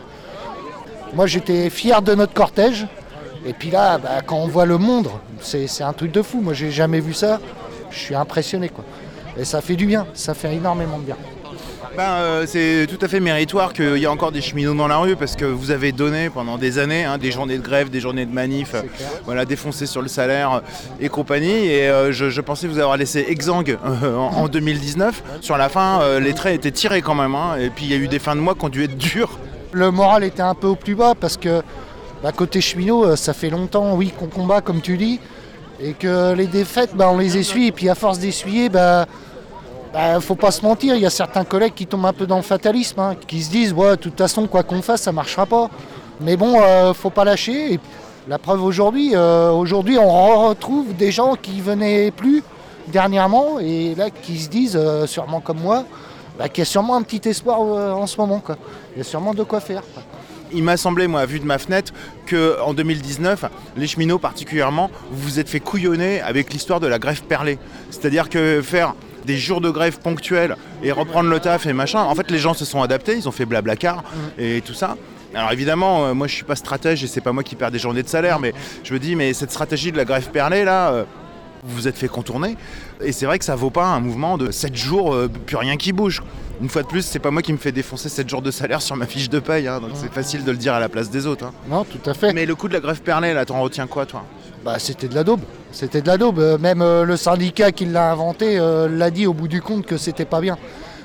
Moi 1.14 1.26
j'étais 1.26 1.70
fier 1.70 2.02
de 2.02 2.14
notre 2.14 2.34
cortège, 2.34 2.88
et 3.46 3.52
puis 3.52 3.70
là, 3.70 3.98
bah, 3.98 4.20
quand 4.26 4.36
on 4.36 4.48
voit 4.48 4.66
le 4.66 4.78
monde, 4.78 5.08
c'est 5.40 5.68
c'est 5.68 5.84
un 5.84 5.92
truc 5.92 6.10
de 6.10 6.22
fou. 6.22 6.40
Moi 6.40 6.54
j'ai 6.54 6.72
jamais 6.72 6.98
vu 6.98 7.14
ça, 7.14 7.38
je 7.90 7.98
suis 7.98 8.14
impressionné 8.16 8.68
quoi. 8.68 8.84
Et 9.38 9.44
ça 9.44 9.60
fait 9.60 9.76
du 9.76 9.86
bien, 9.86 10.06
ça 10.12 10.34
fait 10.34 10.52
énormément 10.52 10.98
de 10.98 11.04
bien. 11.04 11.16
Ben, 11.98 12.12
euh, 12.12 12.44
c'est 12.46 12.86
tout 12.86 13.04
à 13.04 13.08
fait 13.08 13.18
méritoire 13.18 13.72
qu'il 13.72 13.96
y 13.98 14.04
ait 14.04 14.06
encore 14.06 14.30
des 14.30 14.40
cheminots 14.40 14.72
dans 14.72 14.86
la 14.86 14.98
rue 14.98 15.16
parce 15.16 15.34
que 15.34 15.44
vous 15.44 15.72
avez 15.72 15.90
donné 15.90 16.30
pendant 16.30 16.56
des 16.56 16.78
années 16.78 17.04
hein, 17.04 17.18
des 17.18 17.32
journées 17.32 17.58
de 17.58 17.62
grève, 17.62 17.90
des 17.90 17.98
journées 17.98 18.24
de 18.24 18.32
manif, 18.32 18.76
voilà, 19.24 19.44
défoncé 19.44 19.84
sur 19.84 20.00
le 20.00 20.06
salaire 20.06 20.62
et 21.00 21.08
compagnie. 21.08 21.66
Et 21.66 21.88
euh, 21.88 22.12
je, 22.12 22.30
je 22.30 22.40
pensais 22.40 22.68
vous 22.68 22.78
avoir 22.78 22.96
laissé 22.96 23.26
exsangue 23.28 23.76
euh, 23.84 24.14
en, 24.14 24.28
en 24.44 24.46
2019. 24.46 25.40
Sur 25.40 25.58
la 25.58 25.68
fin, 25.68 26.20
les 26.20 26.34
traits 26.34 26.54
étaient 26.54 26.70
tirés 26.70 27.02
quand 27.02 27.16
même. 27.16 27.34
hein, 27.34 27.56
et 27.58 27.68
puis 27.68 27.86
il 27.86 27.90
y 27.90 27.94
a 27.94 27.96
eu 27.96 28.06
des 28.06 28.20
fins 28.20 28.36
de 28.36 28.40
mois 28.40 28.54
qui 28.54 28.64
ont 28.64 28.68
dû 28.68 28.84
être 28.84 28.96
dures. 28.96 29.36
Le 29.72 29.90
moral 29.90 30.22
était 30.22 30.40
un 30.40 30.54
peu 30.54 30.68
au 30.68 30.76
plus 30.76 30.94
bas 30.94 31.14
parce 31.20 31.36
que 31.36 31.62
bah, 32.22 32.30
côté 32.30 32.60
cheminot, 32.60 33.16
ça 33.16 33.32
fait 33.32 33.50
longtemps 33.50 33.96
oui 33.96 34.12
qu'on 34.16 34.28
combat 34.28 34.60
comme 34.60 34.80
tu 34.82 34.96
dis, 34.98 35.18
et 35.82 35.94
que 35.94 36.32
les 36.34 36.46
défaites, 36.46 36.94
bah, 36.94 37.08
on 37.10 37.18
les 37.18 37.38
essuie, 37.38 37.66
et 37.66 37.72
puis 37.72 37.88
à 37.88 37.96
force 37.96 38.20
d'essuyer, 38.20 38.68
bah, 38.68 39.06
bah, 39.92 40.20
faut 40.20 40.34
pas 40.34 40.50
se 40.50 40.62
mentir, 40.62 40.94
il 40.94 41.02
y 41.02 41.06
a 41.06 41.10
certains 41.10 41.44
collègues 41.44 41.74
qui 41.74 41.86
tombent 41.86 42.06
un 42.06 42.12
peu 42.12 42.26
dans 42.26 42.36
le 42.36 42.42
fatalisme, 42.42 43.00
hein, 43.00 43.16
qui 43.26 43.42
se 43.42 43.50
disent 43.50 43.72
ouais, 43.72 43.92
de 43.92 43.96
toute 43.96 44.18
façon 44.18 44.46
quoi 44.46 44.62
qu'on 44.62 44.82
fasse, 44.82 45.02
ça 45.02 45.12
marchera 45.12 45.46
pas. 45.46 45.70
Mais 46.20 46.36
bon, 46.36 46.60
euh, 46.60 46.92
faut 46.94 47.10
pas 47.10 47.24
lâcher. 47.24 47.74
Et 47.74 47.80
la 48.28 48.38
preuve 48.38 48.62
aujourd'hui, 48.62 49.12
euh, 49.14 49.50
aujourd'hui 49.50 49.98
on 49.98 50.48
retrouve 50.48 50.94
des 50.94 51.10
gens 51.10 51.34
qui 51.34 51.60
venaient 51.60 52.10
plus 52.10 52.42
dernièrement 52.88 53.58
et 53.58 53.94
là 53.94 54.10
qui 54.10 54.38
se 54.38 54.48
disent, 54.48 54.76
euh, 54.76 55.06
sûrement 55.06 55.40
comme 55.40 55.60
moi, 55.60 55.84
bah, 56.38 56.48
qu'il 56.48 56.60
y 56.60 56.62
a 56.62 56.66
sûrement 56.66 56.96
un 56.96 57.02
petit 57.02 57.26
espoir 57.28 57.60
euh, 57.62 57.92
en 57.92 58.06
ce 58.06 58.16
moment. 58.18 58.40
Quoi. 58.40 58.56
Il 58.94 58.98
y 58.98 59.00
a 59.00 59.04
sûrement 59.04 59.34
de 59.34 59.42
quoi 59.42 59.60
faire. 59.60 59.82
Il 60.52 60.62
m'a 60.62 60.76
semblé, 60.76 61.06
moi, 61.08 61.26
vu 61.26 61.40
de 61.40 61.44
ma 61.44 61.58
fenêtre, 61.58 61.92
qu'en 62.28 62.72
2019, 62.72 63.44
les 63.76 63.86
cheminots 63.86 64.18
particulièrement, 64.18 64.90
vous 65.10 65.22
vous 65.22 65.38
êtes 65.38 65.48
fait 65.48 65.60
couillonner 65.60 66.22
avec 66.22 66.52
l'histoire 66.52 66.80
de 66.80 66.86
la 66.86 66.98
grève 66.98 67.22
perlée. 67.22 67.58
C'est-à-dire 67.90 68.30
que 68.30 68.62
faire 68.62 68.94
des 69.28 69.36
jours 69.36 69.60
de 69.60 69.68
grève 69.70 69.98
ponctuels 70.00 70.56
et 70.82 70.90
reprendre 70.90 71.28
le 71.28 71.38
taf 71.38 71.66
et 71.66 71.72
machin, 71.74 72.00
en 72.02 72.14
fait, 72.14 72.30
les 72.30 72.38
gens 72.38 72.54
se 72.54 72.64
sont 72.64 72.82
adaptés, 72.82 73.14
ils 73.14 73.28
ont 73.28 73.32
fait 73.32 73.44
blablacar 73.44 74.02
et 74.38 74.62
tout 74.64 74.72
ça. 74.74 74.96
Alors 75.34 75.52
évidemment, 75.52 76.06
euh, 76.06 76.14
moi 76.14 76.26
je 76.26 76.34
suis 76.34 76.44
pas 76.44 76.56
stratège 76.56 77.04
et 77.04 77.06
c'est 77.06 77.20
pas 77.20 77.32
moi 77.32 77.42
qui 77.42 77.54
perds 77.54 77.70
des 77.70 77.78
journées 77.78 78.02
de 78.02 78.08
salaire, 78.08 78.40
mais 78.40 78.54
je 78.82 78.94
me 78.94 78.98
dis, 78.98 79.14
mais 79.14 79.34
cette 79.34 79.50
stratégie 79.50 79.92
de 79.92 79.98
la 79.98 80.06
grève 80.06 80.30
perlée 80.30 80.64
là, 80.64 80.90
euh, 80.92 81.04
Vous 81.64 81.74
vous 81.76 81.88
êtes 81.88 81.98
fait 81.98 82.08
contourner. 82.08 82.56
Et 83.04 83.12
c'est 83.12 83.26
vrai 83.26 83.38
que 83.38 83.44
ça 83.44 83.54
vaut 83.54 83.68
pas 83.70 83.84
un 83.84 84.00
mouvement 84.00 84.38
de 84.38 84.50
7 84.50 84.74
jours, 84.74 85.12
euh, 85.12 85.28
plus 85.28 85.56
rien 85.56 85.76
qui 85.76 85.92
bouge. 85.92 86.22
Une 86.62 86.68
fois 86.70 86.82
de 86.82 86.88
plus, 86.88 87.02
c'est 87.02 87.18
pas 87.18 87.30
moi 87.30 87.42
qui 87.42 87.52
me 87.52 87.58
fais 87.58 87.70
défoncer 87.72 88.08
7 88.08 88.28
jours 88.28 88.42
de 88.42 88.50
salaire 88.50 88.80
sur 88.80 88.96
ma 88.96 89.06
fiche 89.06 89.28
de 89.28 89.38
paye, 89.40 89.68
hein, 89.68 89.80
donc 89.80 89.90
c'est 89.94 90.10
facile 90.12 90.42
de 90.44 90.50
le 90.50 90.56
dire 90.56 90.72
à 90.72 90.80
la 90.80 90.88
place 90.88 91.10
des 91.10 91.26
autres. 91.26 91.44
hein. 91.44 91.52
Non, 91.68 91.84
tout 91.84 92.00
à 92.08 92.14
fait. 92.14 92.32
Mais 92.32 92.46
le 92.46 92.54
coup 92.54 92.66
de 92.68 92.72
la 92.72 92.80
grève 92.80 93.02
perlée, 93.02 93.34
là, 93.34 93.44
t'en 93.44 93.60
retiens 93.60 93.86
quoi, 93.86 94.06
toi? 94.06 94.24
Bah, 94.68 94.78
c'était 94.78 95.08
de 95.08 95.14
la 95.14 95.24
daube. 95.24 95.40
C'était 95.72 96.02
de 96.02 96.06
la 96.06 96.18
daube. 96.18 96.40
Euh, 96.40 96.58
Même 96.58 96.82
euh, 96.82 97.06
le 97.06 97.16
syndicat 97.16 97.72
qui 97.72 97.86
l'a 97.86 98.12
inventé 98.12 98.58
euh, 98.58 98.86
l'a 98.86 99.10
dit 99.10 99.26
au 99.26 99.32
bout 99.32 99.48
du 99.48 99.62
compte 99.62 99.86
que 99.86 99.96
c'était 99.96 100.26
pas 100.26 100.42
bien. 100.42 100.58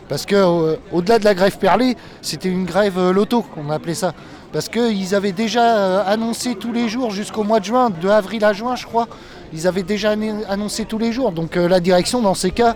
Parce 0.09 0.25
que 0.25 0.75
au-delà 0.91 1.17
de 1.17 1.23
la 1.23 1.33
grève 1.33 1.57
perlée, 1.57 1.95
c'était 2.21 2.49
une 2.49 2.65
grève 2.65 2.99
loto, 3.11 3.41
qu'on 3.41 3.69
appelait 3.69 3.93
ça. 3.93 4.11
Parce 4.51 4.67
qu'ils 4.67 5.15
avaient 5.15 5.31
déjà 5.31 6.01
annoncé 6.01 6.55
tous 6.55 6.73
les 6.73 6.89
jours 6.89 7.11
jusqu'au 7.11 7.43
mois 7.43 7.61
de 7.61 7.65
juin, 7.65 7.89
de 7.89 8.09
avril 8.09 8.43
à 8.43 8.51
juin, 8.51 8.75
je 8.75 8.85
crois. 8.85 9.07
Ils 9.53 9.65
avaient 9.65 9.83
déjà 9.83 10.13
annoncé 10.49 10.83
tous 10.83 10.97
les 10.97 11.13
jours. 11.13 11.31
Donc 11.31 11.55
la 11.55 11.79
direction, 11.79 12.21
dans 12.21 12.35
ces 12.35 12.51
cas, 12.51 12.75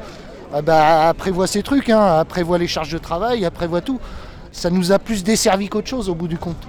ah 0.53 0.61
bah, 0.61 1.13
prévoit 1.17 1.47
ces 1.47 1.63
trucs, 1.63 1.89
hein, 1.89 2.23
prévoit 2.23 2.57
les 2.57 2.67
charges 2.67 2.93
de 2.93 2.97
travail, 2.97 3.45
prévoit 3.53 3.81
tout. 3.81 3.99
Ça 4.53 4.69
nous 4.69 4.93
a 4.93 4.97
plus 4.97 5.25
desservi 5.25 5.67
qu'autre 5.67 5.89
chose 5.89 6.07
au 6.07 6.15
bout 6.15 6.29
du 6.29 6.37
compte. 6.37 6.65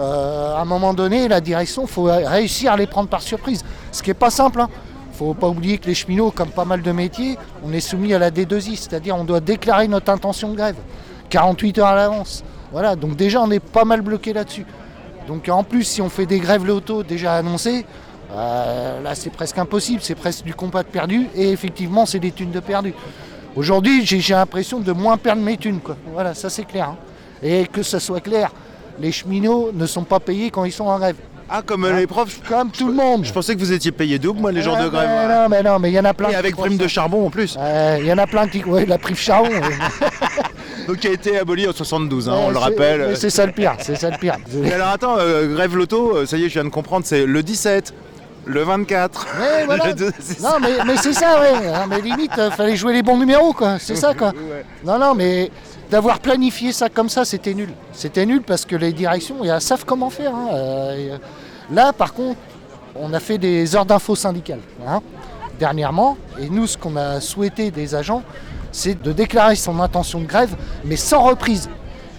Euh, 0.00 0.54
à 0.56 0.60
un 0.60 0.64
moment 0.64 0.94
donné, 0.94 1.28
la 1.28 1.40
direction, 1.40 1.82
il 1.82 1.88
faut 1.88 2.04
réussir 2.04 2.72
à 2.72 2.76
les 2.76 2.86
prendre 2.86 3.08
par 3.08 3.22
surprise. 3.22 3.64
Ce 3.92 4.02
qui 4.02 4.10
n'est 4.10 4.14
pas 4.14 4.30
simple. 4.30 4.60
Il 4.60 5.24
ne 5.24 5.28
faut 5.28 5.34
pas 5.34 5.48
oublier 5.48 5.76
que 5.76 5.86
les 5.86 5.94
cheminots, 5.94 6.30
comme 6.30 6.48
pas 6.48 6.64
mal 6.64 6.80
de 6.80 6.92
métiers, 6.92 7.36
on 7.62 7.72
est 7.74 7.80
soumis 7.80 8.14
à 8.14 8.18
la 8.18 8.30
D2I, 8.30 8.76
c'est-à-dire 8.76 9.14
on 9.16 9.24
doit 9.24 9.40
déclarer 9.40 9.86
notre 9.86 10.10
intention 10.10 10.48
de 10.50 10.56
grève 10.56 10.76
48 11.28 11.78
heures 11.78 11.88
à 11.88 11.94
l'avance. 11.94 12.42
Voilà, 12.72 12.96
donc 12.96 13.16
déjà 13.16 13.42
on 13.42 13.50
est 13.50 13.60
pas 13.60 13.84
mal 13.84 14.00
bloqué 14.00 14.32
là-dessus. 14.32 14.64
Donc 15.28 15.46
en 15.50 15.62
plus, 15.62 15.84
si 15.84 16.00
on 16.00 16.08
fait 16.08 16.24
des 16.24 16.38
grèves 16.38 16.64
loto 16.64 17.02
déjà 17.02 17.34
annoncées, 17.34 17.84
euh, 18.32 19.02
là 19.02 19.14
c'est 19.14 19.28
presque 19.28 19.58
impossible, 19.58 20.00
c'est 20.02 20.14
presque 20.14 20.42
du 20.44 20.54
combat 20.54 20.82
de 20.82 20.88
perdu, 20.88 21.28
et 21.34 21.50
effectivement 21.50 22.06
c'est 22.06 22.18
des 22.18 22.30
thunes 22.32 22.52
de 22.52 22.60
perdu. 22.60 22.94
Aujourd'hui, 23.56 24.06
j'ai 24.06 24.20
j'ai 24.20 24.32
l'impression 24.34 24.80
de 24.80 24.92
moins 24.92 25.18
perdre 25.18 25.42
mes 25.42 25.58
thunes, 25.58 25.80
quoi. 25.80 25.96
Voilà, 26.14 26.32
ça 26.32 26.48
c'est 26.48 26.64
clair. 26.64 26.88
hein. 26.90 26.96
Et 27.42 27.66
que 27.66 27.82
ça 27.82 28.00
soit 28.00 28.20
clair, 28.20 28.52
les 28.98 29.12
cheminots 29.12 29.70
ne 29.72 29.86
sont 29.86 30.04
pas 30.04 30.20
payés 30.20 30.50
quand 30.50 30.64
ils 30.64 30.72
sont 30.72 30.84
en 30.86 30.98
grève. 30.98 31.16
Ah, 31.52 31.62
comme 31.66 31.84
euh, 31.84 31.96
les 31.98 32.06
profs 32.06 32.40
Comme 32.48 32.70
tout 32.70 32.86
le 32.86 32.94
monde. 32.94 33.24
Je 33.24 33.32
pensais 33.32 33.54
que 33.54 33.58
vous 33.60 33.72
étiez 33.72 33.90
payé 33.90 34.20
double, 34.20 34.40
moi, 34.40 34.52
les 34.52 34.62
jours 34.62 34.76
Ah, 34.78 34.84
de 34.84 34.88
grève. 34.88 35.08
mais 35.08 35.28
Non, 35.34 35.48
mais 35.48 35.62
non, 35.64 35.78
mais 35.80 35.90
il 35.90 35.94
y 35.94 35.98
en 35.98 36.04
a 36.04 36.14
plein. 36.14 36.28
Et 36.28 36.32
qui 36.32 36.36
avec 36.36 36.56
prime 36.56 36.76
ça. 36.76 36.84
de 36.84 36.88
charbon 36.88 37.26
en 37.26 37.30
plus. 37.30 37.56
Euh, 37.58 37.96
Il 38.00 38.06
y 38.06 38.12
en 38.12 38.18
a 38.18 38.26
plein 38.28 38.46
qui. 38.46 38.62
Oui, 38.64 38.86
la 38.86 38.98
prime 38.98 39.16
charbon. 39.16 39.50
Donc 40.86 40.98
qui 40.98 41.08
a 41.08 41.12
été 41.12 41.38
aboli 41.38 41.68
en 41.68 41.72
72, 41.72 42.28
hein, 42.28 42.32
Ouais, 42.32 42.38
on 42.46 42.50
le 42.50 42.58
rappelle. 42.58 43.16
C'est 43.16 43.30
ça 43.30 43.46
le 43.46 43.52
pire, 43.52 43.74
c'est 43.80 43.96
ça 43.96 44.10
le 44.10 44.18
pire. 44.18 44.36
Mais 44.54 44.72
alors 44.72 44.88
attends, 44.88 45.16
euh, 45.18 45.52
grève 45.52 45.76
loto, 45.76 46.24
ça 46.26 46.36
y 46.36 46.44
est, 46.44 46.48
je 46.48 46.54
viens 46.54 46.64
de 46.64 46.68
comprendre, 46.70 47.04
c'est 47.04 47.26
le 47.26 47.42
17, 47.42 47.92
le 48.46 48.62
24. 48.62 49.26
Ouais, 49.40 49.64
voilà. 49.66 49.86
le 49.92 49.94
Non, 50.42 50.58
mais, 50.60 50.68
mais 50.86 50.96
c'est 50.96 51.12
ça, 51.12 51.40
ouais. 51.40 51.68
Hein, 51.68 51.86
Mais 51.88 52.00
limite, 52.00 52.32
fallait 52.56 52.76
jouer 52.76 52.92
les 52.94 53.02
bons 53.02 53.18
numéros, 53.18 53.52
quoi. 53.52 53.78
C'est 53.78 53.96
ça, 53.96 54.14
quoi. 54.14 54.32
Non, 54.84 54.98
non, 54.98 55.14
mais 55.14 55.50
d'avoir 55.90 56.20
planifié 56.20 56.72
ça 56.72 56.88
comme 56.88 57.08
ça, 57.08 57.24
c'était 57.24 57.54
nul. 57.54 57.70
C'était 57.92 58.24
nul 58.26 58.42
parce 58.42 58.64
que 58.64 58.76
les 58.76 58.92
directions, 58.92 59.44
elles 59.44 59.60
savent 59.60 59.84
comment 59.84 60.10
faire. 60.10 60.34
hein. 60.34 60.48
Euh, 60.52 61.18
Là, 61.72 61.92
par 61.92 62.14
contre, 62.14 62.38
on 62.96 63.12
a 63.12 63.20
fait 63.20 63.38
des 63.38 63.76
heures 63.76 63.86
d'info 63.86 64.16
syndicales, 64.16 64.58
hein, 64.86 65.00
dernièrement. 65.58 66.16
Et 66.40 66.48
nous, 66.48 66.66
ce 66.66 66.76
qu'on 66.76 66.96
a 66.96 67.20
souhaité 67.20 67.70
des 67.70 67.94
agents, 67.94 68.22
c'est 68.72 69.00
de 69.00 69.12
déclarer 69.12 69.54
son 69.54 69.78
intention 69.78 70.20
de 70.20 70.26
grève, 70.26 70.54
mais 70.84 70.96
sans 70.96 71.22
reprise. 71.22 71.68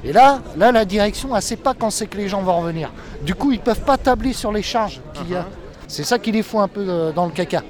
Et 0.05 0.13
là, 0.13 0.39
là, 0.57 0.71
la 0.71 0.85
direction, 0.85 1.29
elle 1.29 1.35
ne 1.35 1.41
sait 1.41 1.57
pas 1.57 1.73
quand 1.73 1.89
c'est 1.89 2.07
que 2.07 2.17
les 2.17 2.29
gens 2.29 2.41
vont 2.41 2.57
revenir. 2.61 2.91
Du 3.23 3.35
coup, 3.35 3.51
ils 3.51 3.57
ne 3.59 3.63
peuvent 3.63 3.81
pas 3.81 3.97
tabler 3.97 4.31
sur 4.33 4.51
les 4.53 4.61
charges 4.63 5.01
qu'il 5.13 5.29
y 5.29 5.35
a. 5.35 5.45
C'est 5.87 6.03
ça 6.05 6.17
qui 6.17 6.31
les 6.31 6.43
fout 6.43 6.61
un 6.61 6.67
peu 6.69 6.85
euh, 6.87 7.11
dans 7.11 7.25
le 7.25 7.31
caca. 7.31 7.61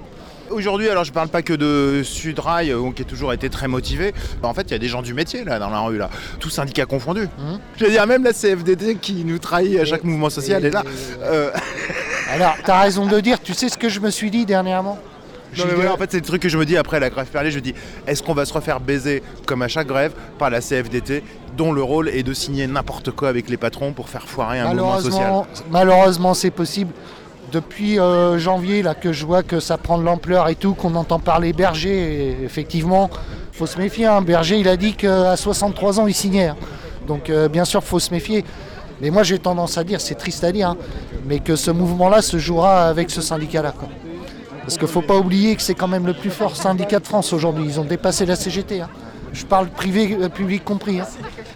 Aujourd'hui, 0.52 0.90
alors 0.90 1.04
je 1.04 1.12
parle 1.12 1.30
pas 1.30 1.42
que 1.42 1.54
de 1.54 2.02
Sudrail, 2.04 2.72
euh, 2.72 2.92
qui 2.96 3.02
a 3.02 3.06
toujours 3.06 3.34
été 3.34 3.50
très 3.50 3.68
motivé. 3.68 4.14
Bah, 4.42 4.48
en 4.48 4.54
fait, 4.54 4.64
il 4.64 4.72
y 4.72 4.76
a 4.76 4.80
des 4.80 4.88
gens 4.88 5.02
du 5.02 5.14
métier 5.14 5.44
là 5.44 5.60
dans 5.60 5.70
la 5.70 5.80
rue 5.80 5.98
là, 5.98 6.10
tous 6.40 6.50
syndicats 6.50 6.86
confondus. 6.86 7.28
Je 7.78 7.86
veux 7.86 7.92
dire, 7.92 8.06
même 8.08 8.24
la 8.24 8.34
CFDT 8.34 8.96
qui 8.96 9.24
nous 9.26 9.40
trahit 9.40 9.80
à 9.80 9.86
chaque 9.86 10.04
mouvement 10.04 10.30
social 10.30 10.66
est 10.66 10.72
là. 10.72 10.84
Euh, 11.22 11.52
Alors, 12.32 12.56
tu 12.64 12.72
as 12.72 12.80
raison 12.80 13.06
de 13.06 13.20
dire, 13.20 13.42
tu 13.42 13.54
sais 13.54 13.68
ce 13.70 13.78
que 13.78 13.90
je 13.90 14.00
me 14.00 14.10
suis 14.10 14.32
dit 14.32 14.46
dernièrement? 14.46 14.98
Non 15.58 15.66
mais 15.68 15.74
voilà, 15.74 15.94
en 15.94 15.98
fait 15.98 16.10
c'est 16.10 16.20
le 16.20 16.26
truc 16.26 16.42
que 16.42 16.48
je 16.48 16.58
me 16.58 16.66
dis 16.66 16.78
après 16.78 17.02
la 17.02 17.10
grève 17.10 17.28
perlée, 17.28 17.52
je 17.52 17.60
dis 17.60 17.74
est-ce 18.08 18.24
qu'on 18.24 18.34
va 18.34 18.46
se 18.46 18.54
refaire 18.54 18.80
baiser 18.80 19.22
comme 19.46 19.62
à 19.62 19.68
chaque 19.68 19.88
grève 19.88 20.14
par 20.40 20.50
la 20.50 20.62
CFDT 20.62 21.24
dont 21.58 21.74
le 21.74 21.84
rôle 21.84 22.08
est 22.08 22.24
de 22.24 22.34
signer 22.34 22.68
n'importe 22.68 23.12
quoi 23.12 23.28
avec 23.28 23.50
les 23.50 23.58
patrons 23.58 23.92
pour 23.92 24.08
faire 24.08 24.30
foirer 24.30 24.60
un 24.60 24.74
mouvement 24.74 25.02
social? 25.02 25.44
malheureusement 25.70 26.34
c'est 26.34 26.52
possible. 26.52 26.94
Depuis 27.52 28.00
euh, 28.00 28.38
janvier 28.40 28.82
là 28.82 28.96
que 28.96 29.12
je 29.12 29.26
vois 29.26 29.44
que 29.44 29.60
ça 29.60 29.78
prend 29.78 29.98
de 29.98 30.04
l'ampleur 30.04 30.48
et 30.48 30.56
tout, 30.56 30.74
qu'on 30.74 30.96
entend 30.96 31.20
parler 31.20 31.52
Berger, 31.52 32.30
et 32.40 32.44
effectivement, 32.46 33.10
faut 33.52 33.66
se 33.66 33.78
méfier. 33.78 34.06
hein. 34.06 34.22
Berger, 34.22 34.58
il 34.58 34.68
a 34.70 34.78
dit 34.78 34.94
qu'à 34.94 35.36
63 35.36 36.00
ans, 36.00 36.08
il 36.08 36.14
signait. 36.14 36.48
hein. 36.48 36.56
Donc 37.08 37.30
euh, 37.30 37.50
bien 37.50 37.66
sûr, 37.66 37.84
faut 37.84 38.00
se 38.00 38.12
méfier. 38.14 38.46
Mais 39.02 39.10
moi, 39.10 39.24
j'ai 39.24 39.40
tendance 39.40 39.78
à 39.78 39.84
dire, 39.84 40.00
c'est 40.00 40.16
triste 40.16 40.44
à 40.44 40.52
dire, 40.52 40.70
hein, 40.70 40.78
mais 41.26 41.40
que 41.40 41.56
ce 41.56 41.72
mouvement-là 41.72 42.22
se 42.22 42.38
jouera 42.38 42.84
avec 42.88 43.10
ce 43.10 43.20
syndicat-là. 43.22 43.74
Parce 44.62 44.76
qu'il 44.76 44.84
ne 44.86 44.92
faut 44.92 45.02
pas 45.02 45.18
oublier 45.18 45.56
que 45.56 45.62
c'est 45.62 45.74
quand 45.74 45.88
même 45.88 46.06
le 46.06 46.14
plus 46.14 46.30
fort 46.30 46.56
syndicat 46.56 47.00
de 47.00 47.08
France 47.08 47.34
aujourd'hui. 47.34 47.66
Ils 47.66 47.80
ont 47.80 47.84
dépassé 47.84 48.26
la 48.26 48.36
CGT. 48.36 48.84
Je 49.34 49.46
parle 49.46 49.68
privé, 49.70 50.18
euh, 50.22 50.28
public 50.30 50.64
compris. 50.66 51.00
hein. 51.00 51.08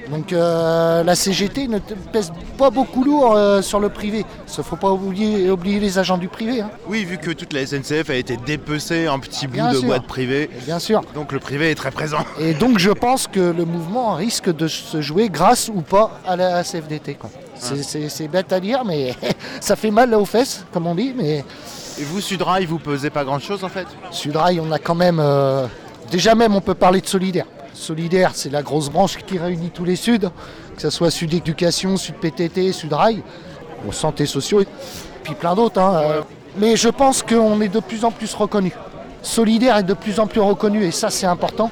Donc 0.10 0.32
euh, 0.32 1.04
la 1.04 1.16
CGT 1.16 1.68
ne 1.68 1.80
pèse 1.80 2.32
pas 2.58 2.70
beaucoup 2.70 3.04
lourd 3.04 3.34
euh, 3.36 3.62
sur 3.62 3.80
le 3.82 3.90
privé. 3.90 4.20
Il 4.48 4.58
ne 4.60 4.64
faut 4.64 4.76
pas 4.78 4.92
oublier, 4.92 5.50
oublier 5.52 5.80
les 5.82 6.00
agents 6.00 6.18
du 6.18 6.30
privé. 6.30 6.62
hein. 6.62 6.70
Oui, 6.88 7.04
vu 7.04 7.18
que 7.18 7.32
toute 7.32 7.52
la 7.52 7.66
SNCF 7.66 8.10
a 8.10 8.16
été 8.16 8.38
dépecée 8.38 9.10
en 9.10 9.20
petits 9.20 9.48
bouts 9.48 9.68
de 9.70 9.76
sûr. 9.76 9.84
boîtes 9.88 10.08
privées. 10.08 10.50
Bien 10.66 10.80
sûr. 10.80 11.02
Donc 11.14 11.32
le 11.34 11.40
privé 11.40 11.72
est 11.72 11.76
très 11.76 11.92
présent. 11.92 12.20
Et 12.40 12.54
donc 12.54 12.80
je 12.80 12.92
pense 12.92 13.28
que 13.28 13.40
le 13.42 13.66
mouvement 13.66 14.14
risque 14.16 14.56
de 14.56 14.68
se 14.70 15.02
jouer 15.02 15.28
grâce 15.30 15.70
ou 15.74 15.82
pas 15.82 16.20
à 16.26 16.36
la 16.38 16.64
CFDT. 16.64 17.16
quoi. 17.16 17.30
C'est- 17.56 18.28
bête 18.30 18.54
à 18.54 18.60
dire, 18.60 18.84
mais 18.86 19.14
ça 19.60 19.76
fait 19.76 19.92
mal 19.92 20.14
aux 20.14 20.26
fesses, 20.26 20.66
comme 20.72 20.88
on 20.88 20.96
dit. 20.96 21.14
Mais 21.16 21.44
Et 22.00 22.04
vous, 22.04 22.22
Sudrail, 22.22 22.66
vous 22.66 22.80
pesez 22.80 23.10
pas 23.10 23.24
grand 23.26 23.40
chose 23.40 23.64
en 23.64 23.70
fait? 23.70 23.88
Sudrail, 24.12 24.60
on 24.62 24.72
a 24.72 24.80
quand 24.80 24.96
même. 24.96 25.20
euh, 25.20 25.66
déjà 26.10 26.36
même, 26.36 26.56
on 26.56 26.62
peut 26.62 26.74
parler 26.74 27.02
de 27.02 27.08
Solidaire. 27.08 27.46
Solidaire, 27.76 28.32
c'est 28.34 28.50
la 28.52 28.62
grosse 28.64 28.90
branche 28.90 29.18
qui 29.18 29.38
réunit 29.38 29.70
tous 29.70 29.86
les 29.86 29.96
Suds, 29.96 30.20
que 30.76 30.82
ce 30.82 30.90
soit 30.90 31.12
Sud 31.12 31.34
Éducation, 31.34 31.98
Sud 31.98 32.16
PTT, 32.16 32.72
Sudrail, 32.72 33.22
bon, 33.84 33.92
Santé 33.92 34.26
Sociaux, 34.26 34.62
et 34.62 34.68
puis 35.24 35.36
plein 35.36 35.54
d'autres. 35.56 35.80
hein, 35.82 36.02
euh. 36.04 36.22
Mais 36.58 36.76
je 36.78 36.88
pense 36.90 37.22
qu'on 37.22 37.60
est 37.62 37.68
de 37.68 37.80
plus 37.82 38.06
en 38.06 38.12
plus 38.12 38.34
reconnu. 38.34 38.72
Solidaire 39.22 39.78
est 39.78 39.84
de 39.84 39.94
plus 39.94 40.20
en 40.20 40.28
plus 40.28 40.40
reconnu, 40.40 40.86
et 40.86 40.92
ça, 40.92 41.10
c'est 41.10 41.26
important. 41.26 41.70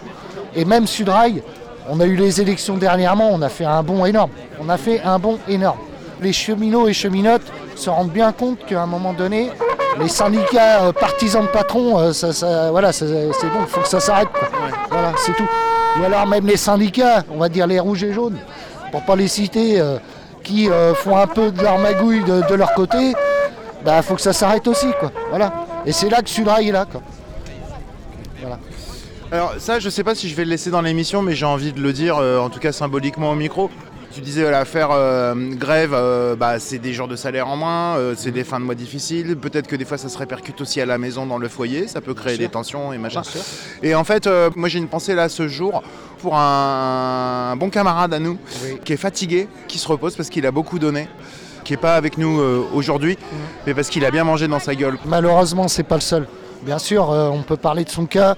Et 0.55 0.65
même 0.65 0.87
Sudrail, 0.87 1.41
on 1.89 1.99
a 1.99 2.05
eu 2.05 2.15
les 2.15 2.41
élections 2.41 2.75
dernièrement, 2.77 3.29
on 3.31 3.41
a 3.41 3.49
fait 3.49 3.65
un 3.65 3.81
bond 3.81 4.05
énorme. 4.05 4.31
On 4.59 4.67
a 4.69 4.77
fait 4.77 5.01
un 5.01 5.17
bond 5.19 5.39
énorme. 5.47 5.77
Les 6.21 6.33
cheminots 6.33 6.87
et 6.87 6.93
cheminotes 6.93 7.41
se 7.75 7.89
rendent 7.89 8.11
bien 8.11 8.31
compte 8.33 8.59
qu'à 8.65 8.81
un 8.81 8.85
moment 8.87 9.13
donné, 9.13 9.51
les 9.99 10.07
syndicats 10.09 10.83
euh, 10.83 10.91
partisans 10.91 11.43
de 11.43 11.47
patrons, 11.49 11.97
euh, 11.99 12.13
ça, 12.13 12.33
ça- 12.33 12.71
voilà, 12.71 12.91
c'est 12.91 13.05
bon, 13.05 13.59
il 13.61 13.67
faut 13.67 13.81
que 13.81 13.87
ça 13.87 13.99
s'arrête. 13.99 14.27
Voilà, 14.89 15.11
c'est 15.17 15.33
tout. 15.35 15.47
Ou 15.99 16.03
alors 16.03 16.25
même 16.25 16.47
les 16.47 16.57
syndicats, 16.57 17.23
on 17.29 17.37
va 17.37 17.49
dire 17.49 17.67
les 17.67 17.79
rouges 17.79 18.03
et 18.03 18.13
jaunes, 18.13 18.37
pour 18.91 19.03
pas 19.03 19.15
les 19.15 19.27
citer, 19.27 19.79
euh, 19.79 19.97
qui 20.43 20.69
euh, 20.69 20.93
font 20.93 21.17
un 21.17 21.27
peu 21.27 21.51
de 21.51 21.61
leur 21.61 21.77
magouille 21.77 22.23
de, 22.23 22.55
leur 22.55 22.73
côté, 22.73 23.11
il 23.11 23.15
bah, 23.85 24.01
faut 24.01 24.15
que 24.15 24.21
ça 24.21 24.33
s'arrête 24.33 24.67
aussi. 24.67 24.87
Voilà. 25.29 25.53
Et 25.85 25.91
c'est 25.91 26.09
là 26.09 26.21
que 26.21 26.29
celui-là 26.29 26.61
est 26.61 26.71
là. 26.71 26.85
Quoi. 26.85 27.01
Alors 29.31 29.55
ça, 29.57 29.79
je 29.79 29.89
sais 29.89 30.03
pas 30.03 30.13
si 30.13 30.29
je 30.29 30.35
vais 30.35 30.45
le 30.45 30.51
laisser 30.51 30.69
dans 30.69 30.81
l'émission, 30.81 31.23
mais 31.23 31.33
j'ai 31.33 31.45
envie 31.45 31.73
de 31.73 31.81
le 31.81 31.91
dire, 31.91 32.17
euh, 32.17 32.37
en 32.37 32.49
tout 32.49 32.59
cas 32.59 32.71
symboliquement 32.71 33.31
au 33.31 33.35
micro. 33.35 33.71
Tu 34.13 34.21
disais 34.21 34.43
voilà, 34.43 34.63
faire 34.63 34.89
euh, 34.91 35.33
grève, 35.55 35.91
euh, 35.95 36.35
bah, 36.35 36.59
c'est 36.59 36.77
des 36.77 36.93
jours 36.93 37.07
de 37.07 37.15
salaire 37.15 37.47
en 37.47 37.57
moins, 37.57 37.97
euh, 37.97 38.13
c'est 38.15 38.29
des 38.29 38.43
fins 38.43 38.59
de 38.59 38.65
mois 38.65 38.75
difficiles. 38.75 39.35
Peut-être 39.35 39.65
que 39.65 39.75
des 39.75 39.85
fois 39.85 39.97
ça 39.97 40.07
se 40.07 40.19
répercute 40.19 40.61
aussi 40.61 40.79
à 40.79 40.85
la 40.85 40.99
maison, 40.99 41.25
dans 41.25 41.39
le 41.39 41.47
foyer, 41.47 41.87
ça 41.87 41.99
peut 41.99 42.13
créer 42.13 42.37
des 42.37 42.47
tensions 42.47 42.93
et 42.93 42.99
machin. 42.99 43.23
Et 43.81 43.95
en 43.95 44.03
fait, 44.03 44.29
moi 44.55 44.69
j'ai 44.69 44.77
une 44.77 44.87
pensée 44.87 45.15
là 45.15 45.29
ce 45.29 45.47
jour 45.47 45.81
pour 46.19 46.35
un, 46.37 47.55
bon 47.57 47.71
camarade 47.71 48.13
à 48.13 48.19
nous 48.19 48.37
qui 48.85 48.93
est 48.93 48.97
fatigué, 48.97 49.47
qui 49.67 49.79
se 49.79 49.87
repose 49.87 50.15
parce 50.15 50.29
qu'il 50.29 50.45
a 50.45 50.51
beaucoup 50.51 50.77
donné, 50.77 51.07
qui 51.63 51.73
est 51.73 51.77
pas 51.77 51.95
avec 51.95 52.19
nous 52.19 52.39
aujourd'hui, 52.71 53.17
mais 53.65 53.73
parce 53.73 53.89
qu'il 53.89 54.05
a 54.05 54.11
bien 54.11 54.25
mangé 54.25 54.47
dans 54.47 54.59
sa 54.59 54.75
gueule. 54.75 54.99
Malheureusement, 55.05 55.67
c'est 55.67 55.81
pas 55.81 55.95
le 55.95 56.01
seul. 56.01 56.27
Bien 56.61 56.77
sûr, 56.77 57.09
on 57.09 57.41
peut 57.41 57.57
parler 57.57 57.83
de 57.83 57.89
son 57.89 58.05
cas, 58.05 58.35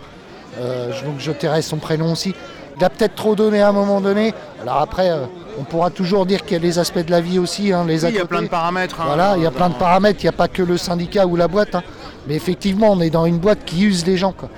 donc 0.57 1.15
je 1.19 1.33
tairai 1.33 1.61
son 1.61 1.77
prénom 1.77 2.13
aussi. 2.13 2.33
Il 2.77 2.83
a 2.83 2.89
peut-être 2.89 3.15
trop 3.15 3.35
donné 3.35 3.61
à 3.61 3.69
un 3.69 3.71
moment 3.71 4.01
donné. 4.01 4.33
Alors 4.61 4.77
après, 4.81 5.09
euh, 5.09 5.25
on 5.59 5.63
pourra 5.63 5.89
toujours 5.89 6.25
dire 6.25 6.43
qu'il 6.43 6.53
y 6.53 6.55
a 6.55 6.59
les 6.63 6.77
aspects 6.79 7.05
de 7.05 7.11
la 7.11 7.21
vie 7.21 7.39
aussi, 7.39 7.71
hein, 7.71 7.85
les 7.87 7.99
Oui, 8.01 8.05
à 8.07 8.09
il 8.09 8.15
y 8.15 8.19
a 8.19 8.25
plein 8.25 8.41
de 8.41 8.47
paramètres. 8.47 8.99
hein. 8.99 9.05
Voilà, 9.07 9.37
il 9.37 9.43
y 9.43 9.45
a 9.45 9.51
plein 9.51 9.69
de 9.69 9.75
paramètres, 9.75 10.19
il 10.21 10.25
n'y 10.25 10.29
a 10.29 10.33
pas 10.33 10.47
que 10.49 10.61
le 10.61 10.77
syndicat 10.77 11.25
ou 11.25 11.35
la 11.35 11.47
boîte. 11.47 11.75
hein. 11.75 11.83
Mais 12.27 12.35
effectivement, 12.35 12.91
on 12.91 12.99
est 13.01 13.09
dans 13.09 13.25
une 13.25 13.37
boîte 13.37 13.59
qui 13.65 13.83
use 13.83 14.05
les 14.05 14.17
gens. 14.17 14.33
Quoi. 14.33 14.49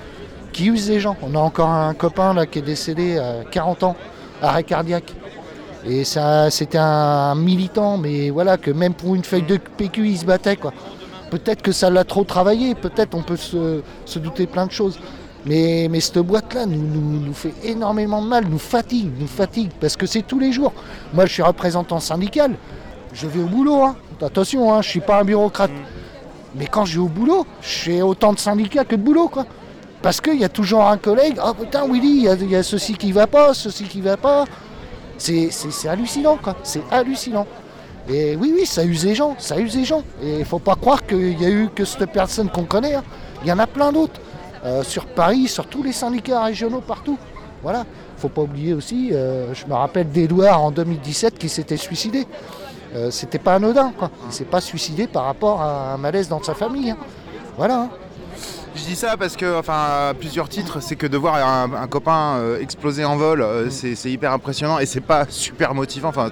Qui 0.52 0.66
use 0.66 0.88
les 0.88 0.98
gens. 1.00 1.16
On 1.22 1.34
a 1.36 1.38
encore 1.38 1.68
un 1.68 1.94
copain 1.94 2.34
là, 2.34 2.46
qui 2.46 2.58
est 2.58 2.62
décédé 2.62 3.18
à 3.18 3.44
40 3.50 3.82
ans, 3.84 3.96
arrêt 4.42 4.64
cardiaque. 4.64 5.12
Et 5.86 6.02
ça, 6.04 6.50
c'était 6.50 6.78
un 6.78 7.34
militant, 7.36 7.98
mais 7.98 8.30
voilà, 8.30 8.56
que 8.56 8.70
même 8.72 8.94
pour 8.94 9.14
une 9.14 9.22
feuille 9.22 9.42
de 9.42 9.58
PQ, 9.76 10.08
il 10.08 10.18
se 10.18 10.24
battait. 10.24 10.56
Quoi. 10.56 10.72
Peut-être 11.30 11.62
que 11.62 11.70
ça 11.72 11.88
l'a 11.88 12.02
trop 12.04 12.24
travaillé, 12.24 12.74
peut-être 12.74 13.14
on 13.14 13.22
peut 13.22 13.36
se, 13.36 13.82
se 14.04 14.18
douter 14.18 14.46
plein 14.46 14.66
de 14.66 14.72
choses. 14.72 14.98
Mais, 15.48 15.88
mais 15.90 16.00
cette 16.00 16.18
boîte-là 16.18 16.66
nous, 16.66 16.76
nous, 16.76 17.20
nous 17.20 17.32
fait 17.32 17.54
énormément 17.64 18.20
de 18.20 18.28
mal, 18.28 18.44
nous 18.48 18.58
fatigue, 18.58 19.10
nous 19.18 19.26
fatigue, 19.26 19.70
parce 19.80 19.96
que 19.96 20.04
c'est 20.06 20.22
tous 20.22 20.38
les 20.38 20.52
jours. 20.52 20.74
Moi, 21.14 21.24
je 21.24 21.32
suis 21.32 21.42
représentant 21.42 22.00
syndical, 22.00 22.54
je 23.14 23.26
vais 23.26 23.40
au 23.40 23.46
boulot, 23.46 23.82
hein. 23.82 23.96
attention, 24.20 24.70
hein, 24.72 24.82
je 24.82 24.88
ne 24.88 24.90
suis 24.90 25.00
pas 25.00 25.20
un 25.20 25.24
bureaucrate. 25.24 25.70
Mais 26.54 26.66
quand 26.66 26.84
je 26.84 26.94
vais 26.94 27.04
au 27.04 27.08
boulot, 27.08 27.46
je 27.62 27.68
fais 27.68 28.02
autant 28.02 28.34
de 28.34 28.38
syndicats 28.38 28.84
que 28.84 28.94
de 28.96 29.00
boulot, 29.00 29.28
quoi. 29.28 29.46
Parce 30.02 30.20
qu'il 30.20 30.38
y 30.38 30.44
a 30.44 30.48
toujours 30.48 30.84
un 30.86 30.98
collègue, 30.98 31.38
oh 31.44 31.54
putain 31.54 31.84
Willy, 31.90 32.08
il 32.08 32.22
y 32.24 32.28
a, 32.28 32.34
il 32.34 32.50
y 32.50 32.56
a 32.56 32.62
ceci 32.62 32.94
qui 32.94 33.10
va 33.10 33.26
pas, 33.26 33.54
ceci 33.54 33.84
qui 33.84 34.00
va 34.02 34.16
pas. 34.16 34.44
C'est 35.16 35.50
hallucinant, 35.88 36.36
quoi. 36.36 36.56
C'est 36.62 36.82
hallucinant. 36.90 37.46
Et 38.08 38.36
oui, 38.36 38.52
oui, 38.54 38.64
ça 38.66 38.84
use 38.84 39.04
les 39.04 39.14
gens, 39.14 39.34
ça 39.38 39.58
use 39.58 39.76
les 39.76 39.84
gens. 39.84 40.02
Et 40.22 40.38
il 40.40 40.44
faut 40.44 40.58
pas 40.60 40.76
croire 40.76 41.04
qu'il 41.06 41.40
y 41.40 41.44
a 41.44 41.50
eu 41.50 41.68
que 41.74 41.84
cette 41.84 42.10
personne 42.12 42.48
qu'on 42.48 42.64
connaît. 42.64 42.94
hein. 42.94 43.02
Il 43.42 43.48
y 43.48 43.52
en 43.52 43.58
a 43.58 43.66
plein 43.66 43.92
d'autres. 43.92 44.20
Euh, 44.64 44.82
sur 44.82 45.06
Paris, 45.06 45.46
sur 45.48 45.66
tous 45.66 45.82
les 45.82 45.92
syndicats 45.92 46.42
régionaux, 46.44 46.80
partout. 46.80 47.18
Voilà. 47.62 47.84
faut 48.18 48.28
pas 48.28 48.42
oublier 48.42 48.72
aussi, 48.74 49.10
euh, 49.12 49.52
je 49.54 49.66
me 49.66 49.74
rappelle 49.74 50.10
d'Edouard 50.10 50.62
en 50.62 50.70
2017 50.70 51.38
qui 51.38 51.48
s'était 51.48 51.76
suicidé. 51.76 52.26
Euh, 52.94 53.10
C'était 53.10 53.38
pas 53.38 53.54
anodin, 53.56 53.92
quoi. 53.98 54.10
Il 54.26 54.32
s'est 54.32 54.44
pas 54.44 54.60
suicidé 54.60 55.06
par 55.06 55.24
rapport 55.24 55.60
à 55.60 55.92
un 55.94 55.96
malaise 55.98 56.28
dans 56.28 56.42
sa 56.42 56.54
famille. 56.54 56.90
hein. 56.90 56.96
Voilà. 57.56 57.82
hein. 57.82 57.88
Je 58.76 58.84
dis 58.84 58.94
ça 58.96 59.16
parce 59.16 59.34
que, 59.36 59.58
enfin, 59.58 60.10
à 60.10 60.14
plusieurs 60.14 60.48
titres, 60.48 60.80
c'est 60.80 60.94
que 60.94 61.06
de 61.08 61.16
voir 61.16 61.34
un, 61.34 61.72
un 61.74 61.86
copain 61.88 62.36
euh, 62.36 62.60
exploser 62.60 63.04
en 63.04 63.16
vol, 63.16 63.42
euh, 63.42 63.68
c'est 63.70 64.10
hyper 64.10 64.32
impressionnant 64.32 64.78
et 64.78 64.86
c'est 64.86 65.00
pas 65.00 65.26
super 65.28 65.74
motivant. 65.74 66.10
Enfin, 66.10 66.30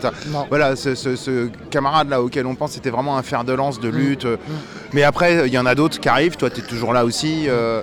voilà, 0.48 0.76
ce, 0.76 0.94
ce- 0.94 1.16
ce 1.16 1.48
camarade 1.70 2.08
là 2.08 2.22
auquel 2.22 2.46
on 2.46 2.54
pense, 2.54 2.72
c'était 2.72 2.90
vraiment 2.90 3.16
un 3.18 3.22
fer 3.22 3.42
de 3.42 3.52
lance 3.52 3.80
de 3.80 3.88
lutte. 3.88 4.26
euh, 4.26 4.36
Mais 4.92 5.02
après, 5.02 5.46
il 5.46 5.52
y 5.52 5.58
en 5.58 5.66
a 5.66 5.74
d'autres 5.74 5.98
qui 6.00 6.08
arrivent. 6.08 6.36
Toi, 6.36 6.50
tu 6.50 6.60
es 6.60 6.62
toujours 6.62 6.92
là 6.92 7.04
aussi. 7.04 7.46
euh, 7.48 7.82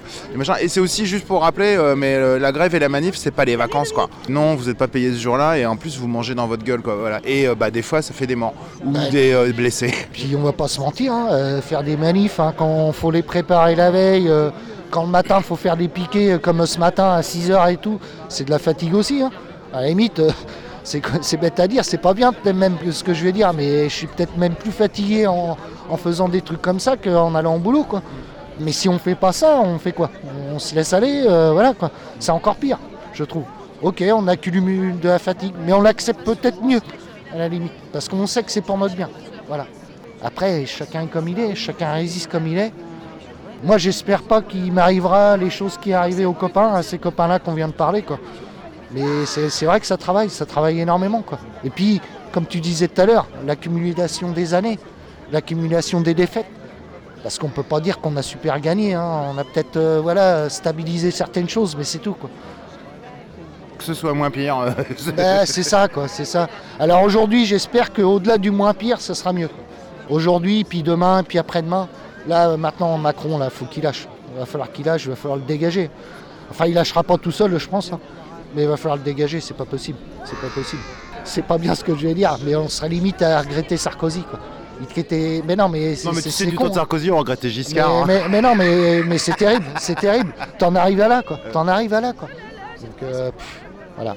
et 0.62 0.68
c'est 0.68 0.80
aussi 0.80 1.06
juste 1.06 1.26
pour 1.26 1.42
rappeler, 1.42 1.76
euh, 1.78 1.96
mais 1.96 2.16
euh, 2.16 2.40
la 2.40 2.52
grève 2.52 2.74
et 2.76 2.80
la 2.80 2.90
manif, 2.90 3.16
c'est 3.16 3.32
pas 3.32 3.46
les 3.46 3.56
vacances, 3.56 3.92
quoi. 3.92 4.10
Non, 4.30 4.56
vous 4.56 4.66
n'êtes 4.68 4.78
pas 4.78 4.88
payé 4.88 5.12
ce 5.12 5.18
jour-là 5.20 5.58
et 5.58 5.66
en 5.66 5.76
plus, 5.76 5.98
vous 5.98 6.08
mangez 6.08 6.34
dans 6.36 6.48
votre 6.48 6.64
gueule, 6.64 6.82
quoi. 6.82 6.96
Voilà. 6.96 7.20
Et 7.26 7.48
bah, 7.58 7.70
des 7.72 7.82
fois, 7.82 8.02
ça 8.02 8.14
fait 8.14 8.28
des 8.28 8.36
morts 8.36 8.54
ou 8.84 8.94
des 9.12 9.54
blessés. 9.54 9.94
Puis 10.14 10.36
on 10.38 10.42
va 10.44 10.54
pas 10.54 10.68
se 10.68 10.80
mentir, 10.80 11.14
hein, 11.14 11.62
faire 11.62 11.84
des 11.84 11.98
manifs 11.98 12.40
hein, 12.40 12.54
quand 12.58 12.92
faut 12.92 13.12
les 13.12 13.24
préparer 13.24 13.76
la 13.76 13.92
veille, 13.92 14.32
quand 14.90 15.04
le 15.04 15.10
matin 15.10 15.42
faut 15.42 15.56
faire 15.56 15.76
des 15.76 15.88
piquets 15.88 16.38
comme 16.42 16.66
ce 16.66 16.80
matin 16.80 17.12
à 17.12 17.22
6h 17.22 17.72
et 17.74 17.78
tout, 17.78 18.00
c'est 18.30 18.44
de 18.46 18.52
la 18.52 18.60
fatigue 18.60 18.94
aussi. 18.96 19.22
hein. 19.22 19.32
À 19.74 19.82
la 19.82 19.88
limite, 19.88 20.20
euh, 20.20 20.30
c'est 20.84 21.38
bête 21.38 21.60
à 21.60 21.68
dire, 21.68 21.86
c'est 21.86 21.98
pas 21.98 22.14
bien 22.14 22.34
peut-être 22.34 22.56
même 22.56 22.78
ce 22.92 23.04
que 23.04 23.14
je 23.14 23.24
vais 23.24 23.32
dire, 23.32 23.54
mais 23.54 23.90
je 23.90 23.94
suis 23.94 24.08
peut-être 24.08 24.38
même 24.38 24.56
plus 24.56 24.72
fatigué 24.72 25.28
en, 25.28 25.58
faisant 25.98 26.28
des 26.28 26.42
trucs 26.42 26.62
comme 26.62 26.80
ça 26.80 26.98
qu'en 26.98 27.36
allant 27.36 27.56
au 27.56 27.60
boulot. 27.60 27.86
Mais 28.60 28.72
si 28.72 28.90
on 28.90 29.00
fait 29.00 29.16
pas 29.16 29.32
ça, 29.32 29.60
on 29.64 29.80
fait 29.80 29.94
quoi? 29.94 30.10
On 30.54 30.60
se 30.60 30.76
laisse 30.76 30.94
aller, 30.94 31.24
euh, 31.26 31.52
voilà 31.54 31.74
quoi. 31.74 31.92
C'est 32.20 32.32
encore 32.32 32.56
pire, 32.56 32.78
je 33.14 33.24
trouve. 33.24 33.44
Ok, 33.82 34.04
on 34.14 34.28
accumule 34.28 35.00
de 35.00 35.10
la 35.10 35.20
fatigue, 35.20 35.54
mais 35.66 35.74
on 35.74 35.82
l'accepte 35.82 36.24
peut-être 36.24 36.62
mieux, 36.62 36.82
à 37.34 37.38
la 37.38 37.48
limite, 37.48 37.74
parce 37.92 38.08
qu'on 38.08 38.28
sait 38.28 38.44
que 38.44 38.52
c'est 38.52 38.62
pour 38.62 38.78
notre 38.78 38.96
bien. 38.96 39.10
Voilà. 39.48 39.66
Après, 40.24 40.66
chacun 40.66 41.02
est 41.02 41.08
comme 41.08 41.28
il 41.28 41.40
est, 41.40 41.56
chacun 41.56 41.94
résiste 41.94 42.32
comme 42.32 42.48
il 42.48 42.58
est. 42.58 42.72
Moi, 43.64 43.78
j'espère 43.78 44.22
pas 44.22 44.42
qu'il 44.42 44.72
m'arrivera 44.72 45.38
les 45.38 45.50
choses 45.50 45.78
qui 45.78 45.94
arrivaient 45.94 46.26
aux 46.26 46.34
copains, 46.34 46.74
à 46.74 46.84
ces 46.84 46.98
copains-là 46.98 47.40
qu'on 47.40 47.54
vient 47.54 47.68
de 47.68 47.74
parler, 47.74 48.02
quoi. 48.02 48.20
Mais 48.94 49.26
c'est 49.26 49.66
vrai 49.66 49.80
que 49.80 49.86
ça 49.88 49.98
travaille, 49.98 50.30
ça 50.30 50.46
travaille 50.46 50.80
énormément, 50.80 51.22
quoi. 51.22 51.40
Et 51.64 51.70
puis, 51.70 52.00
comme 52.32 52.46
tu 52.46 52.60
disais 52.60 52.88
tout 52.88 53.02
à 53.02 53.06
l'heure, 53.06 53.28
l'accumulation 53.46 54.32
des 54.32 54.54
années, 54.54 54.78
l'accumulation 55.32 56.02
des 56.02 56.14
défaites. 56.14 56.46
Parce 57.24 57.40
qu'on 57.40 57.48
peut 57.48 57.64
pas 57.64 57.80
dire 57.80 58.00
qu'on 58.02 58.18
a 58.18 58.22
super 58.22 58.60
gagné, 58.60 58.96
hein. 58.96 59.22
on 59.34 59.38
a 59.38 59.46
peut-être 59.46 59.78
euh, 59.78 60.00
voilà, 60.04 60.50
stabilisé 60.50 61.10
certaines 61.10 61.48
choses, 61.48 61.74
mais 61.78 61.86
c'est 61.86 62.00
tout, 62.00 62.14
quoi. 62.14 62.30
Que 63.78 63.84
ce 63.86 63.94
soit 63.94 64.14
moins 64.14 64.30
pire. 64.30 64.58
euh, 64.60 64.72
Ben, 65.16 65.46
c'est 65.46 65.64
ça, 65.64 65.88
quoi, 65.88 66.08
c'est 66.10 66.26
ça. 66.26 66.50
Alors 66.80 67.02
aujourd'hui, 67.02 67.46
j'espère 67.46 67.94
qu'au-delà 67.94 68.38
du 68.38 68.52
moins 68.52 68.74
pire, 68.74 69.00
ça 69.00 69.16
sera 69.16 69.32
mieux. 69.32 69.50
Aujourd'hui, 70.10 70.66
puis 70.66 70.84
demain, 70.84 71.24
puis 71.24 71.40
après-demain. 71.40 71.88
Là, 72.28 72.58
maintenant, 72.58 72.98
Macron, 72.98 73.38
là, 73.38 73.50
faut 73.50 73.66
qu'il 73.66 73.84
lâche. 73.84 74.06
Il 74.34 74.40
va 74.40 74.46
falloir 74.46 74.72
qu'il 74.72 74.86
lâche, 74.86 75.06
il 75.06 75.10
va 75.12 75.16
falloir 75.16 75.38
le 75.38 75.46
dégager. 75.46 75.90
Enfin, 76.52 76.66
il 76.66 76.74
lâchera 76.74 77.04
pas 77.04 77.18
tout 77.18 77.32
seul, 77.32 77.58
je 77.58 77.68
pense. 77.70 77.92
hein. 77.94 78.00
Mais 78.56 78.64
il 78.64 78.68
va 78.68 78.78
falloir 78.78 78.98
le 78.98 79.04
dégager, 79.04 79.40
c'est 79.40 79.54
pas 79.56 79.66
possible. 79.66 79.98
C'est 80.26 80.38
pas 80.40 80.48
possible. 80.54 80.82
C'est 81.24 81.42
pas 81.46 81.58
bien 81.58 81.74
ce 81.76 81.84
que 81.84 81.96
je 81.96 82.08
vais 82.08 82.14
dire, 82.14 82.38
mais 82.46 82.56
on 82.56 82.68
serait 82.70 82.90
limite 82.90 83.22
à 83.22 83.40
regretter 83.42 83.78
Sarkozy, 83.78 84.24
quoi. 84.24 84.40
Il 84.82 84.88
traitait... 84.88 85.42
Mais 85.48 85.56
non, 85.56 85.70
mais 85.70 85.96
c'est 85.96 86.08
Non, 86.08 86.14
mais 86.14 86.22
tu 86.22 86.32
sais, 86.32 86.46
du 86.46 86.56
con, 86.56 86.64
temps 86.66 86.70
de 86.70 86.72
hein. 86.74 86.76
Sarkozy, 86.82 87.12
on 87.12 87.18
regrettait 87.20 87.50
Giscard. 87.50 87.90
hein. 87.90 88.04
Mais, 88.08 88.22
mais- 88.24 88.30
mais 88.30 88.42
non, 88.42 88.56
mais, 88.56 89.02
mais 89.04 89.18
c'est 89.18 89.36
terrible, 89.36 89.66
c'est 89.80 89.96
terrible. 89.98 90.34
T'en 90.60 90.76
arrives 90.76 91.00
à 91.02 91.08
là, 91.08 91.22
quoi. 91.26 91.40
T'en 91.54 91.68
arrives 91.68 91.94
à 91.94 92.02
là, 92.02 92.14
quoi. 92.14 92.28
Donc, 92.82 93.04
euh, 93.04 93.32
pff, 93.32 93.62
voilà. 93.96 94.16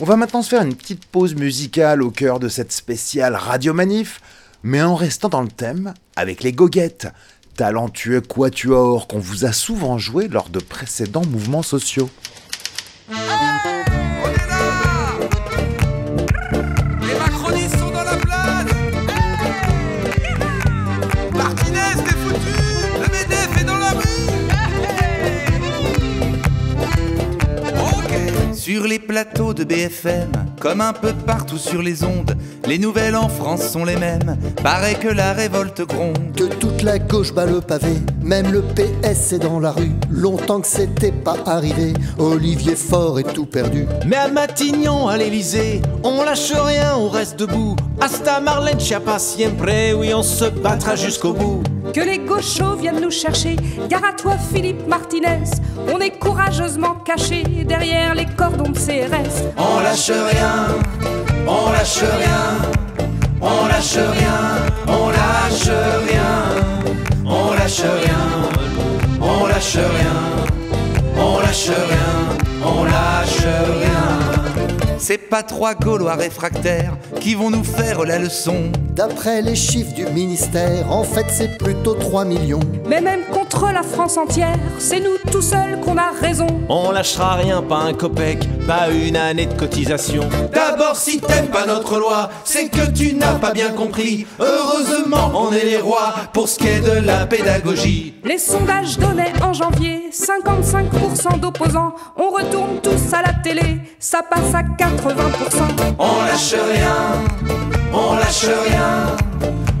On 0.00 0.04
va 0.04 0.16
maintenant 0.16 0.42
se 0.42 0.48
faire 0.48 0.62
une 0.62 0.74
petite 0.74 1.06
pause 1.06 1.34
musicale 1.34 2.02
au 2.02 2.10
cœur 2.10 2.40
de 2.40 2.48
cette 2.48 2.72
spéciale 2.72 3.36
Radio 3.36 3.72
Manif, 3.72 4.20
mais 4.64 4.82
en 4.82 4.96
restant 4.96 5.28
dans 5.28 5.42
le 5.42 5.48
thème 5.48 5.94
avec 6.16 6.42
les 6.42 6.52
goguettes, 6.52 7.06
talentueux 7.54 8.22
quatuors 8.22 9.06
qu'on 9.06 9.20
vous 9.20 9.44
a 9.44 9.52
souvent 9.52 9.98
joué 9.98 10.26
lors 10.26 10.48
de 10.48 10.58
précédents 10.58 11.24
mouvements 11.26 11.62
sociaux. 11.62 12.08
Les 13.10 13.14
macronistes 17.18 17.78
sont 17.78 17.90
dans 17.90 18.04
la 18.04 18.16
place! 18.16 18.66
Martinez, 21.36 22.02
t'es 22.02 22.16
foutu! 22.16 22.56
Le 23.02 23.06
MEDEF 23.12 23.60
est 23.60 23.64
dans 23.64 23.78
la 23.78 23.90
rue! 23.90 24.00
Sur 28.54 28.84
les 28.84 28.98
plateaux 28.98 29.52
de 29.52 29.62
BFM, 29.64 30.32
comme 30.58 30.80
un 30.80 30.94
peu 30.94 31.12
partout 31.12 31.58
sur 31.58 31.82
les 31.82 32.02
ondes, 32.02 32.34
les 32.66 32.78
nouvelles 32.78 33.16
en 33.16 33.28
France 33.28 33.62
sont 33.62 33.84
les 33.84 33.96
mêmes. 33.96 34.36
Paraît 34.62 34.94
que 34.94 35.08
la 35.08 35.32
révolte 35.32 35.82
gronde. 35.82 36.18
Que 36.36 36.44
toute 36.44 36.82
la 36.82 36.98
gauche 36.98 37.32
bat 37.32 37.46
le 37.46 37.60
pavé, 37.60 37.96
même 38.22 38.50
le 38.50 38.62
PS 38.62 39.32
est 39.32 39.38
dans 39.38 39.60
la 39.60 39.70
rue. 39.70 39.92
Longtemps 40.10 40.60
que 40.60 40.66
c'était 40.66 41.12
pas 41.12 41.36
arrivé, 41.46 41.92
Olivier 42.18 42.76
Faure 42.76 43.20
est 43.20 43.32
tout 43.32 43.46
perdu. 43.46 43.86
Mais 44.06 44.16
à 44.16 44.28
Matignon, 44.28 45.08
à 45.08 45.16
l'Elysée, 45.16 45.82
on 46.02 46.22
lâche 46.22 46.52
rien, 46.52 46.96
on 46.96 47.08
reste 47.08 47.38
debout. 47.38 47.76
Hasta 48.00 48.40
Marlène 48.40 48.80
Schiappa 48.80 49.18
siempre, 49.18 49.94
oui, 49.96 50.12
on 50.14 50.22
se 50.22 50.46
battra 50.46 50.96
jusqu'au 50.96 51.32
bout. 51.32 51.62
Que 51.92 52.00
les 52.00 52.18
gauchos 52.18 52.74
viennent 52.80 53.00
nous 53.00 53.10
chercher. 53.10 53.56
Gare 53.88 54.04
à 54.04 54.12
toi, 54.12 54.36
Philippe 54.52 54.86
Martinez. 54.88 55.44
On 55.92 56.00
est 56.00 56.18
courageusement 56.18 56.94
cachés 57.04 57.44
derrière 57.64 58.14
les 58.14 58.26
cordons 58.26 58.70
de 58.70 58.78
CRS. 58.78 59.44
On 59.56 59.80
lâche 59.80 60.10
rien, 60.10 60.66
on 61.46 61.70
lâche 61.72 62.02
rien, 62.02 62.42
on 63.40 63.66
lâche 63.68 63.96
rien, 63.96 64.38
on 64.86 65.10
lâche 65.10 65.70
rien, 66.06 66.32
on 67.24 67.52
lâche 67.54 67.82
rien, 67.82 68.22
on 69.20 69.46
lâche 69.46 69.76
rien, 69.76 70.16
on 71.16 71.38
lâche 71.40 71.68
rien, 71.68 72.10
on 72.64 72.84
lâche 72.84 73.46
rien. 73.80 74.04
C'est 74.98 75.23
pas 75.34 75.42
trois 75.42 75.74
Gaulois 75.74 76.14
réfractaires 76.14 76.96
qui 77.20 77.34
vont 77.34 77.50
nous 77.50 77.64
faire 77.64 78.04
la 78.04 78.20
leçon. 78.20 78.70
D'après 78.94 79.42
les 79.42 79.56
chiffres 79.56 79.92
du 79.92 80.06
ministère, 80.06 80.92
en 80.92 81.02
fait 81.02 81.26
c'est 81.28 81.58
plutôt 81.58 81.94
3 81.94 82.24
millions. 82.24 82.60
Mais 82.86 83.00
même 83.00 83.24
contre 83.32 83.72
la 83.72 83.82
France 83.82 84.16
entière, 84.16 84.56
c'est 84.78 85.00
nous 85.00 85.16
tout 85.32 85.42
seuls 85.42 85.80
qu'on 85.80 85.96
a 85.96 86.12
raison. 86.12 86.46
On 86.68 86.92
lâchera 86.92 87.34
rien, 87.34 87.62
pas 87.62 87.78
un 87.78 87.94
copec, 87.94 88.48
pas 88.68 88.90
une 88.90 89.16
année 89.16 89.46
de 89.46 89.54
cotisation. 89.54 90.22
D'abord, 90.52 90.94
si 90.94 91.18
t'aimes 91.18 91.48
pas 91.48 91.66
notre 91.66 91.98
loi, 91.98 92.30
c'est 92.44 92.68
que 92.68 92.88
tu 92.92 93.14
n'as 93.14 93.34
pas 93.34 93.50
bien 93.50 93.70
compris. 93.70 94.28
Heureusement, 94.38 95.32
on 95.34 95.52
est 95.52 95.64
les 95.64 95.78
rois 95.78 96.14
pour 96.32 96.48
ce 96.48 96.60
qui 96.60 96.68
est 96.68 96.80
de 96.80 97.04
la 97.04 97.26
pédagogie. 97.26 98.14
Les 98.22 98.38
sondages 98.38 98.98
donnaient 98.98 99.32
en 99.42 99.52
janvier 99.52 100.10
55% 100.12 101.40
d'opposants. 101.40 101.94
On 102.16 102.30
retourne 102.30 102.78
tous 102.80 103.12
à 103.12 103.22
la 103.22 103.32
télé, 103.32 103.80
ça 103.98 104.22
passe 104.22 104.54
à 104.54 104.62
80%. 104.62 105.23
On 105.98 106.22
lâche 106.26 106.54
rien, 106.74 106.96
on 107.92 108.14
lâche 108.16 108.46
rien, 108.68 109.16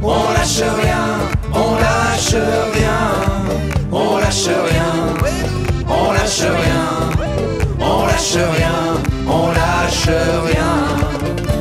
on 0.02 0.32
lâche 0.32 0.62
rien, 0.82 1.18
on 1.52 1.74
lâche 1.74 2.34
rien, 2.74 3.34
on 3.92 4.16
lâche 4.16 4.46
rien, 4.46 4.92
on 5.88 6.12
lâche 6.12 6.40
rien, 6.40 6.84
on 7.80 8.06
lâche 8.06 8.36
rien, 8.36 9.02
on 9.26 9.48
lâche 9.48 10.08
rien. 10.46 11.04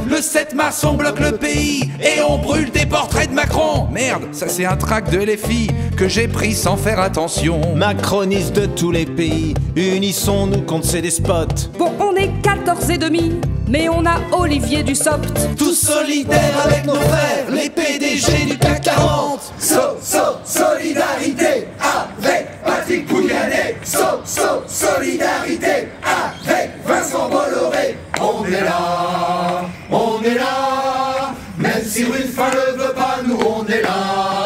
Le 0.08 0.22
7 0.22 0.54
mars, 0.54 0.84
on 0.84 0.94
bloque 0.94 1.20
le 1.20 1.32
pays 1.32 1.90
et 2.00 2.22
on 2.22 2.38
brûle 2.38 2.72
des 2.72 2.86
portraits 2.86 3.30
de 3.30 3.36
Macron. 3.36 3.88
Merde, 3.92 4.24
ça 4.32 4.48
c'est 4.48 4.66
un 4.66 4.78
tract 4.78 5.12
de 5.12 5.18
LFI 5.18 5.72
que 5.98 6.08
j'ai 6.08 6.28
pris 6.28 6.54
sans 6.54 6.78
faire 6.78 7.00
attention. 7.00 7.76
Macronistes 7.76 8.56
de 8.56 8.68
tous 8.68 8.92
les 8.92 9.06
pays, 9.06 9.56
unissons-nous 9.76 10.62
contre 10.62 10.86
ces 10.86 11.02
despotes. 11.02 11.72
Bon, 11.78 11.92
on 12.00 12.13
est 12.24 12.28
est 12.28 12.42
14 12.42 12.90
et 12.90 12.98
demi, 12.98 13.40
mais 13.68 13.90
on 13.90 14.06
a 14.06 14.20
Olivier 14.32 14.84
Dussopt. 14.84 15.56
Tous 15.58 15.74
solidaires 15.74 16.66
avec 16.66 16.86
nos 16.86 16.96
frères, 16.96 17.50
les 17.52 17.70
PDG 17.70 18.46
du 18.46 18.58
CAC 18.58 18.84
40. 18.84 19.54
So, 19.60 19.98
so, 20.02 20.20
solidarité 20.46 21.68
avec 21.80 22.62
Patrick 22.64 23.08
Pouyanné. 23.08 23.76
So, 23.84 24.22
so, 24.26 24.64
solidarité 24.68 25.90
avec 26.04 26.72
Vincent 26.86 27.30
Bolloré. 27.30 27.98
On 28.22 28.46
est 28.46 28.62
là, 28.62 29.66
on 29.92 30.22
est 30.24 30.36
là. 30.36 31.34
Même 31.58 31.84
si 31.86 32.06
Ruffin 32.06 32.50
ne 32.50 32.78
veut 32.84 32.94
pas, 32.94 33.18
nous 33.26 33.38
on 33.38 33.66
est 33.68 33.82
là. 33.82 34.43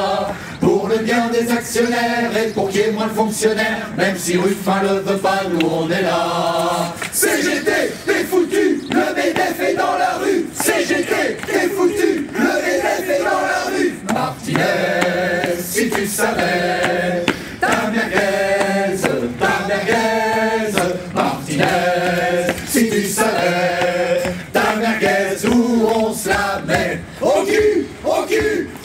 Le 0.98 1.04
bien 1.04 1.30
des 1.30 1.52
actionnaires 1.52 2.32
et 2.36 2.50
pour 2.50 2.70
qu'il 2.70 2.82
y 2.82 2.84
ait 2.86 2.92
moins 2.92 3.08
de 3.08 3.14
fonctionnaires. 3.14 3.88
Même 3.98 4.18
si 4.18 4.38
Ruffin 4.38 4.82
ne 4.82 5.00
veut 5.00 5.18
pas, 5.18 5.42
nous 5.50 5.68
on 5.68 5.90
est 5.92 6.02
là. 6.02 6.94
CGT, 7.12 7.72
t'es 8.06 8.24
foutu, 8.24 8.82
le 8.90 9.16
MEDEF 9.16 9.60
est 9.60 9.76
dans 9.76 9.98
la 9.98 10.18
rue. 10.18 10.48
CGT, 10.54 11.38
t'es 11.46 11.70
foutu, 11.70 12.28
le 12.34 12.40
MEDEF 12.40 13.10
est 13.10 13.20
dans 13.20 13.42
la 13.42 13.78
rue. 13.78 13.94
Martinez, 14.12 15.62
si 15.64 15.90
tu 15.90 16.08
savais, 16.08 17.26
ta 17.62 17.92
merguez, 17.92 19.00
ta 19.40 19.68
merguez. 19.68 20.74
Martinez, 21.14 22.54
si 22.66 22.90
tu 22.90 23.04
savais, 23.04 24.24
ta 24.52 24.76
merguez, 24.78 25.48
où 25.48 25.88
on 25.96 26.14
se 26.14 26.30
la 26.30 26.62
met. 26.66 27.00
Aucune, 27.22 27.86
aucune, 28.04 28.68
aucune 28.74 28.77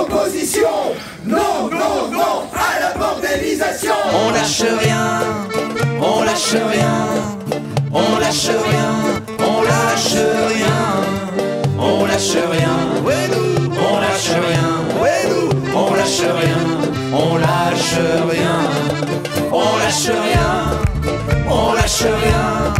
opposition. 0.00 0.94
Non, 1.24 1.68
non, 1.70 2.10
non, 2.10 2.34
à 2.52 2.80
la 2.80 2.98
bordélisation. 2.98 3.94
On 4.12 4.30
lâche 4.32 4.62
rien, 4.82 5.20
on 6.00 6.22
lâche 6.22 6.56
rien, 6.72 6.94
on 7.92 8.18
lâche 8.18 8.50
rien, 8.68 8.86
on 9.38 9.62
lâche 9.62 10.16
rien, 10.50 10.76
on 11.78 12.04
lâche 12.04 12.36
rien, 12.52 12.76
on 13.88 14.00
lâche 14.00 14.34
rien, 14.48 14.66
on 15.76 15.94
lâche 15.94 16.22
rien, 16.40 16.62
on 17.12 17.36
lâche 17.38 17.92
rien, 18.30 18.54
on 19.52 19.76
lâche 19.78 20.10
rien, 20.30 20.54
on 21.50 21.72
lâche 21.74 22.06
rien, 22.24 22.74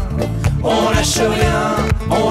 on 0.62 0.90
lâche 0.90 1.22
rien, 1.36 1.60
on 2.10 2.23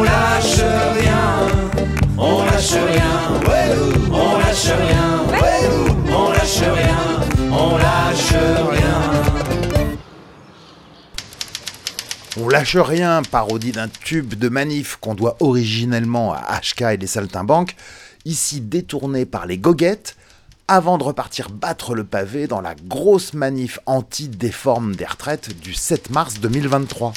lâche 12.53 12.77
rien, 12.77 13.23
parodie 13.23 13.71
d'un 13.71 13.87
tube 13.87 14.35
de 14.35 14.47
manif 14.47 14.97
qu'on 14.97 15.15
doit 15.15 15.37
originellement 15.39 16.33
à 16.33 16.59
HK 16.61 16.81
et 16.81 16.97
les 16.97 17.07
saltimbanques, 17.07 17.75
ici 18.25 18.61
détourné 18.61 19.25
par 19.25 19.47
les 19.47 19.57
goguettes, 19.57 20.15
avant 20.67 20.99
de 20.99 21.03
repartir 21.03 21.49
battre 21.49 21.95
le 21.95 22.03
pavé 22.03 22.45
dans 22.45 22.61
la 22.61 22.75
grosse 22.75 23.33
manif 23.33 23.79
anti-déforme 23.87 24.95
des 24.95 25.05
retraites 25.05 25.59
du 25.61 25.73
7 25.73 26.11
mars 26.11 26.39
2023. 26.41 27.13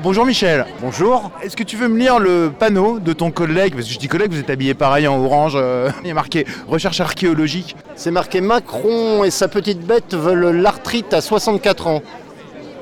Bonjour 0.00 0.24
Michel. 0.24 0.64
Bonjour. 0.80 1.32
Est-ce 1.42 1.56
que 1.56 1.64
tu 1.64 1.76
veux 1.76 1.88
me 1.88 1.98
lire 1.98 2.20
le 2.20 2.52
panneau 2.56 3.00
de 3.00 3.12
ton 3.12 3.32
collègue? 3.32 3.74
Parce 3.74 3.86
que 3.88 3.92
je 3.92 3.98
dis 3.98 4.06
collègue, 4.06 4.30
vous 4.30 4.38
êtes 4.38 4.50
habillé 4.50 4.74
pareil 4.74 5.08
en 5.08 5.18
orange. 5.18 5.54
euh, 5.56 5.90
il 6.02 6.08
y 6.08 6.10
a 6.10 6.14
marqué 6.14 6.46
recherche 6.68 7.00
archéologique. 7.00 7.74
C'est 7.96 8.12
marqué 8.12 8.40
Macron 8.40 9.24
et 9.24 9.30
sa 9.30 9.48
petite 9.48 9.80
bête 9.80 10.14
veulent 10.14 10.56
l'arthrite 10.60 11.12
à 11.14 11.20
64 11.20 11.88
ans. 11.88 12.02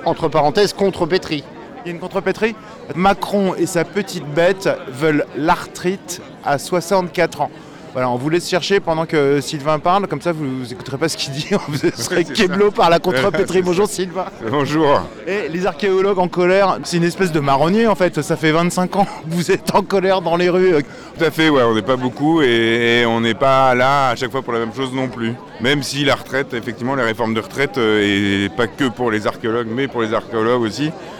Entre 0.05 0.29
parenthèses, 0.29 0.73
contre 0.75 1.07
Pétri. 1.07 1.43
Il 1.85 1.89
y 1.89 1.91
a 1.91 1.95
une 1.95 2.01
contrepétrie? 2.01 2.55
Macron 2.95 3.55
et 3.55 3.67
sa 3.67 3.85
petite 3.85 4.27
bête 4.27 4.69
veulent 4.89 5.25
l'arthrite 5.37 6.21
à 6.45 6.59
64 6.59 7.41
ans. 7.41 7.51
Voilà, 7.97 8.11
on 8.11 8.17
vous 8.17 8.29
laisse 8.29 8.47
chercher 8.47 8.79
pendant 8.79 9.07
que 9.07 9.41
Sylvain 9.41 9.79
parle, 9.79 10.07
comme 10.07 10.21
ça 10.21 10.31
vous 10.31 10.45
n'écouterez 10.69 10.99
pas 10.99 11.09
ce 11.09 11.17
qu'il 11.17 11.33
dit, 11.33 11.49
vous 11.69 11.79
serez 11.79 12.25
keblo 12.25 12.71
par 12.71 12.91
la 12.91 12.99
contrepétrie. 12.99 13.63
Bonjour. 13.65 13.89
Sylvain. 13.89 14.27
Bonjour. 14.51 15.01
Et 15.27 15.49
les 15.49 15.65
archéologues 15.65 16.19
en 16.19 16.29
colère, 16.29 16.79
c'est 16.85 16.99
une 16.99 17.05
espèce 17.05 17.33
de 17.33 17.41
marronnier 17.41 17.87
en 17.87 17.95
fait, 17.95 18.21
ça 18.21 18.37
fait 18.37 18.53
25 18.53 18.97
ans 18.97 19.07
que 19.07 19.35
vous 19.35 19.51
êtes 19.51 19.75
en 19.75 19.81
colère 19.81 20.21
dans 20.21 20.37
les 20.37 20.51
rues. 20.51 20.75
Tout 21.19 21.25
à 21.25 21.31
fait, 21.31 21.49
ouais, 21.49 21.63
on 21.63 21.75
n'est 21.75 21.81
pas 21.81 21.97
beaucoup 21.97 22.43
et, 22.43 23.01
et 23.01 23.07
on 23.07 23.23
n'est 23.23 23.33
pas 23.33 23.75
là 23.75 24.11
à 24.11 24.15
chaque 24.15 24.31
fois 24.31 24.43
pour 24.43 24.53
la 24.53 24.59
même 24.59 24.75
chose 24.75 24.93
non 24.93 25.09
plus. 25.09 25.33
Même 25.63 25.83
si 25.83 26.05
la 26.05 26.17
retraite, 26.17 26.53
effectivement, 26.53 26.97
les 26.97 27.03
réformes 27.03 27.33
de 27.33 27.41
retraite, 27.41 27.79
euh, 27.79 28.45
et 28.45 28.51
pas 28.51 28.67
que 28.67 28.91
pour 28.91 29.11
les 29.11 29.27
archéologues, 29.27 29.69
mais 29.71 29.89
pour 29.89 30.03
les 30.03 30.13
archéologues 30.13 30.61
aussi, 30.61 30.89
euh, 30.89 31.16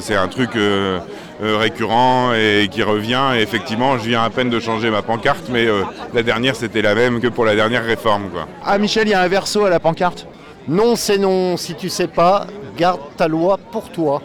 c'est 0.00 0.16
un 0.16 0.28
truc 0.28 0.50
euh, 0.56 0.98
euh, 1.42 1.56
récurrent 1.56 2.32
et 2.34 2.68
qui 2.70 2.82
revient. 2.82 3.30
Effectivement, 3.36 3.98
je 3.98 4.08
viens 4.08 4.22
à 4.22 4.30
peine 4.30 4.50
de 4.50 4.60
changer 4.60 4.90
ma 4.90 5.02
pancarte, 5.02 5.48
mais 5.50 5.66
euh, 5.66 5.82
la 6.12 6.22
dernière, 6.22 6.54
c'était 6.54 6.82
la 6.82 6.94
même 6.94 7.20
que 7.20 7.28
pour 7.28 7.44
la 7.44 7.54
dernière 7.54 7.84
réforme. 7.84 8.30
Ah 8.64 8.78
Michel, 8.78 9.08
il 9.08 9.10
y 9.12 9.14
a 9.14 9.20
un 9.20 9.28
verso 9.28 9.64
à 9.64 9.70
la 9.70 9.80
pancarte? 9.80 10.26
Non, 10.68 10.96
c'est 10.96 11.18
non. 11.18 11.56
Si 11.56 11.74
tu 11.74 11.88
sais 11.88 12.08
pas, 12.08 12.46
garde 12.76 13.00
ta 13.16 13.26
loi 13.26 13.58
pour 13.72 13.90
toi. 13.90 14.20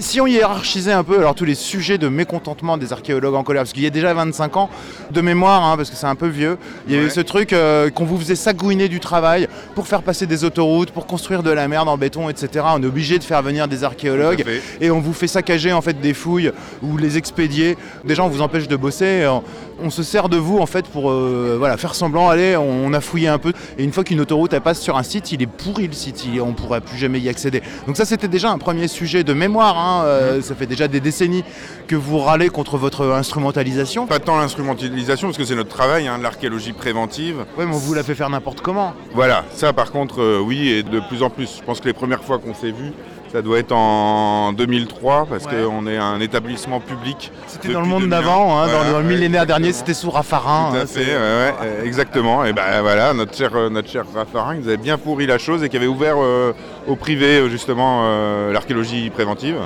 Si 0.00 0.20
on 0.20 0.26
hiérarchisait 0.28 0.92
un 0.92 1.02
peu 1.02 1.18
alors 1.18 1.34
tous 1.34 1.44
les 1.44 1.56
sujets 1.56 1.98
de 1.98 2.08
mécontentement 2.08 2.76
des 2.76 2.92
archéologues 2.92 3.34
en 3.34 3.42
colère, 3.42 3.62
parce 3.62 3.72
qu'il 3.72 3.82
y 3.82 3.86
a 3.86 3.90
déjà 3.90 4.14
25 4.14 4.56
ans 4.56 4.70
de 5.10 5.20
mémoire, 5.20 5.64
hein, 5.64 5.76
parce 5.76 5.90
que 5.90 5.96
c'est 5.96 6.06
un 6.06 6.14
peu 6.14 6.28
vieux, 6.28 6.56
il 6.86 6.94
y 6.94 6.96
avait 6.98 7.10
ce 7.10 7.20
truc 7.20 7.52
euh, 7.52 7.90
qu'on 7.90 8.04
vous 8.04 8.16
faisait 8.16 8.36
sagouiner 8.36 8.88
du 8.88 9.00
travail 9.00 9.48
pour 9.74 9.88
faire 9.88 10.02
passer 10.02 10.26
des 10.26 10.44
autoroutes, 10.44 10.92
pour 10.92 11.06
construire 11.06 11.42
de 11.42 11.50
la 11.50 11.66
merde 11.66 11.88
en 11.88 11.96
béton, 11.98 12.28
etc. 12.28 12.64
On 12.76 12.82
est 12.82 12.86
obligé 12.86 13.18
de 13.18 13.24
faire 13.24 13.42
venir 13.42 13.66
des 13.66 13.82
archéologues 13.82 14.44
et 14.80 14.90
on 14.92 15.00
vous 15.00 15.12
fait 15.12 15.26
saccager 15.26 15.72
en 15.72 15.80
fait 15.80 16.00
des 16.00 16.14
fouilles 16.14 16.52
ou 16.80 16.96
les 16.96 17.16
expédier. 17.18 17.76
Déjà 18.04 18.22
on 18.22 18.28
vous 18.28 18.40
empêche 18.40 18.68
de 18.68 18.76
bosser, 18.76 19.26
on, 19.28 19.42
on 19.84 19.90
se 19.90 20.04
sert 20.04 20.28
de 20.28 20.36
vous 20.36 20.58
en 20.58 20.66
fait 20.66 20.86
pour 20.86 21.10
euh, 21.10 21.56
voilà, 21.58 21.76
faire 21.76 21.96
semblant, 21.96 22.28
allez, 22.28 22.56
on, 22.56 22.86
on 22.86 22.92
a 22.92 23.00
fouillé 23.00 23.26
un 23.26 23.38
peu. 23.38 23.52
Et 23.78 23.82
une 23.82 23.92
fois 23.92 24.04
qu'une 24.04 24.20
autoroute 24.20 24.52
elle 24.52 24.60
passe 24.60 24.80
sur 24.80 24.96
un 24.96 25.02
site, 25.02 25.32
il 25.32 25.42
est 25.42 25.46
pourri 25.48 25.88
le 25.88 25.92
site, 25.92 26.24
il- 26.24 26.40
on 26.40 26.52
pourra 26.52 26.80
plus 26.80 26.98
jamais 26.98 27.18
y 27.18 27.28
accéder. 27.28 27.62
Donc 27.88 27.96
ça 27.96 28.04
c'était 28.04 28.28
déjà 28.28 28.50
un 28.50 28.58
premier 28.58 28.86
sujet 28.86 29.24
de 29.24 29.32
mémoire, 29.32 29.76
hein, 29.76 29.87
euh, 30.04 30.40
ça 30.42 30.54
fait 30.54 30.66
déjà 30.66 30.88
des 30.88 31.00
décennies 31.00 31.44
que 31.86 31.96
vous 31.96 32.18
râlez 32.18 32.48
contre 32.48 32.76
votre 32.78 33.04
instrumentalisation. 33.06 34.06
Pas 34.06 34.18
tant 34.18 34.38
l'instrumentalisation, 34.38 35.28
parce 35.28 35.38
que 35.38 35.44
c'est 35.44 35.54
notre 35.54 35.74
travail, 35.74 36.06
hein, 36.08 36.18
l'archéologie 36.22 36.72
préventive. 36.72 37.44
Oui, 37.58 37.64
mais 37.68 37.74
on 37.74 37.78
vous 37.78 37.94
l'a 37.94 38.02
fait 38.02 38.14
faire 38.14 38.30
n'importe 38.30 38.60
comment. 38.60 38.92
Voilà, 39.14 39.44
ça 39.54 39.72
par 39.72 39.90
contre, 39.90 40.20
euh, 40.22 40.40
oui, 40.44 40.68
et 40.68 40.82
de 40.82 41.00
plus 41.08 41.22
en 41.22 41.30
plus. 41.30 41.56
Je 41.58 41.62
pense 41.64 41.80
que 41.80 41.86
les 41.86 41.92
premières 41.94 42.22
fois 42.22 42.38
qu'on 42.38 42.54
s'est 42.54 42.70
vu, 42.72 42.92
ça 43.30 43.42
doit 43.42 43.58
être 43.58 43.72
en 43.72 44.54
2003, 44.54 45.26
parce 45.28 45.44
Ouais. 45.44 45.50
qu'on 45.66 45.86
est 45.86 45.98
un 45.98 46.18
établissement 46.18 46.80
public. 46.80 47.30
C'était 47.46 47.74
dans 47.74 47.82
le 47.82 47.86
monde 47.86 48.08
d'avant, 48.08 48.58
hein, 48.58 48.66
dans, 48.68 48.84
le- 48.84 48.92
dans 48.92 48.98
le 49.00 49.04
millénaire 49.04 49.44
dernier, 49.44 49.72
c'était 49.74 49.92
sous 49.92 50.10
Raffarin. 50.10 50.70
Tout 50.70 50.76
à 50.78 50.80
hein, 50.80 50.86
fait, 50.86 51.14
ouais, 51.14 51.54
exactement. 51.86 52.46
Et 52.46 52.54
ben 52.54 52.80
voilà, 52.80 53.12
notre 53.12 53.36
cher, 53.36 53.50
euh, 53.54 53.68
notre 53.68 53.90
cher 53.90 54.04
Raffarin, 54.14 54.54
il 54.54 54.60
nous 54.62 54.68
avait 54.68 54.78
bien 54.78 54.96
pourri 54.96 55.26
la 55.26 55.36
chose 55.36 55.62
et 55.62 55.68
qui 55.68 55.76
avait 55.76 55.86
ouvert 55.86 56.14
euh, 56.18 56.54
au 56.88 56.96
privé 56.96 57.38
euh, 57.38 57.48
justement 57.48 58.00
euh, 58.02 58.52
l'archéologie 58.52 59.10
préventive. 59.10 59.56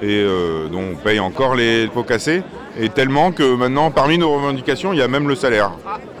Et 0.00 0.22
euh, 0.22 0.68
dont 0.68 0.82
on 0.92 0.96
paye 0.96 1.20
encore 1.20 1.54
les 1.54 1.88
pots 1.88 2.02
cassés. 2.02 2.42
Et 2.80 2.88
tellement 2.88 3.32
que 3.32 3.54
maintenant, 3.54 3.90
parmi 3.90 4.16
nos 4.18 4.32
revendications, 4.32 4.92
il 4.92 4.98
y 4.98 5.02
a 5.02 5.08
même 5.08 5.28
le 5.28 5.34
salaire. 5.34 5.72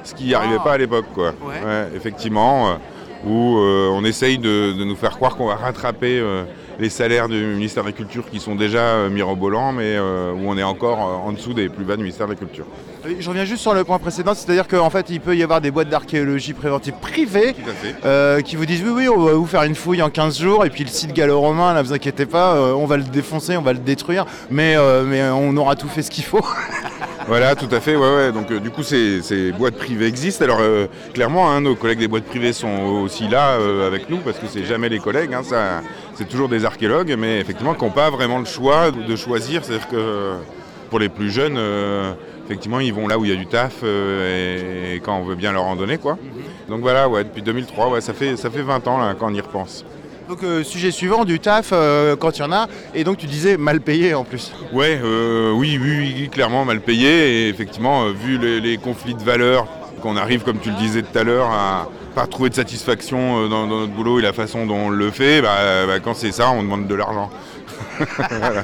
Ce 0.04 0.14
qui 0.14 0.24
n'y 0.24 0.34
arrivait 0.34 0.58
pas 0.62 0.72
à 0.72 0.78
l'époque, 0.78 1.06
quoi. 1.14 1.28
Ouais, 1.28 1.88
effectivement, 1.96 2.68
euh, 2.68 2.74
où 3.24 3.56
on 3.58 4.04
essaye 4.04 4.36
de, 4.38 4.72
de 4.72 4.84
nous 4.84 4.96
faire 4.96 5.12
croire 5.12 5.36
qu'on 5.36 5.46
va 5.46 5.54
rattraper 5.54 6.20
les 6.80 6.90
salaires 6.90 7.28
du 7.28 7.40
ministère 7.40 7.84
de 7.84 7.88
la 7.88 7.92
Culture 7.92 8.28
qui 8.28 8.40
sont 8.40 8.56
déjà 8.56 9.08
mirobolants, 9.08 9.72
mais 9.72 9.96
où 9.96 10.40
on 10.44 10.58
est 10.58 10.62
encore 10.64 10.98
en 10.98 11.30
dessous 11.30 11.54
des 11.54 11.68
plus 11.68 11.84
bas 11.84 11.94
du 11.94 12.02
ministère 12.02 12.26
de 12.26 12.32
la 12.32 12.38
Culture. 12.38 12.66
Je 13.18 13.28
reviens 13.28 13.44
juste 13.44 13.62
sur 13.62 13.74
le 13.74 13.84
point 13.84 13.98
précédent, 13.98 14.32
c'est-à-dire 14.34 14.68
qu'en 14.68 14.90
fait, 14.90 15.06
il 15.10 15.20
peut 15.20 15.36
y 15.36 15.42
avoir 15.42 15.60
des 15.60 15.70
boîtes 15.70 15.88
d'archéologie 15.88 16.52
préventive 16.52 16.94
privées 17.00 17.54
euh, 18.04 18.40
qui 18.40 18.56
vous 18.56 18.66
disent 18.66 18.82
oui, 18.84 18.90
oui, 18.90 19.08
on 19.08 19.24
va 19.24 19.32
vous 19.32 19.46
faire 19.46 19.64
une 19.64 19.74
fouille 19.74 20.02
en 20.02 20.10
15 20.10 20.38
jours, 20.38 20.64
et 20.64 20.70
puis 20.70 20.84
le 20.84 20.90
site 20.90 21.12
gallo-romain, 21.12 21.74
là, 21.74 21.82
vous 21.82 21.92
inquiétez 21.92 22.26
pas, 22.26 22.54
euh, 22.54 22.72
on 22.72 22.86
va 22.86 22.96
le 22.96 23.02
défoncer, 23.04 23.56
on 23.56 23.62
va 23.62 23.72
le 23.72 23.80
détruire, 23.80 24.26
mais, 24.50 24.76
euh, 24.76 25.04
mais 25.04 25.22
on 25.30 25.56
aura 25.56 25.76
tout 25.76 25.88
fait 25.88 26.02
ce 26.02 26.10
qu'il 26.10 26.24
faut. 26.24 26.44
Voilà, 27.28 27.54
tout 27.54 27.72
à 27.72 27.80
fait. 27.80 27.96
Ouais, 27.96 28.14
ouais. 28.14 28.32
Donc, 28.32 28.50
euh, 28.50 28.60
du 28.60 28.70
coup, 28.70 28.82
ces, 28.82 29.22
ces 29.22 29.52
boîtes 29.52 29.76
privées 29.76 30.06
existent. 30.06 30.44
Alors, 30.44 30.58
euh, 30.60 30.86
clairement, 31.14 31.50
hein, 31.50 31.60
nos 31.60 31.74
collègues 31.74 32.00
des 32.00 32.08
boîtes 32.08 32.24
privées 32.24 32.52
sont 32.52 33.02
aussi 33.04 33.28
là 33.28 33.52
euh, 33.52 33.86
avec 33.86 34.10
nous 34.10 34.18
parce 34.18 34.38
que 34.38 34.46
c'est 34.46 34.64
jamais 34.64 34.88
les 34.88 34.98
collègues. 34.98 35.32
hein, 35.34 35.42
ça, 35.42 35.82
c'est 36.14 36.28
toujours 36.28 36.48
des 36.48 36.64
archéologues, 36.64 37.14
mais 37.18 37.38
effectivement, 37.40 37.74
qui 37.74 37.84
n'ont 37.84 37.90
pas 37.90 38.10
vraiment 38.10 38.38
le 38.38 38.44
choix 38.44 38.90
de, 38.90 39.16
choisir. 39.16 39.64
C'est-à-dire 39.64 39.88
que 39.88 40.32
pour 40.92 40.98
les 40.98 41.08
plus 41.08 41.30
jeunes, 41.30 41.56
euh, 41.56 42.12
effectivement, 42.44 42.78
ils 42.78 42.92
vont 42.92 43.08
là 43.08 43.18
où 43.18 43.24
il 43.24 43.30
y 43.30 43.34
a 43.34 43.36
du 43.36 43.46
taf 43.46 43.76
euh, 43.82 44.90
et, 44.92 44.96
et 44.96 45.00
quand 45.00 45.16
on 45.16 45.24
veut 45.24 45.36
bien 45.36 45.50
leur 45.50 45.62
en 45.62 45.74
donner, 45.74 45.96
quoi. 45.96 46.18
Donc 46.68 46.82
voilà, 46.82 47.08
ouais, 47.08 47.24
depuis 47.24 47.40
2003, 47.40 47.88
ouais, 47.88 48.02
ça 48.02 48.12
fait 48.12 48.36
ça 48.36 48.50
fait 48.50 48.60
20 48.60 48.86
ans 48.88 48.98
là, 48.98 49.14
quand 49.18 49.30
on 49.30 49.34
y 49.34 49.40
repense. 49.40 49.86
Donc, 50.28 50.42
euh, 50.42 50.62
sujet 50.62 50.90
suivant, 50.90 51.24
du 51.24 51.40
taf, 51.40 51.70
euh, 51.72 52.14
quand 52.14 52.36
il 52.36 52.40
y 52.40 52.44
en 52.44 52.52
a, 52.52 52.66
et 52.94 53.04
donc 53.04 53.16
tu 53.16 53.24
disais 53.24 53.56
mal 53.56 53.80
payé 53.80 54.12
en 54.12 54.24
plus. 54.24 54.52
Ouais, 54.70 55.00
euh, 55.02 55.50
oui, 55.52 55.78
oui, 55.82 56.14
oui, 56.14 56.28
clairement 56.28 56.66
mal 56.66 56.82
payé. 56.82 57.46
Et 57.46 57.48
effectivement, 57.48 58.10
vu 58.10 58.36
les, 58.36 58.60
les 58.60 58.76
conflits 58.76 59.14
de 59.14 59.22
valeurs 59.22 59.66
qu'on 60.02 60.18
arrive, 60.18 60.42
comme 60.42 60.58
tu 60.58 60.68
le 60.68 60.76
disais 60.76 61.00
tout 61.00 61.18
à 61.18 61.24
l'heure, 61.24 61.46
à 61.46 61.88
pas 62.14 62.26
trouver 62.26 62.50
de 62.50 62.54
satisfaction 62.54 63.48
dans, 63.48 63.66
dans 63.66 63.80
notre 63.80 63.92
boulot 63.92 64.18
et 64.18 64.22
la 64.22 64.34
façon 64.34 64.66
dont 64.66 64.76
on 64.76 64.90
le 64.90 65.10
fait, 65.10 65.40
bah, 65.40 65.86
bah, 65.86 66.00
quand 66.00 66.12
c'est 66.12 66.32
ça, 66.32 66.50
on 66.50 66.62
demande 66.62 66.86
de 66.86 66.94
l'argent. 66.94 67.30
Voilà. 68.28 68.62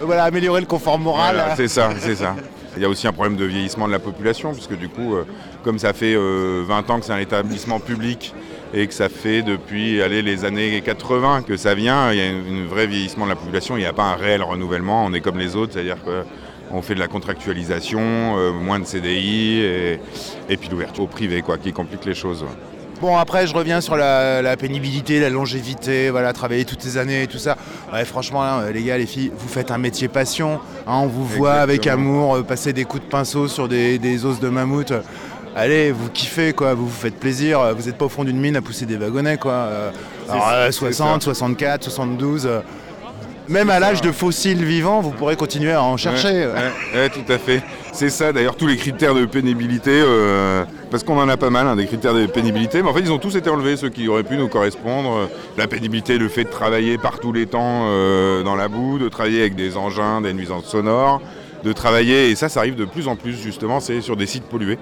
Voilà, 0.00 0.24
améliorer 0.24 0.60
le 0.60 0.66
confort 0.66 0.98
moral. 0.98 1.42
C'est 1.56 1.68
ça, 1.68 1.90
c'est 1.98 2.16
ça. 2.16 2.34
Il 2.76 2.82
y 2.82 2.84
a 2.84 2.88
aussi 2.88 3.06
un 3.06 3.12
problème 3.12 3.36
de 3.36 3.44
vieillissement 3.44 3.88
de 3.88 3.92
la 3.92 3.98
population, 3.98 4.52
puisque 4.52 4.76
du 4.76 4.88
coup, 4.88 5.14
euh, 5.14 5.24
comme 5.64 5.78
ça 5.78 5.92
fait 5.92 6.14
euh, 6.14 6.62
20 6.66 6.90
ans 6.90 7.00
que 7.00 7.06
c'est 7.06 7.12
un 7.12 7.18
établissement 7.18 7.80
public 7.80 8.34
et 8.72 8.86
que 8.86 8.94
ça 8.94 9.08
fait 9.08 9.42
depuis 9.42 10.00
allez, 10.02 10.22
les 10.22 10.44
années 10.44 10.80
80 10.80 11.42
que 11.42 11.56
ça 11.56 11.74
vient, 11.74 12.12
il 12.12 12.18
y 12.18 12.20
a 12.20 12.30
un 12.30 12.66
vrai 12.68 12.86
vieillissement 12.86 13.24
de 13.24 13.30
la 13.30 13.36
population, 13.36 13.76
il 13.76 13.80
n'y 13.80 13.86
a 13.86 13.92
pas 13.92 14.04
un 14.04 14.14
réel 14.14 14.42
renouvellement, 14.42 15.06
on 15.06 15.12
est 15.12 15.20
comme 15.20 15.38
les 15.38 15.56
autres, 15.56 15.72
c'est-à-dire 15.72 15.96
qu'on 16.04 16.82
fait 16.82 16.94
de 16.94 17.00
la 17.00 17.08
contractualisation, 17.08 18.00
euh, 18.38 18.52
moins 18.52 18.78
de 18.78 18.84
CDI 18.84 19.60
et, 20.48 20.56
puis 20.56 20.68
l'ouverture 20.68 21.04
au 21.04 21.08
privé 21.08 21.42
quoi, 21.42 21.56
qui 21.58 21.72
complique 21.72 22.04
les 22.04 22.14
choses. 22.14 22.44
Bon, 23.00 23.16
après, 23.16 23.46
je 23.46 23.54
reviens 23.54 23.80
sur 23.80 23.96
la, 23.96 24.42
la 24.42 24.56
pénibilité, 24.56 25.20
la 25.20 25.30
longévité, 25.30 26.10
voilà, 26.10 26.32
travailler 26.32 26.64
toutes 26.64 26.82
ces 26.82 26.96
années 26.98 27.22
et 27.22 27.26
tout 27.28 27.38
ça. 27.38 27.56
Ouais, 27.92 28.04
franchement, 28.04 28.42
hein, 28.42 28.70
les 28.72 28.82
gars, 28.82 28.98
les 28.98 29.06
filles, 29.06 29.30
vous 29.38 29.48
faites 29.48 29.70
un 29.70 29.78
métier 29.78 30.08
passion. 30.08 30.54
hein, 30.86 30.94
on 31.02 31.06
vous 31.06 31.24
voit 31.24 31.54
avec 31.54 31.86
amour 31.86 32.34
euh, 32.36 32.42
passer 32.42 32.72
des 32.72 32.84
coups 32.84 33.04
de 33.04 33.08
pinceau 33.08 33.46
sur 33.46 33.68
des, 33.68 33.98
des 34.00 34.24
os 34.24 34.40
de 34.40 34.48
mammouth. 34.48 34.92
Allez, 35.54 35.92
vous 35.92 36.08
kiffez, 36.10 36.52
quoi, 36.52 36.74
vous 36.74 36.86
vous 36.88 36.94
faites 36.94 37.18
plaisir. 37.18 37.60
Vous 37.76 37.86
n'êtes 37.86 37.96
pas 37.98 38.04
au 38.06 38.08
fond 38.08 38.24
d'une 38.24 38.38
mine 38.38 38.56
à 38.56 38.62
pousser 38.62 38.84
des 38.84 38.96
wagonnets, 38.96 39.38
quoi. 39.38 39.52
Euh, 39.52 39.90
C'est 40.26 40.32
alors, 40.32 40.44
ça, 40.44 40.54
euh, 40.54 40.66
c'est 40.66 40.78
60, 40.78 41.22
ça. 41.22 41.24
64, 41.26 41.84
72. 41.84 42.48
Même 43.48 43.70
à 43.70 43.80
l'âge 43.80 44.00
de 44.00 44.12
fossiles 44.12 44.64
vivants, 44.64 45.00
vous 45.00 45.10
pourrez 45.10 45.36
continuer 45.36 45.72
à 45.72 45.82
en 45.82 45.96
chercher. 45.96 46.28
Ouais, 46.28 46.46
ouais, 46.46 47.00
ouais, 47.00 47.08
tout 47.08 47.32
à 47.32 47.38
fait. 47.38 47.62
C'est 47.92 48.10
ça, 48.10 48.32
d'ailleurs, 48.32 48.56
tous 48.56 48.66
les 48.66 48.76
critères 48.76 49.14
de 49.14 49.24
pénibilité, 49.24 49.90
euh, 49.92 50.64
parce 50.90 51.02
qu'on 51.02 51.18
en 51.18 51.28
a 51.28 51.36
pas 51.36 51.50
mal, 51.50 51.66
hein, 51.66 51.76
des 51.76 51.86
critères 51.86 52.14
de 52.14 52.26
pénibilité, 52.26 52.82
mais 52.82 52.88
en 52.88 52.94
fait, 52.94 53.00
ils 53.00 53.12
ont 53.12 53.18
tous 53.18 53.34
été 53.36 53.50
enlevés, 53.50 53.76
ceux 53.76 53.88
qui 53.88 54.08
auraient 54.08 54.22
pu 54.22 54.36
nous 54.36 54.48
correspondre. 54.48 55.28
La 55.56 55.66
pénibilité, 55.66 56.18
le 56.18 56.28
fait 56.28 56.44
de 56.44 56.50
travailler 56.50 56.98
par 56.98 57.18
tous 57.18 57.32
les 57.32 57.46
temps 57.46 57.86
euh, 57.86 58.42
dans 58.42 58.54
la 58.54 58.68
boue, 58.68 58.98
de 58.98 59.08
travailler 59.08 59.40
avec 59.40 59.56
des 59.56 59.76
engins, 59.76 60.20
des 60.20 60.32
nuisances 60.32 60.66
sonores, 60.66 61.20
de 61.64 61.72
travailler, 61.72 62.30
et 62.30 62.34
ça, 62.36 62.48
ça 62.48 62.60
arrive 62.60 62.76
de 62.76 62.84
plus 62.84 63.08
en 63.08 63.16
plus, 63.16 63.32
justement, 63.32 63.80
c'est 63.80 64.00
sur 64.00 64.16
des 64.16 64.26
sites 64.26 64.44
pollués. 64.44 64.78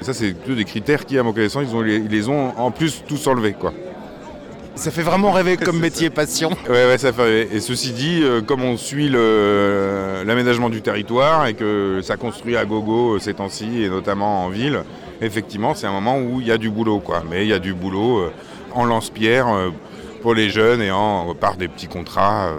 Et 0.00 0.04
ça, 0.04 0.12
c'est 0.12 0.32
tous 0.44 0.54
des 0.54 0.64
critères 0.64 1.04
qui, 1.06 1.18
à 1.18 1.22
mon 1.22 1.32
connaissance, 1.32 1.64
ils, 1.70 1.76
ont, 1.76 1.84
ils 1.84 2.08
les 2.08 2.28
ont 2.28 2.52
en 2.58 2.70
plus 2.70 3.04
tous 3.06 3.26
enlevés, 3.26 3.52
quoi. 3.52 3.72
Ça 4.76 4.90
fait 4.90 5.02
vraiment 5.02 5.32
rêver 5.32 5.56
comme 5.64 5.80
métier 5.80 6.10
passion. 6.10 6.50
Ouais, 6.68 6.86
ouais, 6.86 6.98
ça 6.98 7.12
fait 7.12 7.22
rêver. 7.22 7.48
Et 7.52 7.60
ceci 7.60 7.92
dit, 7.92 8.20
euh, 8.22 8.42
comme 8.42 8.62
on 8.62 8.76
suit 8.76 9.08
l'aménagement 9.08 10.68
du 10.68 10.82
territoire 10.82 11.46
et 11.46 11.54
que 11.54 12.00
ça 12.02 12.16
construit 12.16 12.56
à 12.56 12.64
gogo 12.66 13.14
euh, 13.14 13.18
ces 13.18 13.34
temps-ci, 13.34 13.82
et 13.82 13.88
notamment 13.88 14.44
en 14.44 14.50
ville, 14.50 14.82
effectivement, 15.22 15.74
c'est 15.74 15.86
un 15.86 15.92
moment 15.92 16.18
où 16.18 16.42
il 16.42 16.46
y 16.46 16.52
a 16.52 16.58
du 16.58 16.68
boulot, 16.68 17.00
quoi. 17.00 17.22
Mais 17.28 17.44
il 17.44 17.48
y 17.48 17.54
a 17.54 17.58
du 17.58 17.72
boulot 17.72 18.18
euh, 18.18 18.32
en 18.74 18.84
lance-pierre 18.84 19.46
pour 20.20 20.34
les 20.34 20.50
jeunes 20.50 20.82
et 20.82 20.90
en, 20.90 21.34
par 21.34 21.56
des 21.56 21.68
petits 21.68 21.86
contrats, 21.86 22.52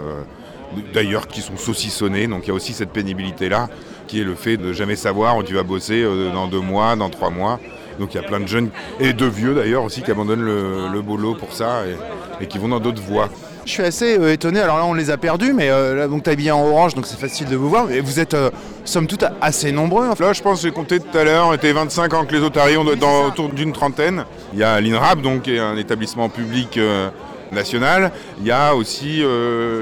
d'ailleurs, 0.92 1.28
qui 1.28 1.40
sont 1.40 1.56
saucissonnés. 1.56 2.26
Donc 2.26 2.40
il 2.44 2.48
y 2.48 2.50
a 2.50 2.54
aussi 2.54 2.72
cette 2.72 2.90
pénibilité-là, 2.90 3.68
qui 4.08 4.20
est 4.20 4.24
le 4.24 4.34
fait 4.34 4.56
de 4.56 4.72
jamais 4.72 4.96
savoir 4.96 5.36
où 5.36 5.44
tu 5.44 5.54
vas 5.54 5.62
bosser 5.62 6.02
dans 6.34 6.48
deux 6.48 6.60
mois, 6.60 6.96
dans 6.96 7.08
trois 7.08 7.30
mois. 7.30 7.60
Donc 7.98 8.14
il 8.14 8.16
y 8.20 8.24
a 8.24 8.26
plein 8.26 8.40
de 8.40 8.46
jeunes, 8.46 8.70
et 9.00 9.12
de 9.12 9.26
vieux 9.26 9.54
d'ailleurs 9.54 9.84
aussi, 9.84 10.02
qui 10.02 10.10
abandonnent 10.10 10.42
le, 10.44 10.88
le 10.92 11.02
boulot 11.02 11.34
pour 11.34 11.52
ça 11.52 11.82
et, 11.86 12.44
et 12.44 12.46
qui 12.46 12.58
vont 12.58 12.68
dans 12.68 12.80
d'autres 12.80 13.02
voies. 13.02 13.28
Je 13.66 13.72
suis 13.72 13.82
assez 13.82 14.18
euh, 14.18 14.32
étonné, 14.32 14.60
alors 14.60 14.78
là 14.78 14.86
on 14.86 14.94
les 14.94 15.10
a 15.10 15.18
perdus, 15.18 15.52
mais 15.52 15.68
euh, 15.68 15.94
là 15.94 16.08
donc 16.08 16.22
t'es 16.22 16.30
habillé 16.30 16.50
en 16.52 16.64
orange, 16.64 16.94
donc 16.94 17.06
c'est 17.06 17.18
facile 17.18 17.48
de 17.48 17.56
vous 17.56 17.68
voir, 17.68 17.84
mais 17.86 18.00
vous 18.00 18.18
êtes 18.18 18.32
euh, 18.34 18.50
somme 18.84 19.06
toute 19.06 19.24
assez 19.42 19.72
nombreux. 19.72 20.06
Là, 20.18 20.32
je 20.32 20.40
pense, 20.42 20.62
j'ai 20.62 20.70
compté 20.70 21.00
tout 21.00 21.18
à 21.18 21.24
l'heure, 21.24 21.48
on 21.48 21.52
était 21.52 21.72
25 21.72 22.14
ans 22.14 22.24
que 22.24 22.34
les 22.34 22.58
arrivent, 22.58 22.78
on 22.80 22.84
doit 22.84 22.94
être 22.94 22.98
dans- 23.00 23.26
autour 23.26 23.50
d'une 23.50 23.72
trentaine. 23.72 24.24
Il 24.54 24.58
y 24.58 24.62
a 24.64 24.80
l'INRAP, 24.80 25.20
donc, 25.20 25.42
qui 25.42 25.54
est 25.56 25.58
un 25.58 25.76
établissement 25.76 26.28
public 26.30 26.78
euh, 26.78 27.10
national. 27.52 28.10
Il 28.40 28.46
y 28.46 28.50
a 28.52 28.74
aussi 28.74 29.22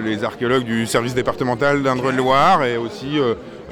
les 0.04 0.22
archéologues 0.24 0.64
du 0.64 0.86
service 0.86 1.14
départemental 1.14 1.82
d'Indre-et-Loire 1.82 2.64
et 2.64 2.76
aussi 2.76 3.18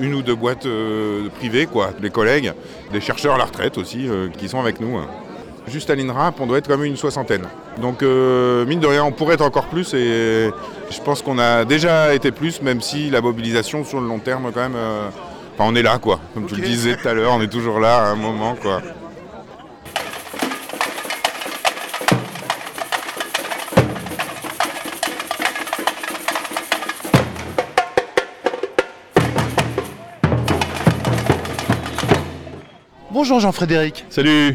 une 0.00 0.14
ou 0.14 0.22
deux 0.22 0.34
boîtes 0.34 0.66
euh, 0.66 1.28
privées, 1.38 1.66
quoi, 1.66 1.90
des 2.00 2.10
collègues, 2.10 2.52
des 2.92 3.00
chercheurs 3.00 3.34
à 3.34 3.38
la 3.38 3.44
retraite 3.44 3.78
aussi, 3.78 4.08
euh, 4.08 4.28
qui 4.28 4.48
sont 4.48 4.60
avec 4.60 4.80
nous. 4.80 4.98
Juste 5.66 5.88
à 5.88 5.94
l'INRAP, 5.94 6.40
on 6.40 6.46
doit 6.46 6.58
être 6.58 6.68
comme 6.68 6.84
une 6.84 6.96
soixantaine. 6.96 7.46
Donc, 7.80 8.02
euh, 8.02 8.66
mine 8.66 8.80
de 8.80 8.86
rien, 8.86 9.02
on 9.02 9.12
pourrait 9.12 9.34
être 9.34 9.44
encore 9.44 9.64
plus 9.66 9.94
et 9.94 10.50
je 10.90 11.00
pense 11.02 11.22
qu'on 11.22 11.38
a 11.38 11.64
déjà 11.64 12.14
été 12.14 12.32
plus, 12.32 12.60
même 12.60 12.82
si 12.82 13.08
la 13.08 13.22
mobilisation 13.22 13.82
sur 13.84 14.00
le 14.00 14.06
long 14.06 14.18
terme, 14.18 14.50
quand 14.52 14.60
même, 14.60 14.76
euh, 14.76 15.08
enfin, 15.54 15.70
on 15.70 15.74
est 15.74 15.82
là, 15.82 15.98
quoi. 15.98 16.20
Comme 16.34 16.46
tu 16.46 16.56
le 16.56 16.62
disais 16.62 16.96
tout 16.96 17.08
à 17.08 17.14
l'heure, 17.14 17.32
on 17.32 17.40
est 17.40 17.48
toujours 17.48 17.80
là 17.80 17.96
à 17.96 18.10
un 18.10 18.14
moment, 18.14 18.56
quoi. 18.60 18.82
Bonjour 33.26 33.40
Jean-Frédéric. 33.40 34.04
Salut. 34.10 34.54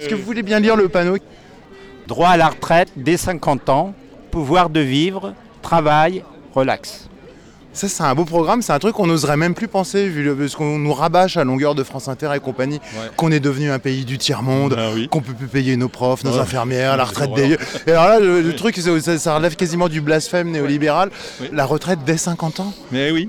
Est-ce 0.00 0.08
que 0.08 0.14
vous 0.14 0.22
voulez 0.22 0.42
bien 0.42 0.58
lire 0.58 0.74
le 0.74 0.88
panneau? 0.88 1.18
Droit 2.06 2.30
à 2.30 2.38
la 2.38 2.48
retraite 2.48 2.88
dès 2.96 3.18
50 3.18 3.68
ans, 3.68 3.92
pouvoir 4.30 4.70
de 4.70 4.80
vivre, 4.80 5.34
travail, 5.60 6.24
relax. 6.54 7.10
Ça 7.74 7.88
c'est 7.90 8.02
un 8.04 8.14
beau 8.14 8.24
programme, 8.24 8.62
c'est 8.62 8.72
un 8.72 8.78
truc 8.78 8.94
qu'on 8.94 9.06
n'oserait 9.06 9.36
même 9.36 9.52
plus 9.52 9.68
penser 9.68 10.08
vu 10.08 10.22
le, 10.24 10.48
ce 10.48 10.56
qu'on 10.56 10.78
nous 10.78 10.94
rabâche 10.94 11.36
à 11.36 11.44
longueur 11.44 11.74
de 11.74 11.82
France 11.82 12.08
Inter 12.08 12.30
et 12.34 12.40
compagnie, 12.40 12.80
qu'on 13.18 13.30
est 13.30 13.38
devenu 13.38 13.70
un 13.70 13.78
pays 13.78 14.06
du 14.06 14.16
tiers-monde, 14.16 14.78
qu'on 15.10 15.20
peut 15.20 15.34
plus 15.34 15.46
payer 15.46 15.76
nos 15.76 15.90
profs, 15.90 16.24
nos 16.24 16.32
Ouais. 16.32 16.38
infirmières, 16.38 16.96
la 16.96 17.04
retraite 17.04 17.34
des 17.34 17.48
vieux. 17.48 17.58
horreur. 17.60 17.82
Et 17.86 17.90
alors 17.90 18.08
là 18.08 18.18
le, 18.18 18.40
le 18.40 18.56
truc 18.56 18.76
c'est- 18.78 19.00
ça, 19.00 19.18
ça 19.18 19.36
relève 19.36 19.56
quasiment 19.56 19.90
du 19.90 20.00
blasphème 20.00 20.50
néolibéral, 20.52 21.10
la 21.52 21.66
retraite 21.66 21.98
dès 22.06 22.16
50 22.16 22.60
ans? 22.60 22.72
Mais 22.92 23.10
oui. 23.10 23.28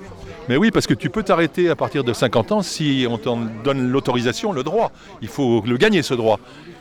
Mais 0.49 0.55
oui, 0.55 0.71
parce 0.71 0.87
que 0.87 0.93
tu 0.93 1.09
peux 1.09 1.23
t'arrêter 1.23 1.69
à 1.69 1.75
partir 1.75 2.03
de 2.03 2.13
50 2.13 2.51
ans 2.53 2.61
si 2.61 3.05
on 3.09 3.17
t'en 3.17 3.37
donne 3.63 3.89
l'autorisation, 3.89 4.53
le 4.53 4.63
droit. 4.63 4.91
Il 5.21 5.27
faut 5.27 5.61
le 5.65 5.77
gagner, 5.77 6.01
ce 6.01 6.13
droit. 6.13 6.39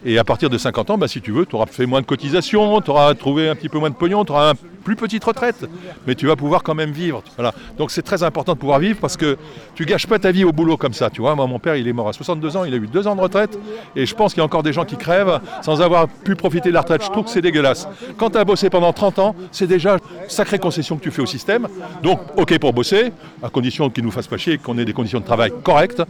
Et 0.08 0.18
à 0.18 0.24
partir 0.24 0.48
de 0.48 0.56
50 0.56 0.90
ans, 0.90 0.98
bah, 0.98 1.08
si 1.08 1.20
tu 1.20 1.32
veux, 1.32 1.46
tu 1.46 1.56
auras 1.56 1.66
fait 1.66 1.84
moins 1.84 2.00
de 2.00 2.06
cotisations, 2.06 2.80
tu 2.80 2.90
auras 2.90 3.12
trouvé 3.14 3.48
un 3.48 3.56
petit 3.56 3.68
peu 3.68 3.80
moins 3.80 3.90
de 3.90 3.96
pognon, 3.96 4.24
tu 4.24 4.30
auras 4.30 4.52
une 4.52 4.56
plus 4.84 4.94
petite 4.94 5.24
retraite. 5.24 5.68
Mais 6.06 6.14
tu 6.14 6.28
vas 6.28 6.36
pouvoir 6.36 6.62
quand 6.62 6.76
même 6.76 6.92
vivre. 6.92 7.24
Voilà. 7.34 7.52
Donc 7.76 7.90
c'est 7.90 8.02
très 8.02 8.22
important 8.22 8.52
de 8.52 8.58
pouvoir 8.58 8.78
vivre 8.78 9.00
parce 9.00 9.16
que 9.16 9.36
tu 9.74 9.84
gâches 9.84 10.06
pas 10.06 10.20
ta 10.20 10.30
vie 10.30 10.44
au 10.44 10.52
boulot 10.52 10.76
comme 10.76 10.92
ça. 10.92 11.10
Tu 11.10 11.20
vois, 11.20 11.34
moi, 11.34 11.48
mon 11.48 11.58
père, 11.58 11.74
il 11.74 11.88
est 11.88 11.92
mort 11.92 12.08
à 12.08 12.12
62 12.12 12.56
ans, 12.56 12.64
il 12.64 12.72
a 12.72 12.76
eu 12.76 12.86
deux 12.86 13.08
ans 13.08 13.16
de 13.16 13.20
retraite. 13.20 13.58
Et 13.96 14.06
je 14.06 14.14
pense 14.14 14.32
qu'il 14.32 14.40
y 14.40 14.42
a 14.42 14.44
encore 14.44 14.62
des 14.62 14.72
gens 14.72 14.84
qui 14.84 14.96
crèvent 14.96 15.40
sans 15.60 15.82
avoir 15.82 16.06
pu 16.06 16.36
profiter 16.36 16.68
de 16.68 16.74
la 16.74 16.82
retraite. 16.82 17.02
Je 17.02 17.10
trouve 17.10 17.24
que 17.24 17.30
c'est 17.30 17.42
dégueulasse. 17.42 17.88
Quand 18.16 18.30
tu 18.30 18.38
as 18.38 18.44
bossé 18.44 18.70
pendant 18.70 18.92
30 18.92 19.18
ans, 19.18 19.34
c'est 19.50 19.66
déjà 19.66 19.94
une 19.94 20.30
sacrée 20.30 20.60
concession 20.60 20.96
que 20.96 21.02
tu 21.02 21.10
fais 21.10 21.22
au 21.22 21.26
système. 21.26 21.66
Donc, 22.04 22.20
OK 22.36 22.56
pour 22.60 22.72
bosser, 22.72 23.10
à 23.42 23.48
condition 23.48 23.90
qu'ils 23.90 24.04
nous 24.04 24.12
fassent 24.12 24.28
pas 24.28 24.36
chier, 24.36 24.58
qu'on 24.58 24.78
ait 24.78 24.84
des 24.84 24.92
conditions 24.92 25.18
de 25.18 25.24
travail 25.24 25.50
correctes. 25.64 26.02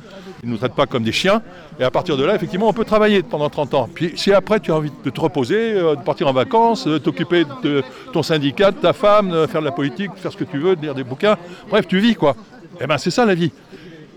Ils 0.42 0.50
ne 0.50 0.52
nous 0.52 0.58
traitent 0.58 0.74
pas 0.74 0.84
comme 0.84 1.02
des 1.02 1.12
chiens. 1.12 1.40
Et 1.80 1.82
à 1.82 1.90
partir 1.90 2.18
de 2.18 2.24
là, 2.24 2.34
effectivement, 2.34 2.68
on 2.68 2.74
peut 2.74 2.84
travailler 2.84 3.22
pendant 3.22 3.48
30 3.48 3.72
ans. 3.72 3.85
Si 4.16 4.32
après 4.32 4.60
tu 4.60 4.72
as 4.72 4.76
envie 4.76 4.92
de 5.04 5.10
te 5.10 5.20
reposer, 5.20 5.74
euh, 5.74 5.96
de 5.96 6.02
partir 6.02 6.28
en 6.28 6.32
vacances, 6.32 6.86
de 6.86 6.98
t'occuper 6.98 7.44
de 7.62 7.82
ton 8.12 8.22
syndicat, 8.22 8.70
de 8.70 8.76
ta 8.76 8.92
femme, 8.92 9.30
de 9.30 9.46
faire 9.46 9.60
de 9.60 9.66
la 9.66 9.72
politique, 9.72 10.10
faire 10.16 10.32
ce 10.32 10.36
que 10.36 10.44
tu 10.44 10.58
veux, 10.58 10.76
de 10.76 10.82
lire 10.82 10.94
des 10.94 11.04
bouquins, 11.04 11.36
bref, 11.68 11.86
tu 11.86 11.98
vis 11.98 12.14
quoi. 12.14 12.36
Eh 12.80 12.86
ben 12.86 12.98
c'est 12.98 13.10
ça 13.10 13.24
la 13.24 13.34
vie. 13.34 13.52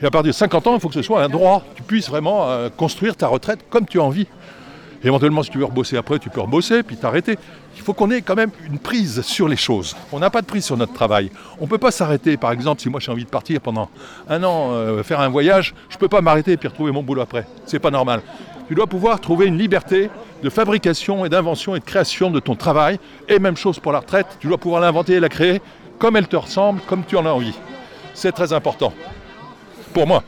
Et 0.02 0.06
à 0.06 0.12
partir 0.12 0.32
de 0.32 0.36
50 0.36 0.68
ans, 0.68 0.76
il 0.76 0.80
faut 0.80 0.88
que 0.88 0.94
ce 0.94 1.02
soit 1.02 1.22
un 1.22 1.30
droit. 1.30 1.64
Tu 1.76 1.84
puisses 1.84 2.10
vraiment 2.10 2.50
euh, 2.50 2.70
construire 2.70 3.16
ta 3.16 3.28
retraite 3.28 3.66
comme 3.70 3.86
tu 3.86 4.00
as 4.00 4.04
envie. 4.04 4.28
Éventuellement, 5.04 5.44
si 5.44 5.50
tu 5.50 5.58
veux 5.58 5.66
rebosser 5.66 5.96
après, 5.96 6.20
tu 6.20 6.30
peux 6.30 6.42
rebosser, 6.42 6.84
puis 6.84 6.98
t'arrêter. 6.98 7.38
Il 7.78 7.82
faut 7.82 7.94
qu'on 7.94 8.12
ait 8.12 8.22
quand 8.22 8.36
même 8.36 8.52
une 8.66 8.80
prise 8.80 9.22
sur 9.22 9.48
les 9.48 9.56
choses. 9.56 9.96
On 10.12 10.20
n'a 10.20 10.30
pas 10.30 10.42
de 10.42 10.46
prise 10.46 10.66
sur 10.66 10.76
notre 10.76 10.94
travail. 10.94 11.32
On 11.60 11.64
ne 11.64 11.70
peut 11.70 11.78
pas 11.78 11.92
s'arrêter. 11.92 12.36
Par 12.36 12.52
exemple, 12.52 12.82
si 12.82 12.90
moi 12.90 13.00
j'ai 13.00 13.12
envie 13.12 13.24
de 13.24 13.30
partir 13.30 13.62
pendant 13.62 13.90
un 14.28 14.44
an 14.44 14.72
euh, 14.72 15.02
faire 15.04 15.22
un 15.22 15.30
voyage, 15.30 15.74
je 15.90 15.96
ne 15.96 16.00
peux 16.00 16.10
pas 16.10 16.20
m'arrêter 16.20 16.54
et 16.54 16.58
puis 16.58 16.68
retrouver 16.68 16.92
mon 16.92 17.02
boulot 17.02 17.22
après. 17.22 17.48
C'est 17.66 17.80
pas 17.80 17.92
normal. 17.92 18.22
Tu 18.70 18.76
dois 18.76 18.86
pouvoir 18.86 19.20
trouver 19.20 19.48
une 19.48 19.58
liberté 19.58 20.12
de 20.44 20.50
fabrication 20.52 21.26
et 21.26 21.30
d'invention 21.30 21.76
et 21.76 21.80
de 21.80 21.84
création 21.84 22.30
de 22.30 22.40
ton 22.40 22.56
travail. 22.56 23.00
Et 23.28 23.40
même 23.40 23.58
chose 23.58 23.80
pour 23.80 23.92
la 23.92 24.00
retraite, 24.00 24.28
tu 24.40 24.46
dois 24.46 24.60
pouvoir 24.60 24.80
l'inventer 24.80 25.14
et 25.14 25.20
la 25.20 25.28
créer 25.28 25.60
comme 25.98 26.16
elle 26.16 26.28
te 26.28 26.36
ressemble, 26.36 26.80
comme 26.88 27.04
tu 27.04 27.18
en 27.18 27.26
as 27.26 27.32
envie. 27.32 27.56
C'est 28.14 28.32
très 28.32 28.54
important. 28.54 28.94
Pour 29.92 30.06
moi. 30.06 30.24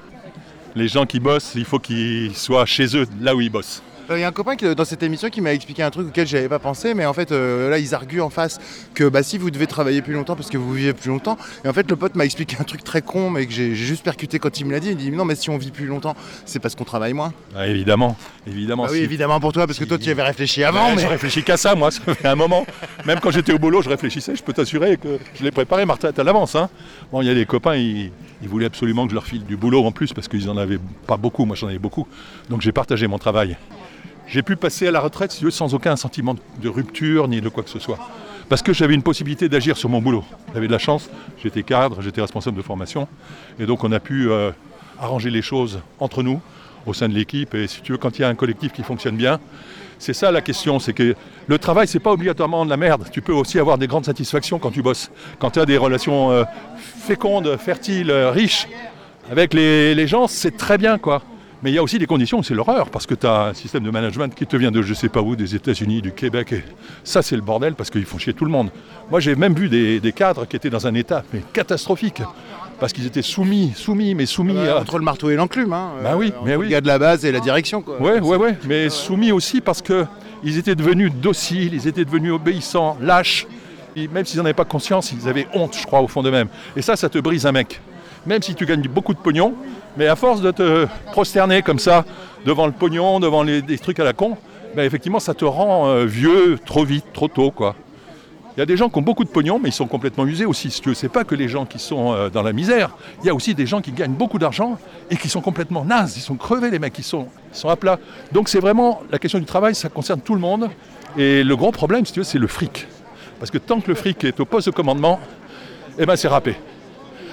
Les 0.74 0.88
gens 0.88 1.06
qui 1.06 1.20
bossent, 1.20 1.52
il 1.54 1.66
faut 1.66 1.78
qu'ils 1.78 2.36
soient 2.36 2.66
chez 2.66 2.98
eux, 2.98 3.06
là 3.20 3.36
où 3.36 3.42
ils 3.42 3.52
bossent. 3.52 3.84
Il 4.10 4.20
y 4.20 4.24
a 4.24 4.28
un 4.28 4.32
copain 4.32 4.56
qui, 4.58 4.76
dans 4.76 4.84
cette 4.84 5.04
émission 5.04 5.30
qui 5.30 5.40
m'a 5.40 5.54
expliqué 5.54 5.84
un 5.84 5.90
truc 5.90 6.08
auquel 6.08 6.28
j'avais 6.28 6.50
pas 6.50 6.60
pensé, 6.60 6.94
mais 6.94 7.06
en 7.06 7.14
fait 7.14 7.32
euh, 7.32 7.70
là 7.70 7.78
ils 7.78 7.96
arguent 7.96 8.20
en 8.22 8.30
face 8.30 8.60
que 8.94 9.08
bah, 9.08 9.24
si 9.24 9.38
vous 9.38 9.52
devez 9.52 9.68
travailler 9.68 10.02
plus 10.02 10.14
longtemps 10.14 10.36
parce 10.36 10.50
que 10.50 10.58
vous 10.58 10.74
vivez 10.74 10.92
plus 10.94 11.10
longtemps, 11.10 11.38
et 11.64 11.70
en 11.70 11.74
fait 11.74 11.90
le 11.90 11.96
pote 11.96 12.16
m'a 12.16 12.26
expliqué 12.26 12.58
un 12.60 12.64
truc 12.64 12.84
très 12.84 13.02
con 13.02 13.30
mais 13.30 13.46
que 13.46 13.54
j'ai 13.54 13.74
juste 13.74 14.04
percuté 14.04 14.38
quand 14.38 14.60
il 14.60 14.66
me 14.66 14.72
l'a 14.72 14.82
dit, 14.82 14.90
il 14.90 14.98
dit 14.98 15.12
non 15.12 15.24
mais 15.24 15.36
si 15.36 15.50
on 15.50 15.58
vit 15.58 15.72
plus 15.72 15.86
longtemps 15.86 16.16
c'est 16.46 16.60
parce 16.60 16.76
qu'on 16.76 16.84
travaille 16.84 17.14
moins. 17.14 17.32
Ah, 17.56 17.68
évidemment, 17.68 18.18
évidemment. 18.46 18.86
Ah 18.88 18.92
oui 18.92 19.00
évidemment 19.00 19.40
pour 19.40 19.54
toi 19.54 19.66
parce 19.66 19.80
que 19.80 19.86
toi 19.86 19.98
tu 19.98 20.08
y 20.08 20.12
avais 20.12 20.24
réfléchi 20.24 20.64
avant 20.66 20.90
Ouais, 20.90 20.96
mais... 20.96 21.02
Je 21.04 21.08
réfléchis 21.08 21.44
qu'à 21.44 21.56
ça, 21.58 21.76
moi, 21.76 21.92
ça 21.92 22.02
fait 22.14 22.28
un 22.28 22.36
moment. 22.36 22.66
Même 23.06 23.20
quand 23.22 23.32
j'étais 23.32 23.54
au 23.54 23.60
boulot, 23.60 23.82
je 23.82 23.90
réfléchissais, 23.90 24.36
je 24.36 24.44
peux 24.44 24.52
t'assurer 24.54 24.98
que 24.98 25.20
je 25.36 25.44
l'ai 25.44 25.52
préparé 25.52 25.86
ma 25.86 25.94
retraite 25.94 26.18
à 26.20 26.24
l'avance. 26.24 26.56
hein. 26.56 26.70
Bon, 27.12 27.22
il 27.22 27.28
y 27.28 27.30
a 27.32 27.34
des 27.36 27.46
copains, 27.46 27.76
ils, 27.76 28.12
ils 28.42 28.50
voulaient 28.50 28.66
absolument 28.66 29.06
que 29.06 29.12
je 29.12 29.16
leur 29.16 29.26
file 29.26 29.46
du 29.46 29.56
boulot 29.58 29.86
en 29.86 29.92
plus 29.92 30.12
parce 30.12 30.28
qu'ils 30.28 30.50
en 30.50 30.58
avaient 30.58 30.80
pas 31.08 31.18
beaucoup, 31.18 31.46
moi 31.46 31.56
j'en 31.56 31.68
avais 31.68 31.80
beaucoup. 31.80 32.08
Donc 32.50 32.62
j'ai 32.62 32.72
partagé 32.72 33.08
mon 33.08 33.18
travail. 33.20 33.56
J'ai 34.32 34.44
pu 34.44 34.56
passer 34.56 34.88
à 34.88 34.92
la 34.92 35.02
retraite, 35.02 35.34
si 35.34 35.44
veux, 35.44 35.52
sans 35.52 35.74
aucun 35.74 35.98
sentiment 35.98 36.38
de 36.62 36.70
rupture 36.70 37.28
ni 37.28 37.42
de 37.42 37.50
quoi 37.50 37.64
que 37.64 37.70
ce 37.70 37.80
soit. 37.80 38.00
Parce 38.48 38.62
que 38.62 38.72
j'avais 38.72 38.94
une 38.94 39.04
possibilité 39.04 39.50
d'agir 39.50 39.76
sur 39.76 39.90
mon 39.90 40.02
boulot. 40.02 40.24
J'avais 40.54 40.68
de 40.68 40.72
la 40.72 40.80
chance, 40.80 41.10
j'étais 41.44 41.64
cadre, 41.64 42.02
j'étais 42.02 42.22
responsable 42.22 42.56
de 42.56 42.62
formation. 42.62 43.10
Et 43.60 43.66
donc 43.66 43.84
on 43.84 43.92
a 43.92 44.00
pu 44.00 44.30
euh, 44.30 44.52
arranger 45.02 45.32
les 45.32 45.42
choses 45.42 45.82
entre 46.00 46.24
nous, 46.24 46.40
au 46.86 46.94
sein 46.94 47.10
de 47.10 47.14
l'équipe. 47.14 47.54
Et 47.56 47.68
si 47.68 47.82
tu 47.82 47.92
veux, 47.92 47.98
quand 47.98 48.20
il 48.20 48.22
y 48.22 48.26
a 48.26 48.30
un 48.30 48.36
collectif 48.36 48.72
qui 48.72 48.84
fonctionne 48.84 49.18
bien, 49.18 49.42
c'est 50.00 50.14
ça 50.14 50.32
la 50.32 50.40
question, 50.40 50.80
c'est 50.80 50.94
que 50.94 51.14
le 51.48 51.60
travail, 51.60 51.90
c'est 51.90 52.00
pas 52.00 52.14
obligatoirement 52.14 52.64
de 52.64 52.70
la 52.70 52.78
merde. 52.78 53.10
Tu 53.12 53.22
peux 53.22 53.34
aussi 53.34 53.60
avoir 53.60 53.78
des 53.78 53.88
grandes 53.88 54.06
satisfactions 54.06 54.60
quand 54.60 54.72
tu 54.72 54.82
bosses. 54.82 55.12
Quand 55.40 55.52
tu 55.52 55.60
as 55.60 55.66
des 55.66 55.78
relations 55.78 56.32
euh, 56.32 56.46
fécondes, 56.78 57.58
fertiles, 57.58 58.10
euh, 58.10 58.32
riches 58.32 58.70
avec 59.30 59.54
les, 59.54 59.94
les 59.94 60.08
gens, 60.08 60.28
c'est 60.28 60.56
très 60.56 60.78
bien, 60.78 60.98
quoi. 60.98 61.22
Mais 61.64 61.72
il 61.72 61.76
y 61.76 61.78
a 61.78 61.84
aussi 61.84 62.00
des 62.00 62.08
conditions 62.08 62.42
c'est 62.42 62.56
l'horreur, 62.56 62.90
parce 62.90 63.06
que 63.06 63.14
tu 63.14 63.28
as 63.28 63.48
un 63.50 63.54
système 63.54 63.84
de 63.84 63.92
management 63.92 64.34
qui 64.34 64.48
te 64.48 64.58
vient 64.58 64.72
de 64.72 64.82
je 64.82 64.94
sais 64.94 65.10
pas 65.10 65.22
où, 65.22 65.36
des 65.36 65.54
États-Unis, 65.56 66.02
du 66.02 66.12
Québec. 66.12 66.54
Et 66.54 66.64
ça, 67.04 67.22
c'est 67.22 67.36
le 67.36 67.42
bordel, 67.42 67.76
parce 67.76 67.90
qu'ils 67.92 68.06
font 68.06 68.18
chier 68.18 68.34
tout 68.34 68.46
le 68.46 68.52
monde. 68.52 68.70
Moi, 69.12 69.20
j'ai 69.20 69.36
même 69.36 69.54
vu 69.54 69.70
des, 69.70 70.00
des 70.00 70.12
cadres 70.12 70.46
qui 70.48 70.56
étaient 70.56 70.70
dans 70.72 70.88
un 70.88 70.94
état 70.96 71.24
mais 71.34 71.42
catastrophique, 71.54 72.22
parce 72.80 72.94
qu'ils 72.94 73.06
étaient 73.06 73.22
soumis, 73.22 73.74
soumis, 73.76 74.16
mais 74.16 74.26
soumis 74.26 74.54
Ouais, 74.54 74.70
à... 74.70 74.80
entre 74.80 74.98
le 74.98 75.04
marteau 75.04 75.30
et 75.30 75.36
l'enclume. 75.36 75.72
Hein, 75.74 75.92
Bah 76.04 76.14
oui, 76.18 76.34
mais 76.44 76.56
oui. 76.56 76.66
Le 76.66 76.72
gars 76.72 76.82
de 76.82 76.88
la 76.88 76.98
base 76.98 77.26
et 77.26 77.32
la 77.32 77.40
direction 77.40 77.82
quoi. 77.84 78.02
Ouais, 78.02 78.20
ouais, 78.20 78.38
ouais, 78.38 78.58
mais 78.68 78.90
soumis 78.90 79.32
aussi 79.32 79.62
parce 79.62 79.84
que 79.84 80.06
ils 80.44 80.58
étaient 80.58 80.74
devenus 80.76 81.12
dociles, 81.14 81.76
ils 81.76 81.88
étaient 81.88 82.06
devenus 82.06 82.32
obéissants, 82.34 82.98
lâches. 83.00 83.46
Et 83.96 84.08
même 84.08 84.26
s'ils 84.26 84.40
n'en 84.40 84.46
avaient 84.46 84.54
pas 84.56 84.66
conscience, 84.66 85.12
ils 85.12 85.28
avaient 85.30 85.48
honte, 85.54 85.78
je 85.80 85.86
crois, 85.86 86.00
au 86.02 86.08
fond 86.08 86.24
d'eux-mêmes. 86.24 86.48
Et 86.76 86.82
ça, 86.82 86.96
ça 86.96 87.10
te 87.10 87.20
brise 87.20 87.46
un 87.46 87.52
mec. 87.52 87.80
Même 88.26 88.42
si 88.42 88.56
tu 88.56 88.66
gagnes 88.66 88.88
beaucoup 88.88 89.14
de 89.14 89.20
pognon, 89.20 89.54
mais 89.98 90.08
à 90.08 90.16
force 90.16 90.42
de 90.42 90.52
te 90.52 90.88
prosterner 91.12 91.62
comme 91.62 91.80
ça, 91.80 92.06
devant 92.46 92.66
le 92.66 92.72
pognon, 92.72 93.20
devant 93.20 93.44
les, 93.44 93.62
des 93.62 93.78
trucs 93.78 94.00
à 94.00 94.04
la 94.04 94.14
con, 94.14 94.38
ben 94.76 94.84
effectivement, 94.84 95.20
ça 95.20 95.34
te 95.34 95.46
rend 95.46 95.88
euh, 95.88 96.06
vieux 96.06 96.58
trop 96.66 96.86
vite, 96.86 97.06
trop 97.14 97.28
tôt, 97.28 97.52
quoi. 97.52 97.76
Il 98.56 98.60
y 98.60 98.64
a 98.64 98.66
des 98.66 98.76
gens 98.76 98.90
qui 98.90 99.00
ont 99.00 99.02
beaucoup 99.02 99.24
de 99.24 99.30
pognon, 99.30 99.60
mais 99.62 99.70
ils 99.70 99.74
sont 99.74 99.88
complètement 99.88 100.26
usés 100.26 100.46
aussi. 100.46 100.70
Si 100.72 100.82
tu 100.82 100.90
veux, 100.90 100.96
c'est 100.96 101.10
pas 101.10 101.24
que 101.24 101.36
les 101.36 101.48
gens 101.48 101.66
qui 101.66 101.80
sont 101.80 102.12
euh, 102.12 102.30
dans 102.30 102.44
la 102.44 102.52
misère. 102.52 102.96
Il 103.22 103.28
y 103.28 103.30
a 103.30 103.34
aussi 103.34 103.56
des 103.56 103.66
gens 103.66 103.80
qui 103.80 103.94
gagnent 103.94 104.14
beaucoup 104.14 104.40
d'argent 104.40 104.78
et 105.10 105.16
qui 105.16 105.30
sont 105.30 105.40
complètement 105.40 105.86
nazes. 105.86 106.18
Ils 106.18 106.22
sont 106.22 106.36
crevés, 106.36 106.70
les 106.70 106.80
mecs. 106.80 106.98
Ils 107.00 107.04
sont, 107.04 107.28
ils 107.54 107.58
sont 107.58 107.70
à 107.70 107.78
plat. 107.78 107.98
Donc 108.34 108.50
c'est 108.50 108.60
vraiment 108.60 109.02
la 109.10 109.20
question 109.20 109.40
du 109.40 109.46
travail, 109.46 109.74
ça 109.74 109.88
concerne 109.88 110.20
tout 110.20 110.34
le 110.34 110.42
monde. 110.42 110.70
Et 111.18 111.44
le 111.44 111.56
gros 111.56 111.72
problème, 111.72 112.06
si 112.06 112.12
tu 112.12 112.20
veux, 112.20 112.26
c'est 112.26 112.40
le 112.40 112.48
fric. 112.48 112.88
Parce 113.40 113.52
que 113.52 113.58
tant 113.58 113.80
que 113.80 113.88
le 113.88 113.96
fric 113.96 114.24
est 114.26 114.40
au 114.42 114.46
poste 114.46 114.68
de 114.68 114.74
commandement, 114.74 115.20
eh 115.98 116.06
ben 116.06 116.18
c'est 116.18 116.28
râpé. 116.28 116.56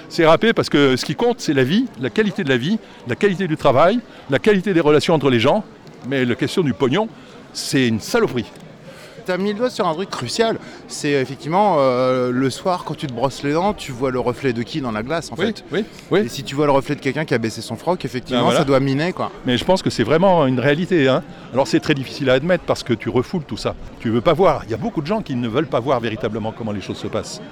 C'est 0.08 0.26
râpé 0.26 0.52
parce 0.52 0.68
que 0.70 0.96
ce 0.96 1.04
qui 1.04 1.14
compte, 1.14 1.40
c'est 1.40 1.52
la 1.54 1.64
vie, 1.64 1.86
la 2.00 2.10
qualité 2.10 2.42
de 2.44 2.48
la 2.48 2.56
vie, 2.56 2.78
la 3.06 3.14
qualité 3.16 3.46
du 3.46 3.56
travail, 3.56 4.00
la 4.30 4.38
qualité 4.38 4.72
des 4.72 4.80
relations 4.80 5.14
entre 5.14 5.28
les 5.30 5.40
gens. 5.40 5.64
Mais 6.08 6.24
la 6.24 6.34
question 6.34 6.62
du 6.62 6.72
pognon, 6.72 7.08
c'est 7.52 7.86
une 7.88 8.00
saloperie. 8.00 8.46
Tu 9.26 9.32
as 9.32 9.36
mis 9.36 9.52
le 9.52 9.58
doigt 9.58 9.68
sur 9.68 9.86
un 9.86 9.92
truc 9.92 10.08
crucial. 10.08 10.56
C'est 10.86 11.10
effectivement 11.10 11.76
euh, 11.78 12.30
le 12.32 12.48
soir, 12.48 12.84
quand 12.86 12.94
tu 12.94 13.06
te 13.06 13.12
brosses 13.12 13.42
les 13.42 13.52
dents, 13.52 13.74
tu 13.74 13.92
vois 13.92 14.10
le 14.10 14.18
reflet 14.18 14.54
de 14.54 14.62
qui 14.62 14.80
dans 14.80 14.92
la 14.92 15.02
glace 15.02 15.30
en 15.30 15.34
Oui, 15.36 15.46
fait. 15.48 15.64
oui, 15.70 15.84
oui. 16.10 16.20
Et 16.20 16.28
si 16.28 16.42
tu 16.44 16.54
vois 16.54 16.64
le 16.64 16.72
reflet 16.72 16.94
de 16.94 17.00
quelqu'un 17.00 17.26
qui 17.26 17.34
a 17.34 17.38
baissé 17.38 17.60
son 17.60 17.76
froc, 17.76 18.02
effectivement, 18.06 18.40
Ben 18.40 18.44
voilà. 18.46 18.60
ça 18.60 18.64
doit 18.64 18.80
miner 18.80 19.12
quoi. 19.12 19.30
Mais 19.44 19.58
je 19.58 19.64
pense 19.66 19.82
que 19.82 19.90
c'est 19.90 20.04
vraiment 20.04 20.46
une 20.46 20.58
réalité. 20.60 21.08
hein. 21.08 21.22
Alors 21.52 21.66
c'est 21.68 21.80
très 21.80 21.92
difficile 21.92 22.30
à 22.30 22.34
admettre 22.34 22.64
parce 22.64 22.82
que 22.82 22.94
tu 22.94 23.10
refoules 23.10 23.44
tout 23.44 23.58
ça. 23.58 23.74
Tu 24.00 24.08
veux 24.08 24.22
pas 24.22 24.32
voir. 24.32 24.62
Il 24.64 24.70
y 24.70 24.74
a 24.74 24.78
beaucoup 24.78 25.02
de 25.02 25.06
gens 25.06 25.20
qui 25.20 25.34
ne 25.34 25.48
veulent 25.48 25.66
pas 25.66 25.80
voir 25.80 26.00
véritablement 26.00 26.54
comment 26.56 26.72
les 26.72 26.80
choses 26.80 26.96
se 26.96 27.08
passent. 27.08 27.42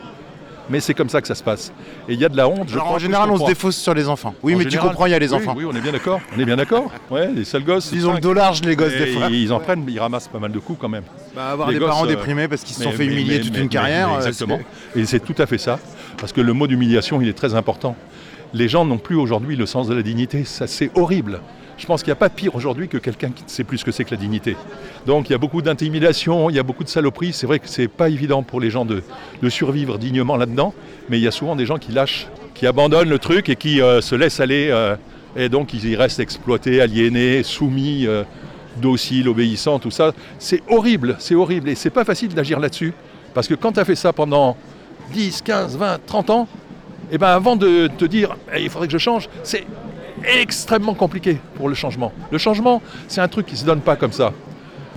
Mais 0.69 0.81
c'est 0.81 0.95
comme 0.95 1.09
ça 1.09 1.21
que 1.21 1.29
ça 1.29 1.35
se 1.37 1.43
passe. 1.45 1.73
Et 2.09 2.15
il 2.15 2.21
y 2.21 2.25
a 2.25 2.29
de 2.29 2.37
la 2.37 2.49
honte. 2.49 2.69
je 2.69 2.73
Alors, 2.75 2.87
crois, 2.87 2.97
en 2.97 2.99
général, 2.99 3.31
on 3.31 3.37
se 3.39 3.45
défausse 3.47 3.77
sur 3.77 3.95
les 3.95 4.09
enfants. 4.09 4.35
Oui, 4.43 4.55
En 4.55 4.59
mais 4.59 4.65
tu 4.65 4.79
comprends, 4.79 5.07
il 5.07 5.13
y 5.13 5.15
a 5.15 5.19
les 5.19 5.33
enfants. 5.33 5.55
Oui, 5.57 5.65
on 5.65 5.75
est 5.77 5.81
bien 5.81 5.93
d'accord. 5.93 6.21
On 6.37 6.41
est 6.41 6.45
bien 6.45 6.57
d'accord. 6.57 6.91
Ouais, 7.11 7.31
les 7.33 7.45
sales 7.45 7.63
gosses. 7.65 7.91
Ils 7.93 8.07
ont 8.09 8.15
le 8.15 8.21
dos 8.21 8.33
large, 8.33 8.63
les 8.63 8.75
gosses, 8.75 8.93
des 8.93 9.07
fois. 9.13 9.29
Ils 9.31 9.53
en 9.53 9.61
prennent, 9.61 9.85
ils 9.89 10.01
ramassent 10.01 10.29
pas 10.29 10.39
mal 10.41 10.51
de 10.53 10.59
coups 10.59 10.79
quand 10.81 10.89
même. 10.89 11.05
Bah, 11.35 11.51
avoir 11.51 11.69
Les 11.69 11.75
des 11.75 11.81
gosses, 11.81 11.89
parents 11.91 12.05
euh, 12.05 12.09
déprimés 12.09 12.49
parce 12.49 12.63
qu'ils 12.63 12.75
se 12.75 12.83
sont 12.83 12.91
mais- 12.91 12.97
fait 12.97 13.07
mais- 13.07 13.13
humilier 13.13 13.39
mais- 13.39 13.45
toute 13.45 13.53
mais- 13.55 13.61
une 13.61 13.69
carrière. 13.69 14.09
mais 14.09 14.15
euh, 14.15 14.19
exactement. 14.19 14.59
Et 14.97 15.05
c'est 15.07 15.21
tout 15.21 15.35
à 15.41 15.47
fait 15.47 15.59
ça. 15.59 15.79
Parce 16.19 16.33
que 16.33 16.41
le 16.41 16.53
mot 16.53 16.67
d'humiliation, 16.67 17.21
il 17.23 17.29
est 17.29 17.33
très 17.37 17.55
important. 17.55 17.95
Les 18.55 18.69
gens 18.69 18.85
n'ont 18.85 18.99
plus 18.99 19.17
aujourd'hui 19.17 19.55
le 19.57 19.67
sens 19.67 19.87
de 19.89 19.95
la 19.95 20.03
dignité. 20.03 20.45
Ça, 20.45 20.67
c'est 20.67 20.91
horrible. 20.95 21.41
Je 21.79 21.85
pense 21.85 22.03
qu'il 22.03 22.09
n'y 22.11 22.13
a 22.13 22.17
pas 22.17 22.31
pire 22.31 22.55
aujourd'hui 22.55 22.89
que 22.89 22.97
quelqu'un 22.97 23.31
qui 23.31 23.45
ne 23.45 23.49
sait 23.49 23.65
plus 23.65 23.79
ce 23.79 23.85
que 23.85 23.91
c'est 23.91 24.05
que 24.05 24.13
la 24.13 24.17
dignité. 24.17 24.57
Donc 25.07 25.29
il 25.29 25.33
y 25.33 25.35
a 25.35 25.39
beaucoup 25.39 25.61
d'intimidation, 25.61 26.49
il 26.49 26.57
y 26.57 26.59
a 26.59 26.63
beaucoup 26.63 26.85
de 26.85 26.89
saloperies. 26.89 27.33
C'est 27.33 27.47
vrai 27.47 27.59
que 27.59 27.69
c'est 27.69 27.89
pas 27.89 28.09
évident 28.09 28.43
pour 28.43 28.61
les 28.61 28.71
gens 28.71 28.87
de, 28.87 29.03
survivre 29.49 29.99
dignement 29.99 30.37
là-dedans, 30.37 30.75
mais 31.09 31.19
il 31.19 31.23
y 31.23 31.29
a 31.29 31.31
souvent 31.31 31.55
des 31.55 31.67
gens 31.67 31.77
qui 31.79 31.93
lâchent, 31.93 32.29
qui 32.55 32.67
abandonnent 32.67 33.11
le 33.11 33.19
truc 33.19 33.49
et 33.49 33.57
qui 33.57 33.81
euh, 33.83 34.01
se 34.01 34.15
laissent 34.15 34.41
aller. 34.41 34.69
euh, 34.71 34.97
et 35.37 35.51
donc 35.51 35.75
ils 35.75 35.97
restent 35.97 36.21
exploités, 36.21 36.81
aliénés, 36.81 37.43
soumis, 37.43 38.07
euh, 38.07 38.25
dociles, 38.79 39.29
obéissants, 39.29 39.79
tout 39.79 39.91
ça. 39.91 40.13
C'est 40.39 40.63
horrible, 40.69 41.17
c'est 41.19 41.35
horrible. 41.35 41.69
Et 41.69 41.75
c'est 41.75 41.91
pas 41.91 42.05
facile 42.05 42.35
d'agir 42.35 42.59
là-dessus. 42.59 42.95
Parce 43.35 43.47
que 43.47 43.55
quand 43.55 43.73
tu 43.73 43.81
as 43.81 43.85
fait 43.85 43.95
ça 43.95 44.15
pendant 44.15 44.57
10, 45.13 45.43
15, 45.43 45.77
20, 45.77 46.01
30 46.07 46.31
ans, 46.31 46.49
et 47.13 47.19
ben 47.19 47.29
avant 47.29 47.55
de 47.55 47.89
te 47.99 48.05
dire 48.07 48.37
Eh, 48.55 48.63
il 48.63 48.71
faudrait 48.71 48.89
que 48.89 48.93
je 48.93 48.99
change, 48.99 49.29
c'est 49.43 49.65
extrêmement 50.27 50.95
compliqué 50.95 51.39
pour 51.57 51.69
le 51.69 51.75
changement. 51.75 52.13
Le 52.31 52.39
changement, 52.39 52.83
c'est 53.09 53.21
un 53.21 53.29
truc 53.29 53.47
qui 53.47 53.57
se 53.57 53.65
donne 53.65 53.81
pas 53.81 53.97
comme 53.97 54.13
ça. 54.13 54.33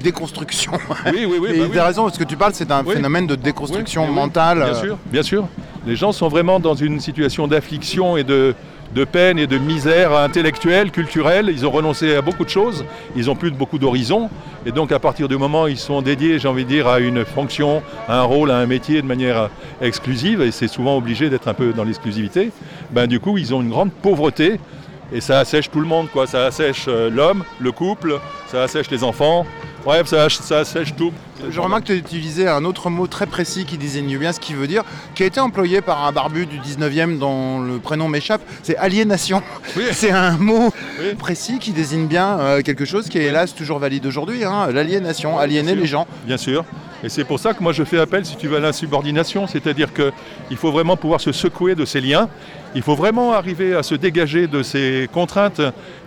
Déconstruction. 0.01 0.71
Oui, 1.07 1.25
oui, 1.25 1.37
oui. 1.41 1.49
Et 1.55 1.59
bah 1.59 1.65
tu 1.73 1.79
as 1.79 1.85
raison, 1.85 2.09
ce 2.09 2.17
que 2.17 2.23
tu 2.23 2.37
parles, 2.37 2.53
c'est 2.53 2.71
un 2.71 2.83
Oui. 2.85 2.95
phénomène 2.95 3.27
de 3.27 3.35
déconstruction 3.35 4.05
Oui, 4.07 4.13
mentale. 4.13 4.59
Bien 4.59 4.73
sûr, 4.73 4.97
bien 5.07 5.23
sûr. 5.23 5.45
Les 5.85 5.95
gens 5.95 6.11
sont 6.11 6.29
vraiment 6.29 6.59
dans 6.59 6.73
une 6.75 6.99
situation 7.01 7.47
d'affliction 7.47 8.15
et 8.15 8.23
de, 8.23 8.55
de 8.95 9.03
peine 9.03 9.37
et 9.37 9.45
de 9.47 9.57
misère 9.57 10.13
intellectuelle, 10.13 10.91
culturelle. 10.91 11.49
Ils 11.51 11.65
ont 11.65 11.71
renoncé 11.71 12.15
à 12.15 12.21
beaucoup 12.21 12.45
de 12.45 12.49
choses. 12.49 12.85
Ils 13.17 13.25
n'ont 13.25 13.35
plus 13.35 13.51
de 13.51 13.57
beaucoup 13.57 13.77
d'horizons. 13.77 14.29
Et 14.65 14.71
donc, 14.71 14.93
à 14.93 14.99
partir 14.99 15.27
du 15.27 15.35
moment 15.37 15.63
où 15.63 15.67
ils 15.67 15.77
sont 15.77 16.01
dédiés, 16.01 16.39
j'ai 16.39 16.47
envie 16.47 16.63
de 16.63 16.69
dire, 16.69 16.87
à 16.87 16.99
une 16.99 17.25
fonction, 17.25 17.81
à 18.07 18.19
un 18.19 18.23
rôle, 18.23 18.51
à 18.51 18.57
un 18.57 18.65
métier 18.65 19.01
de 19.01 19.07
manière 19.07 19.49
exclusive, 19.81 20.41
et 20.41 20.51
c'est 20.51 20.67
souvent 20.69 20.95
obligé 20.97 21.29
d'être 21.29 21.47
un 21.49 21.53
peu 21.53 21.73
dans 21.73 21.83
l'exclusivité, 21.83 22.51
ben, 22.91 23.05
du 23.07 23.19
coup, 23.19 23.37
ils 23.37 23.53
ont 23.53 23.61
une 23.61 23.69
grande 23.69 23.91
pauvreté. 23.91 24.59
Et 25.11 25.21
ça 25.21 25.39
assèche 25.39 25.71
tout 25.71 25.79
le 25.79 25.87
monde, 25.87 26.07
quoi. 26.11 26.27
Ça 26.27 26.45
assèche 26.45 26.85
euh, 26.87 27.09
l'homme, 27.09 27.43
le 27.59 27.71
couple, 27.71 28.19
ça 28.47 28.63
assèche 28.63 28.89
les 28.91 29.03
enfants. 29.03 29.45
Bref, 29.83 30.07
ça, 30.07 30.29
ça 30.29 30.59
assèche 30.59 30.95
tout. 30.95 31.11
Je 31.49 31.59
remarque 31.59 31.85
que 31.85 31.93
tu 31.93 31.99
utilisais 31.99 32.47
un 32.47 32.65
autre 32.65 32.89
mot 32.89 33.07
très 33.07 33.25
précis 33.25 33.65
qui 33.65 33.77
désigne 33.77 34.17
bien 34.17 34.33
ce 34.33 34.39
qu'il 34.39 34.55
veut 34.55 34.67
dire, 34.67 34.83
qui 35.15 35.23
a 35.23 35.25
été 35.25 35.39
employé 35.39 35.81
par 35.81 36.05
un 36.05 36.11
barbu 36.11 36.45
du 36.45 36.59
19e 36.59 37.17
dont 37.17 37.59
le 37.61 37.79
prénom 37.79 38.07
m'échappe, 38.07 38.41
c'est 38.61 38.75
aliénation. 38.77 39.41
C'est 39.91 40.11
un 40.11 40.37
mot 40.37 40.71
précis 41.17 41.59
qui 41.59 41.71
désigne 41.71 42.07
bien 42.07 42.39
euh, 42.39 42.61
quelque 42.61 42.85
chose 42.85 43.07
qui 43.07 43.17
est 43.17 43.23
hélas 43.23 43.55
toujours 43.55 43.79
valide 43.79 44.05
aujourd'hui, 44.05 44.43
hein, 44.43 44.67
l'aliénation, 44.71 45.39
aliéner 45.39 45.75
les 45.75 45.85
gens. 45.85 46.05
Bien 46.25 46.37
sûr. 46.37 46.65
Et 47.03 47.07
c'est 47.07 47.23
pour 47.23 47.39
ça 47.39 47.53
que 47.53 47.63
moi 47.63 47.71
je 47.71 47.83
fais 47.83 47.97
appel, 47.97 48.25
si 48.25 48.35
tu 48.35 48.47
veux, 48.47 48.57
à 48.57 48.59
l'insubordination, 48.59 49.47
c'est-à-dire 49.47 49.89
qu'il 49.93 50.57
faut 50.57 50.71
vraiment 50.71 50.97
pouvoir 50.97 51.21
se 51.21 51.31
secouer 51.31 51.73
de 51.75 51.85
ces 51.85 52.01
liens, 52.01 52.27
il 52.75 52.81
faut 52.81 52.95
vraiment 52.95 53.33
arriver 53.33 53.75
à 53.75 53.83
se 53.83 53.95
dégager 53.95 54.47
de 54.47 54.61
ces 54.63 55.09
contraintes 55.11 55.61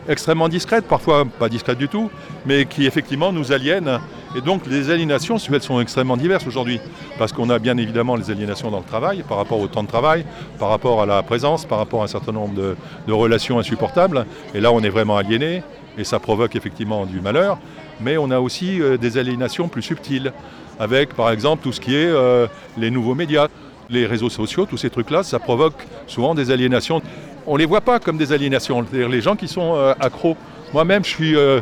extrêmement 0.08 0.48
discrètes, 0.48 0.86
parfois 0.86 1.24
pas 1.24 1.48
discrètes 1.48 1.78
du 1.78 1.88
tout, 1.88 2.10
mais 2.46 2.64
qui 2.66 2.86
effectivement 2.86 3.32
nous 3.32 3.52
aliènent. 3.52 3.98
Et 4.36 4.40
donc 4.40 4.66
les 4.66 4.90
aliénations, 4.90 5.38
sont 5.38 5.80
extrêmement 5.80 6.16
diverses 6.16 6.46
aujourd'hui, 6.46 6.80
parce 7.18 7.32
qu'on 7.32 7.50
a 7.50 7.58
bien 7.58 7.76
évidemment 7.76 8.16
les 8.16 8.30
aliénations 8.30 8.70
dans 8.70 8.78
le 8.78 8.84
travail, 8.84 9.22
par 9.28 9.36
rapport 9.36 9.60
au 9.60 9.66
temps 9.66 9.82
de 9.82 9.88
travail, 9.88 10.24
par 10.58 10.70
rapport 10.70 11.02
à 11.02 11.06
la 11.06 11.22
présence, 11.22 11.66
par 11.66 11.78
rapport 11.78 12.00
à 12.00 12.04
un 12.04 12.08
certain 12.08 12.32
nombre 12.32 12.54
de, 12.54 12.76
de 13.06 13.12
relations 13.12 13.58
insupportables, 13.58 14.24
et 14.54 14.60
là 14.60 14.72
on 14.72 14.80
est 14.80 14.88
vraiment 14.88 15.16
aliéné, 15.16 15.62
et 15.98 16.04
ça 16.04 16.18
provoque 16.18 16.56
effectivement 16.56 17.04
du 17.04 17.20
malheur, 17.20 17.58
mais 18.00 18.16
on 18.16 18.30
a 18.30 18.40
aussi 18.40 18.80
euh, 18.80 18.96
des 18.96 19.18
aliénations 19.18 19.68
plus 19.68 19.82
subtiles, 19.82 20.32
avec 20.80 21.14
par 21.14 21.30
exemple 21.30 21.62
tout 21.62 21.72
ce 21.72 21.80
qui 21.80 21.94
est 21.94 22.06
euh, 22.06 22.46
les 22.78 22.90
nouveaux 22.90 23.14
médias, 23.14 23.48
les 23.92 24.06
réseaux 24.06 24.30
sociaux, 24.30 24.66
tous 24.66 24.76
ces 24.76 24.90
trucs-là, 24.90 25.22
ça 25.22 25.38
provoque 25.38 25.86
souvent 26.06 26.34
des 26.34 26.50
aliénations. 26.50 27.02
On 27.46 27.54
ne 27.54 27.58
les 27.58 27.66
voit 27.66 27.80
pas 27.80 27.98
comme 27.98 28.16
des 28.16 28.32
aliénations, 28.32 28.84
les 28.92 29.20
gens 29.20 29.36
qui 29.36 29.48
sont 29.48 29.74
euh, 29.76 29.94
accros. 30.00 30.36
Moi-même, 30.72 31.04
je 31.04 31.10
suis 31.10 31.36
euh, 31.36 31.60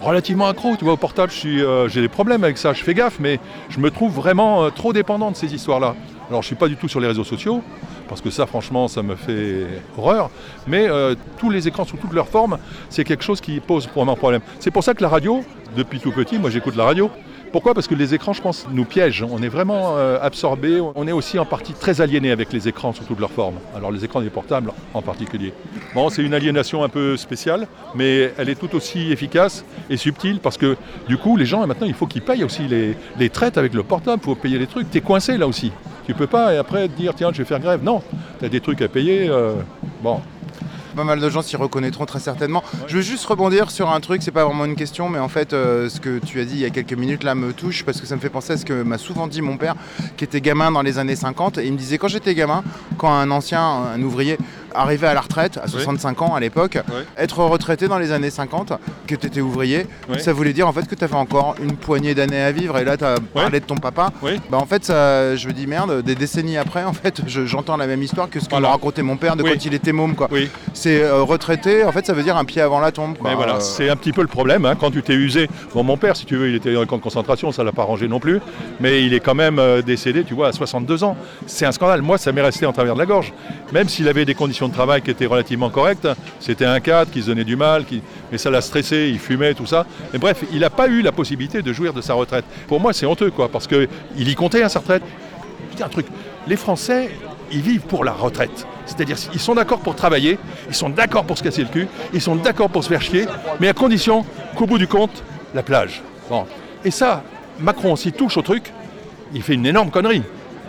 relativement 0.00 0.48
accro, 0.48 0.76
tu 0.76 0.84
vois, 0.84 0.94
au 0.94 0.96
portable, 0.96 1.32
euh, 1.44 1.88
j'ai 1.88 2.00
des 2.00 2.08
problèmes 2.08 2.44
avec 2.44 2.56
ça, 2.58 2.72
je 2.72 2.82
fais 2.82 2.94
gaffe, 2.94 3.18
mais 3.20 3.38
je 3.68 3.78
me 3.80 3.90
trouve 3.90 4.12
vraiment 4.12 4.70
trop 4.70 4.92
dépendant 4.92 5.30
de 5.30 5.36
ces 5.36 5.54
histoires-là. 5.54 5.94
Alors 6.28 6.42
je 6.42 6.46
ne 6.46 6.48
suis 6.48 6.56
pas 6.56 6.68
du 6.68 6.76
tout 6.76 6.88
sur 6.88 7.00
les 7.00 7.08
réseaux 7.08 7.24
sociaux, 7.24 7.62
parce 8.08 8.20
que 8.20 8.30
ça 8.30 8.46
franchement 8.46 8.86
ça 8.86 9.02
me 9.02 9.16
fait 9.16 9.66
horreur, 9.96 10.28
mais 10.66 10.86
tous 11.38 11.48
les 11.48 11.66
écrans 11.68 11.86
sous 11.86 11.96
toutes 11.96 12.12
leurs 12.12 12.28
formes, 12.28 12.58
c'est 12.90 13.02
quelque 13.02 13.24
chose 13.24 13.40
qui 13.40 13.60
pose 13.60 13.88
un 13.96 14.14
problème. 14.14 14.42
C'est 14.60 14.70
pour 14.70 14.84
ça 14.84 14.92
que 14.92 15.02
la 15.02 15.08
radio, 15.08 15.42
depuis 15.74 16.00
tout 16.00 16.12
petit, 16.12 16.38
moi 16.38 16.50
j'écoute 16.50 16.76
la 16.76 16.84
radio, 16.84 17.10
pourquoi? 17.52 17.74
Parce 17.74 17.86
que 17.88 17.94
les 17.94 18.14
écrans, 18.14 18.32
je 18.32 18.42
pense, 18.42 18.66
nous 18.70 18.84
piègent. 18.84 19.24
On 19.28 19.42
est 19.42 19.48
vraiment 19.48 19.96
euh, 19.96 20.18
absorbés. 20.20 20.80
On 20.94 21.06
est 21.06 21.12
aussi 21.12 21.38
en 21.38 21.44
partie 21.44 21.72
très 21.72 22.00
aliéné 22.00 22.30
avec 22.30 22.52
les 22.52 22.68
écrans 22.68 22.92
sous 22.92 23.04
toutes 23.04 23.20
leurs 23.20 23.30
formes. 23.30 23.56
Alors 23.74 23.90
les 23.90 24.04
écrans 24.04 24.20
des 24.20 24.30
portables 24.30 24.72
en 24.94 25.02
particulier. 25.02 25.52
Bon, 25.94 26.10
c'est 26.10 26.22
une 26.22 26.34
aliénation 26.34 26.82
un 26.84 26.88
peu 26.88 27.16
spéciale, 27.16 27.66
mais 27.94 28.32
elle 28.38 28.48
est 28.48 28.54
tout 28.54 28.74
aussi 28.74 29.10
efficace 29.12 29.64
et 29.88 29.96
subtile 29.96 30.40
parce 30.40 30.58
que 30.58 30.76
du 31.08 31.16
coup, 31.16 31.36
les 31.36 31.46
gens, 31.46 31.66
maintenant, 31.66 31.86
il 31.86 31.94
faut 31.94 32.06
qu'ils 32.06 32.22
payent 32.22 32.44
aussi 32.44 32.62
les, 32.68 33.30
traites 33.30 33.58
avec 33.58 33.74
le 33.74 33.82
portable. 33.82 34.20
Il 34.22 34.26
faut 34.26 34.34
payer 34.34 34.58
les 34.58 34.66
trucs. 34.66 34.90
Tu 34.90 34.98
es 34.98 35.00
coincé 35.00 35.36
là 35.36 35.46
aussi. 35.46 35.72
Tu 36.06 36.14
peux 36.14 36.26
pas 36.26 36.54
et 36.54 36.56
après 36.56 36.88
dire 36.88 37.14
tiens, 37.14 37.30
je 37.32 37.38
vais 37.38 37.44
faire 37.44 37.60
grève. 37.60 37.82
Non, 37.82 38.02
tu 38.38 38.44
as 38.44 38.48
des 38.48 38.60
trucs 38.60 38.82
à 38.82 38.88
payer. 38.88 39.28
euh, 39.28 39.54
bon, 40.02 40.20
Pas 40.96 41.04
mal 41.04 41.20
de 41.20 41.30
gens 41.30 41.42
s'y 41.42 41.56
reconnaîtront 41.56 42.06
très 42.06 42.20
certainement. 42.20 42.62
Je 42.86 42.96
veux 42.96 43.02
juste 43.02 43.24
rebondir 43.26 43.70
sur 43.70 43.90
un 43.90 44.00
truc, 44.00 44.22
c'est 44.22 44.30
pas 44.30 44.44
vraiment 44.44 44.64
une 44.64 44.76
question, 44.76 45.08
mais 45.08 45.18
en 45.18 45.28
fait, 45.28 45.52
euh, 45.52 45.88
ce 45.88 46.00
que 46.00 46.18
tu 46.18 46.40
as 46.40 46.44
dit 46.44 46.54
il 46.54 46.60
y 46.60 46.64
a 46.64 46.70
quelques 46.70 46.92
minutes 46.94 47.24
là 47.24 47.34
me 47.34 47.52
touche 47.52 47.84
parce 47.84 48.00
que 48.00 48.06
ça 48.06 48.14
me 48.16 48.20
fait 48.20 48.28
penser 48.30 48.52
à 48.54 48.56
ce 48.56 48.64
que 48.64 48.82
m'a 48.82 48.98
souvent 48.98 49.26
dit 49.26 49.42
mon 49.42 49.56
père, 49.56 49.74
qui 50.16 50.24
était 50.24 50.40
gamin 50.40 50.70
dans 50.72 50.82
les 50.82 50.98
années 50.98 51.16
50. 51.16 51.58
Et 51.58 51.66
il 51.66 51.72
me 51.72 51.78
disait 51.78 51.98
quand 51.98 52.08
j'étais 52.08 52.34
gamin, 52.34 52.62
quand 52.96 53.12
un 53.12 53.30
ancien, 53.30 53.60
un 53.62 54.02
ouvrier, 54.02 54.38
arrivait 54.74 55.06
à 55.06 55.14
la 55.14 55.22
retraite 55.22 55.56
à 55.62 55.66
65 55.66 56.22
ans 56.22 56.34
à 56.34 56.40
l'époque, 56.40 56.78
être 57.16 57.38
retraité 57.42 57.88
dans 57.88 57.98
les 57.98 58.12
années 58.12 58.30
50, 58.30 58.72
que 59.06 59.14
tu 59.14 59.26
étais 59.26 59.40
ouvrier, 59.40 59.86
ça 60.20 60.32
voulait 60.32 60.52
dire 60.52 60.68
en 60.68 60.72
fait 60.72 60.86
que 60.86 60.94
tu 60.94 61.02
avais 61.04 61.14
encore 61.14 61.54
une 61.62 61.72
poignée 61.76 62.14
d'années 62.14 62.40
à 62.42 62.52
vivre. 62.52 62.78
Et 62.78 62.84
là, 62.84 62.96
tu 62.96 63.04
as 63.04 63.16
parlé 63.42 63.60
de 63.60 63.64
ton 63.64 63.76
papa. 63.76 64.10
Bah, 64.50 64.58
en 64.58 64.66
fait, 64.66 64.84
ça, 64.84 65.34
je 65.36 65.48
me 65.48 65.52
dis 65.52 65.66
merde, 65.66 66.02
des 66.02 66.14
décennies 66.14 66.58
après, 66.58 66.84
en 66.84 66.92
fait, 66.92 67.22
je- 67.26 67.46
j'entends 67.46 67.76
la 67.76 67.86
même 67.86 68.02
histoire 68.02 68.28
que 68.30 68.40
ce 68.40 68.44
que 68.48 68.54
me 68.56 68.66
racontait 68.72 69.02
mon 69.02 69.16
père 69.16 69.36
de 69.36 69.42
quand 69.54 69.64
il 69.64 69.74
était 69.74 69.92
môme. 69.92 70.14
Quoi. 70.14 70.28
C'est 70.80 71.02
euh, 71.02 71.24
retraité, 71.24 71.82
en 71.82 71.90
fait, 71.90 72.06
ça 72.06 72.12
veut 72.12 72.22
dire 72.22 72.36
un 72.36 72.44
pied 72.44 72.62
avant 72.62 72.78
la 72.78 72.92
tombe. 72.92 73.18
quoi. 73.18 73.30
Mais 73.30 73.34
voilà, 73.34 73.56
Euh, 73.56 73.60
c'est 73.60 73.88
un 73.88 73.96
petit 73.96 74.12
peu 74.12 74.20
le 74.22 74.28
problème 74.28 74.64
hein, 74.64 74.76
quand 74.78 74.92
tu 74.92 75.02
t'es 75.02 75.14
usé. 75.14 75.48
Bon, 75.74 75.82
mon 75.82 75.96
père, 75.96 76.14
si 76.16 76.24
tu 76.24 76.36
veux, 76.36 76.48
il 76.48 76.54
était 76.54 76.72
dans 76.72 76.82
les 76.82 76.86
camps 76.86 76.98
de 76.98 77.02
concentration, 77.02 77.50
ça 77.50 77.64
l'a 77.64 77.72
pas 77.72 77.82
arrangé 77.82 78.06
non 78.06 78.20
plus, 78.20 78.38
mais 78.78 79.02
il 79.04 79.12
est 79.12 79.18
quand 79.18 79.34
même 79.34 79.58
euh, 79.58 79.82
décédé, 79.82 80.22
tu 80.22 80.34
vois, 80.34 80.46
à 80.46 80.52
62 80.52 81.02
ans. 81.02 81.16
C'est 81.46 81.66
un 81.66 81.72
scandale. 81.72 82.00
Moi, 82.02 82.16
ça 82.16 82.30
m'est 82.30 82.42
resté 82.42 82.64
en 82.64 82.72
travers 82.72 82.94
de 82.94 83.00
la 83.00 83.06
gorge. 83.06 83.32
Même 83.72 83.88
s'il 83.88 84.06
avait 84.06 84.24
des 84.24 84.34
conditions 84.36 84.68
de 84.68 84.72
travail 84.72 85.02
qui 85.02 85.10
étaient 85.10 85.26
relativement 85.26 85.68
correctes, 85.68 86.06
c'était 86.38 86.64
un 86.64 86.78
cadre 86.78 87.10
qui 87.10 87.22
se 87.22 87.26
donnait 87.26 87.42
du 87.42 87.56
mal, 87.56 87.84
qui... 87.84 88.00
mais 88.30 88.38
ça 88.38 88.48
l'a 88.48 88.60
stressé, 88.60 89.08
il 89.12 89.18
fumait, 89.18 89.54
tout 89.54 89.66
ça. 89.66 89.84
Mais 90.12 90.20
bref, 90.20 90.44
il 90.52 90.60
n'a 90.60 90.70
pas 90.70 90.86
eu 90.86 91.02
la 91.02 91.10
possibilité 91.10 91.60
de 91.60 91.72
jouir 91.72 91.92
de 91.92 92.00
sa 92.00 92.14
retraite. 92.14 92.44
Pour 92.68 92.78
moi, 92.78 92.92
c'est 92.92 93.04
honteux, 93.04 93.32
quoi, 93.32 93.48
parce 93.48 93.66
qu'il 93.66 93.88
y 94.16 94.34
comptait 94.36 94.62
à 94.62 94.68
sa 94.68 94.78
retraite. 94.78 95.02
Dis 95.74 95.82
un 95.82 95.88
truc, 95.88 96.06
les 96.46 96.56
Français, 96.56 97.10
ils 97.50 97.60
vivent 97.60 97.82
pour 97.82 98.04
la 98.04 98.12
retraite. 98.12 98.66
C'est-à-dire, 98.86 99.16
ils 99.32 99.40
sont 99.40 99.54
d'accord 99.54 99.80
pour 99.80 99.94
travailler, 99.94 100.38
ils 100.68 100.74
sont 100.74 100.88
d'accord 100.88 101.24
pour 101.24 101.38
se 101.38 101.42
casser 101.42 101.62
le 101.62 101.68
cul, 101.68 101.88
ils 102.12 102.20
sont 102.20 102.36
d'accord 102.36 102.70
pour 102.70 102.84
se 102.84 102.88
faire 102.88 103.02
chier, 103.02 103.26
mais 103.60 103.68
à 103.68 103.72
condition 103.72 104.24
qu'au 104.56 104.66
bout 104.66 104.78
du 104.78 104.88
compte, 104.88 105.22
la 105.54 105.62
plage. 105.62 106.02
Bon. 106.28 106.46
Et 106.84 106.90
ça, 106.90 107.22
Macron, 107.58 107.96
s'il 107.96 108.12
touche 108.12 108.36
au 108.36 108.42
truc, 108.42 108.72
il 109.34 109.42
fait 109.42 109.54
une 109.54 109.66
énorme 109.66 109.90
connerie. 109.90 110.22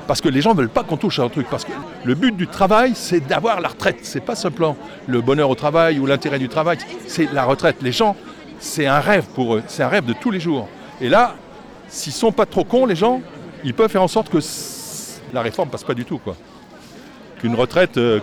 Parce 0.07 0.21
que 0.21 0.29
les 0.29 0.41
gens 0.41 0.53
ne 0.53 0.57
veulent 0.57 0.69
pas 0.69 0.83
qu'on 0.83 0.97
touche 0.97 1.19
à 1.19 1.23
un 1.23 1.29
truc. 1.29 1.47
Parce 1.51 1.65
que 1.65 1.71
le 2.03 2.15
but 2.15 2.35
du 2.35 2.47
travail, 2.47 2.93
c'est 2.95 3.19
d'avoir 3.19 3.61
la 3.61 3.67
retraite. 3.67 3.99
C'est 4.01 4.25
pas 4.25 4.33
simplement 4.33 4.75
le 5.05 5.21
bonheur 5.21 5.51
au 5.51 5.55
travail 5.55 5.99
ou 5.99 6.07
l'intérêt 6.07 6.39
du 6.39 6.49
travail, 6.49 6.79
c'est 7.05 7.31
la 7.31 7.43
retraite. 7.43 7.77
Les 7.83 7.91
gens, 7.91 8.15
c'est 8.59 8.87
un 8.87 8.99
rêve 8.99 9.25
pour 9.35 9.55
eux, 9.55 9.63
c'est 9.67 9.83
un 9.83 9.87
rêve 9.87 10.05
de 10.05 10.13
tous 10.13 10.31
les 10.31 10.39
jours. 10.39 10.67
Et 10.99 11.09
là, 11.09 11.35
s'ils 11.87 12.11
sont 12.11 12.31
pas 12.31 12.47
trop 12.47 12.63
cons, 12.63 12.87
les 12.87 12.95
gens, 12.95 13.21
ils 13.63 13.73
peuvent 13.73 13.91
faire 13.91 14.01
en 14.01 14.07
sorte 14.07 14.29
que 14.29 14.39
la 15.31 15.41
réforme 15.41 15.69
passe 15.69 15.83
pas 15.83 15.93
du 15.93 16.05
tout. 16.05 16.17
quoi. 16.17 16.35
Qu'une 17.39 17.55
retraite 17.55 17.97
euh, 17.97 18.19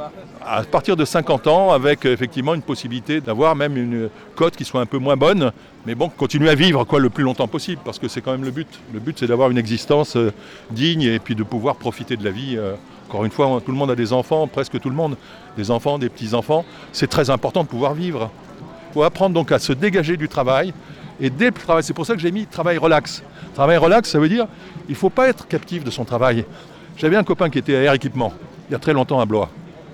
à 0.47 0.63
partir 0.63 0.97
de 0.97 1.05
50 1.05 1.49
ans, 1.49 1.73
avec 1.73 2.07
euh, 2.07 2.13
effectivement 2.13 2.55
une 2.55 2.63
possibilité 2.63 3.21
d'avoir 3.21 3.57
même 3.57 3.77
une 3.77 4.09
cote 4.37 4.57
qui 4.57 4.65
soit 4.65 4.81
un 4.81 4.87
peu 4.87 4.99
moins 4.99 5.17
bonne, 5.17 5.51
mais 5.87 5.95
bon, 5.95 6.09
continuer 6.09 6.51
à 6.51 6.55
vivre 6.55 6.85
quoi, 6.85 7.01
le 7.01 7.11
plus 7.11 7.25
longtemps 7.25 7.49
possible, 7.49 7.81
parce 7.85 7.99
que 7.99 8.07
c'est 8.07 8.21
quand 8.21 8.33
même 8.33 8.45
le 8.45 8.53
but. 8.53 8.69
Le 8.95 9.01
but, 9.01 9.19
c'est 9.19 9.27
d'avoir 9.27 9.51
une 9.51 9.59
existence 9.59 10.17
euh, 10.17 10.33
digne 10.71 11.03
et 11.03 11.19
puis 11.19 11.35
de 11.35 11.43
pouvoir 11.43 11.77
profiter 11.77 12.17
de 12.17 12.25
la 12.25 12.31
vie. 12.31 12.57
euh. 12.57 12.75
Encore 13.09 13.25
une 13.25 13.31
fois, 13.31 13.61
tout 13.65 13.71
le 13.71 13.77
monde 13.77 13.91
a 13.91 13.95
des 13.95 14.13
enfants, 14.13 14.49
presque 14.49 14.81
tout 14.81 14.91
le 14.91 14.97
monde, 14.97 15.17
des 15.57 15.71
enfants, 15.71 15.97
des 15.99 16.09
petits-enfants. 16.09 16.65
C'est 16.93 17.07
très 17.07 17.31
important 17.31 17.63
de 17.63 17.69
pouvoir 17.69 17.95
vivre. 17.95 18.31
Il 18.91 18.95
faut 18.95 19.03
apprendre 19.05 19.33
donc 19.33 19.53
à 19.53 19.61
se 19.61 19.73
dégager 19.73 20.17
du 20.17 20.29
travail. 20.29 20.75
Et 21.21 21.31
dès 21.31 21.47
le 21.47 21.53
travail, 21.53 21.85
c'est 21.85 21.95
pour 21.95 22.05
ça 22.05 22.15
que 22.15 22.21
j'ai 22.21 22.33
mis 22.33 22.47
travail 22.47 22.79
relax. 22.79 23.23
Travail 23.55 23.77
relax, 23.77 24.11
ça 24.11 24.19
veut 24.19 24.29
dire 24.29 24.47
il 24.89 24.93
ne 24.93 24.97
faut 24.97 25.11
pas 25.11 25.29
être 25.29 25.47
captif 25.47 25.85
de 25.85 25.91
son 25.91 26.05
travail. 26.05 26.45
J'avais 26.97 27.17
un 27.17 27.25
copain 27.25 27.51
qui 27.51 27.59
était 27.59 27.77
à 27.77 27.83
Air 27.83 27.93
Équipement, 27.93 28.33
il 28.69 28.73
y 28.73 28.75
a 28.75 28.79
très 28.79 28.95
longtemps 28.95 29.21
à 29.21 29.27
Blois, 29.27 29.51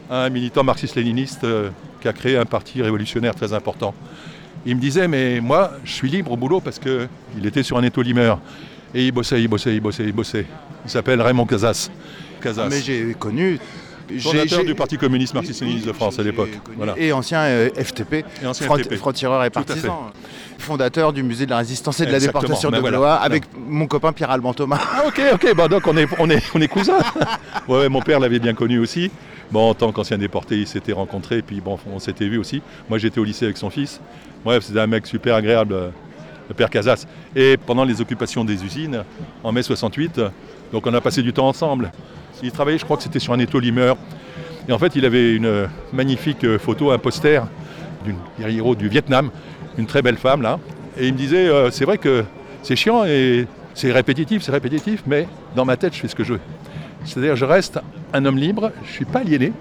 un 0.09 0.31
militant 0.31 0.63
marxiste-léniniste 0.63 1.43
euh, 1.43 1.71
qui 2.01 2.07
a 2.07 2.13
créé 2.13 2.37
un 2.37 2.45
parti 2.45 2.81
révolutionnaire 2.81 3.35
très 3.35 3.53
important. 3.53 3.93
Il 4.65 4.77
me 4.77 4.81
disait, 4.81 5.09
mais 5.09 5.41
moi, 5.41 5.73
je 5.85 5.93
suis 5.93 6.09
libre 6.09 6.31
au 6.31 6.37
boulot 6.37 6.61
parce 6.61 6.79
qu'il 6.79 7.45
était 7.45 7.65
sur 7.65 7.77
un 7.77 7.83
étoilimeur. 7.83 8.39
Et 8.95 9.07
il 9.07 9.11
bossait, 9.11 9.43
il 9.43 9.49
bossait, 9.49 9.75
il 9.75 9.81
bossait, 9.81 10.05
il 10.05 10.13
bossait. 10.13 10.47
Il 10.85 10.91
s'appelle 10.91 11.21
Raymond 11.21 11.47
Casas. 11.47 11.91
Casas. 12.41 12.69
Mais 12.71 12.81
j'ai 12.81 13.17
connu. 13.19 13.59
Fondateur 14.21 14.65
du 14.65 14.75
Parti 14.75 14.99
communiste 14.99 15.35
marxiste-léniniste 15.35 15.87
de 15.87 15.93
France 15.93 16.19
à 16.19 16.23
l'époque. 16.23 16.51
Voilà. 16.77 16.95
Et 16.97 17.13
ancien 17.13 17.41
euh, 17.41 17.71
FTP, 17.77 18.25
Et 18.43 18.97
franc-tireur 18.97 19.45
et 19.45 19.51
partisan. 19.51 20.11
Fondateur 20.59 21.13
du 21.13 21.23
musée 21.23 21.47
de 21.47 21.51
la 21.51 21.59
résistance 21.59 22.01
et 22.01 22.07
de 22.07 22.13
la 22.13 22.21
déportation 22.21 22.71
ben 22.71 22.77
de 22.77 22.81
voilà. 22.81 22.99
Blois 22.99 23.15
avec 23.15 23.45
mon 23.67 23.87
copain 23.87 24.13
Pierre-Alban 24.13 24.55
Thomas. 24.55 24.81
Ah 24.81 25.05
ok, 25.09 25.21
ok, 25.35 25.57
bah 25.57 25.67
donc 25.67 25.87
on 25.87 25.97
est, 25.97 26.07
on 26.19 26.31
est, 26.31 26.43
on 26.55 26.61
est 26.61 26.69
cousins. 26.69 26.99
ouais, 27.69 27.79
ouais, 27.79 27.89
mon 27.89 28.01
père 28.01 28.21
l'avait 28.21 28.39
bien 28.39 28.55
connu 28.55 28.79
aussi. 28.79 29.11
Bon, 29.51 29.69
en 29.69 29.75
tant 29.75 29.93
qu'ancien 29.93 30.17
déporté, 30.17 30.59
ils 30.59 30.67
s'étaient 30.67 30.93
rencontrés, 30.93 31.43
puis 31.43 31.61
bon, 31.61 31.79
on 31.93 31.99
s'était 31.99 32.27
vus 32.27 32.39
aussi. 32.39 32.63
Moi, 32.89 32.99
j'étais 32.99 33.21
au 33.21 33.25
lycée 33.25 33.45
avec 33.45 33.59
son 33.59 33.69
fils. 33.69 34.01
Bref, 34.45 34.65
c'était 34.65 34.81
un 34.81 34.87
mec 34.87 35.07
super 35.07 35.35
agréable, 35.35 35.75
euh, 35.75 35.89
le 36.49 36.55
père 36.55 36.71
Casas. 36.71 37.07
Et 37.37 37.57
pendant 37.59 37.85
les 37.85 38.01
occupations 38.01 38.45
des 38.45 38.65
usines, 38.65 39.05
en 39.45 39.53
mai 39.53 39.63
68, 39.63 40.19
euh, 40.19 40.29
donc 40.73 40.87
on 40.87 40.95
a 40.95 41.01
passé 41.03 41.23
du 41.23 41.35
temps 41.35 41.49
ensemble. 41.49 41.93
Il 42.43 42.51
travaillait, 42.51 42.79
je 42.79 42.85
crois 42.85 42.97
que 42.97 43.05
c'était 43.05 43.21
sur 43.21 43.33
un 43.33 43.39
étolimeur. 43.39 43.97
Et 44.69 44.73
en 44.73 44.79
fait, 44.79 44.97
il 44.97 45.05
avait 45.05 45.35
une 45.35 45.47
euh, 45.47 45.67
magnifique 45.93 46.45
euh, 46.45 46.59
photo, 46.59 46.91
un 46.91 46.99
poster 46.99 47.45
d'une 48.05 48.17
héros 48.49 48.75
du 48.75 48.89
Vietnam, 48.89 49.31
une 49.79 49.87
très 49.87 50.03
belle 50.03 50.17
femme 50.17 50.43
là. 50.43 50.59
Et 50.99 51.07
il 51.07 51.13
me 51.15 51.19
disait, 51.19 51.49
euh, 51.49 51.71
c'est 51.71 51.85
vrai 51.85 51.99
que 51.99 52.25
c'est 52.63 52.77
chiant 52.77 53.05
et 53.05 53.47
c'est 53.75 53.93
répétitif, 53.93 54.43
c'est 54.43 54.53
répétitif, 54.53 55.03
mais 55.07 55.27
dans 55.55 55.65
ma 55.65 55.77
tête, 55.77 55.95
je 55.95 56.01
fais 56.01 56.09
ce 56.09 56.15
que 56.15 56.25
je 56.25 56.35
veux. 56.35 56.41
C'est-à-dire, 57.05 57.37
je 57.37 57.45
reste 57.45 57.81
un 58.13 58.25
homme 58.25 58.37
libre, 58.39 58.73
je 58.85 58.89
ne 58.89 58.93
suis 58.93 59.05
pas 59.05 59.21
aliéné. 59.21 59.53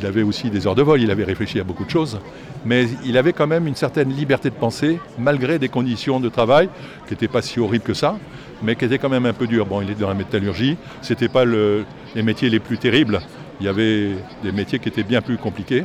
Il 0.00 0.06
avait 0.06 0.22
aussi 0.22 0.48
des 0.50 0.66
heures 0.66 0.74
de 0.74 0.82
vol, 0.82 1.00
il 1.02 1.10
avait 1.10 1.24
réfléchi 1.24 1.58
à 1.58 1.64
beaucoup 1.64 1.84
de 1.84 1.90
choses, 1.90 2.20
mais 2.64 2.86
il 3.04 3.16
avait 3.18 3.32
quand 3.32 3.46
même 3.46 3.66
une 3.66 3.74
certaine 3.74 4.10
liberté 4.10 4.48
de 4.50 4.54
penser, 4.54 5.00
malgré 5.18 5.58
des 5.58 5.68
conditions 5.68 6.20
de 6.20 6.28
travail 6.28 6.68
qui 7.06 7.14
n'étaient 7.14 7.28
pas 7.28 7.42
si 7.42 7.58
horribles 7.58 7.84
que 7.84 7.94
ça, 7.94 8.16
mais 8.62 8.76
qui 8.76 8.84
étaient 8.84 8.98
quand 8.98 9.08
même 9.08 9.26
un 9.26 9.32
peu 9.32 9.46
dures. 9.46 9.66
Bon, 9.66 9.80
il 9.82 9.90
est 9.90 9.94
dans 9.98 10.08
la 10.08 10.14
métallurgie, 10.14 10.76
ce 11.02 11.12
n'était 11.12 11.28
pas 11.28 11.44
le- 11.44 11.84
les 12.14 12.22
métiers 12.22 12.48
les 12.48 12.60
plus 12.60 12.78
terribles, 12.78 13.20
il 13.60 13.66
y 13.66 13.68
avait 13.68 14.10
des 14.44 14.52
métiers 14.52 14.78
qui 14.78 14.88
étaient 14.88 15.02
bien 15.02 15.20
plus 15.20 15.36
compliqués. 15.36 15.84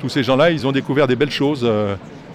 Tous 0.00 0.08
ces 0.08 0.22
gens-là, 0.24 0.50
ils 0.50 0.66
ont 0.66 0.72
découvert 0.72 1.06
des 1.06 1.16
belles 1.16 1.30
choses. 1.30 1.66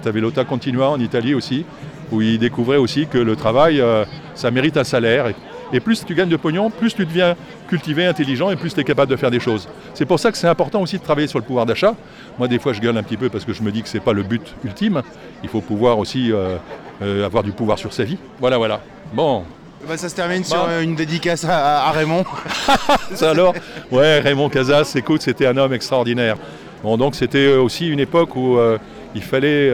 tu 0.02 0.08
avais 0.08 0.20
l'Ota 0.20 0.44
Continua 0.46 0.90
en 0.90 1.00
Italie 1.00 1.36
aussi, 1.36 1.64
où 2.12 2.22
ils 2.24 2.40
découvraient 2.40 2.78
aussi 2.78 3.06
que 3.06 3.20
le 3.20 3.36
travail, 3.36 3.80
euh, 3.80 4.04
ça 4.34 4.50
mérite 4.50 4.76
un 4.78 4.84
salaire. 4.84 5.32
Et, 5.74 5.80
plus 5.80 6.04
tu 6.06 6.16
gagnes 6.16 6.30
de 6.30 6.36
pognon, 6.38 6.70
plus 6.70 6.94
tu 6.94 7.06
deviens 7.06 7.36
cultivé, 7.68 8.06
intelligent, 8.06 8.50
et 8.52 8.56
plus 8.56 8.74
tu 8.74 8.80
es 8.80 8.84
capable 8.84 9.12
de 9.12 9.16
faire 9.16 9.32
des 9.32 9.40
choses. 9.40 9.68
C'est 9.94 10.06
pour 10.06 10.20
ça 10.20 10.32
que 10.32 10.38
c'est 10.38 10.48
important 10.48 10.82
aussi 10.82 10.98
de 10.98 11.04
travailler 11.04 11.28
sur 11.28 11.40
le 11.40 11.46
pouvoir 11.46 11.66
d'achat. 11.66 11.96
Moi, 12.38 12.48
des 12.48 12.60
fois, 12.60 12.74
je 12.74 12.82
gueule 12.82 12.98
un 12.98 13.04
petit 13.04 13.18
peu 13.18 13.30
parce 13.30 13.46
que 13.46 13.54
je 13.54 13.62
me 13.64 13.72
dis 13.72 13.82
que 13.82 13.90
ce 13.90 13.98
n'est 13.98 14.04
pas 14.04 14.14
le 14.14 14.24
but 14.24 14.54
ultime. 14.64 15.02
Il 15.44 15.50
faut 15.50 15.62
pouvoir 15.62 15.98
aussi 16.00 16.32
euh, 16.32 16.58
euh, 17.02 17.26
avoir 17.26 17.44
du 17.44 17.52
pouvoir 17.52 17.78
sur 17.80 17.94
sa 17.94 18.04
vie. 18.04 18.18
Voilà, 18.40 18.58
voilà. 18.58 18.82
Bon, 19.14 19.44
Bah, 19.88 19.98
ça 19.98 20.10
se 20.10 20.16
termine 20.16 20.44
sur 20.44 20.58
Bah. 20.58 20.68
euh, 20.70 20.82
une 20.84 20.96
dédicace 20.96 21.44
à, 21.46 21.88
à 21.88 21.92
Raymond. 21.92 22.26
ça 23.16 23.32
alors? 23.32 23.54
Ouais, 23.92 24.20
Raymond 24.20 24.50
Casas, 24.50 24.94
écoute, 24.96 25.22
c'était 25.22 25.48
un 25.48 25.58
homme 25.58 25.74
extraordinaire. 25.74 26.36
Bon, 26.84 26.98
donc 26.98 27.16
c'était 27.16 27.56
aussi 27.56 27.88
une 27.88 28.00
époque 28.00 28.36
où 28.36 28.58
euh, 28.58 28.78
il 29.16 29.22
fallait 29.22 29.72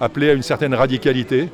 appeler 0.00 0.30
à 0.30 0.32
une 0.32 0.42
certaine 0.42 0.74
radicalité. 0.74 1.48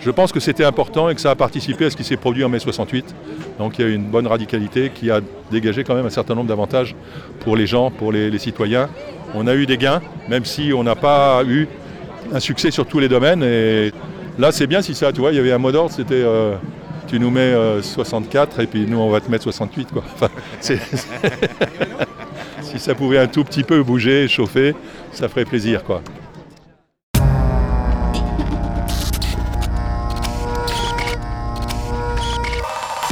Je 0.00 0.10
pense 0.10 0.32
que 0.32 0.40
c'était 0.40 0.64
important 0.64 1.10
et 1.10 1.14
que 1.14 1.20
ça 1.20 1.30
a 1.30 1.34
participé 1.34 1.84
à 1.84 1.90
ce 1.90 1.96
qui 1.96 2.04
s'est 2.04 2.16
produit 2.16 2.42
en 2.42 2.48
mai 2.48 2.58
68. 2.58 3.14
Donc 3.58 3.78
il 3.78 3.84
y 3.84 3.88
a 3.88 3.90
eu 3.90 3.94
une 3.94 4.06
bonne 4.06 4.26
radicalité 4.26 4.90
qui 4.94 5.10
a 5.10 5.20
dégagé 5.50 5.84
quand 5.84 5.94
même 5.94 6.06
un 6.06 6.10
certain 6.10 6.34
nombre 6.34 6.48
d'avantages 6.48 6.94
pour 7.40 7.54
les 7.54 7.66
gens, 7.66 7.90
pour 7.90 8.10
les, 8.10 8.38
citoyens. 8.38 8.88
On 9.34 9.46
a 9.46 9.54
eu 9.54 9.66
des 9.66 9.76
gains, 9.76 10.00
même 10.28 10.46
si 10.46 10.72
on 10.74 10.82
n'a 10.82 10.94
pas 10.94 11.42
eu 11.46 11.68
un 12.32 12.40
succès 12.40 12.70
sur 12.70 12.86
tous 12.86 12.98
les 12.98 13.08
domaines. 13.08 13.42
Et 13.42 13.92
là, 14.38 14.52
c'est 14.52 14.66
bien 14.66 14.80
si 14.80 14.94
ça, 14.94 15.12
tu 15.12 15.20
vois, 15.20 15.32
il 15.32 15.36
y 15.36 15.38
avait 15.38 15.52
un 15.52 15.58
mot 15.58 15.70
d'ordre, 15.70 15.90
c'était 15.90 16.14
euh, 16.14 16.54
tu 17.06 17.20
nous 17.20 17.30
mets 17.30 17.40
euh, 17.40 17.82
64 17.82 18.60
et 18.60 18.66
puis 18.66 18.86
nous, 18.86 18.98
on 18.98 19.10
va 19.10 19.20
te 19.20 19.30
mettre 19.30 19.44
68. 19.44 19.92
Quoi. 19.92 20.02
Enfin, 20.14 20.28
c'est- 20.60 20.80
si 22.62 22.78
ça 22.78 22.94
pouvait 22.94 23.18
un 23.18 23.26
tout 23.26 23.44
petit 23.44 23.64
peu 23.64 23.82
bouger, 23.82 24.28
chauffer, 24.28 24.74
ça 25.12 25.28
ferait 25.28 25.44
plaisir. 25.44 25.84
Quoi. 25.84 26.02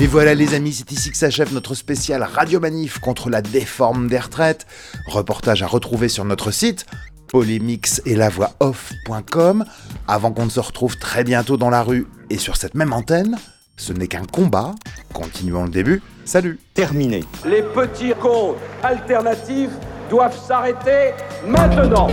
Et 0.00 0.06
voilà 0.06 0.32
les 0.34 0.54
amis, 0.54 0.72
c'est 0.72 0.92
ici 0.92 1.10
que 1.10 1.16
s'achève 1.16 1.52
notre 1.52 1.74
spécial 1.74 2.22
Radio 2.22 2.60
Manif 2.60 3.00
contre 3.00 3.30
la 3.30 3.42
déforme 3.42 4.06
des 4.06 4.20
retraites. 4.20 4.64
Reportage 5.08 5.64
à 5.64 5.66
retrouver 5.66 6.08
sur 6.08 6.24
notre 6.24 6.52
site 6.52 6.86
polémix 7.26 8.00
et 8.06 8.14
la 8.14 8.28
voix 8.28 8.52
off.com. 8.60 9.64
Avant 10.06 10.30
qu'on 10.30 10.44
ne 10.44 10.50
se 10.50 10.60
retrouve 10.60 10.96
très 10.98 11.24
bientôt 11.24 11.56
dans 11.56 11.68
la 11.68 11.82
rue 11.82 12.06
et 12.30 12.38
sur 12.38 12.56
cette 12.56 12.76
même 12.76 12.92
antenne, 12.92 13.38
ce 13.76 13.92
n'est 13.92 14.06
qu'un 14.06 14.24
combat. 14.24 14.76
Continuons 15.12 15.64
le 15.64 15.70
début. 15.70 16.00
Salut. 16.24 16.60
Terminé. 16.74 17.24
Les 17.44 17.62
petits 17.62 18.12
comptes 18.20 18.56
alternatifs 18.84 19.72
doivent 20.08 20.38
s'arrêter 20.46 21.12
maintenant. 21.44 22.08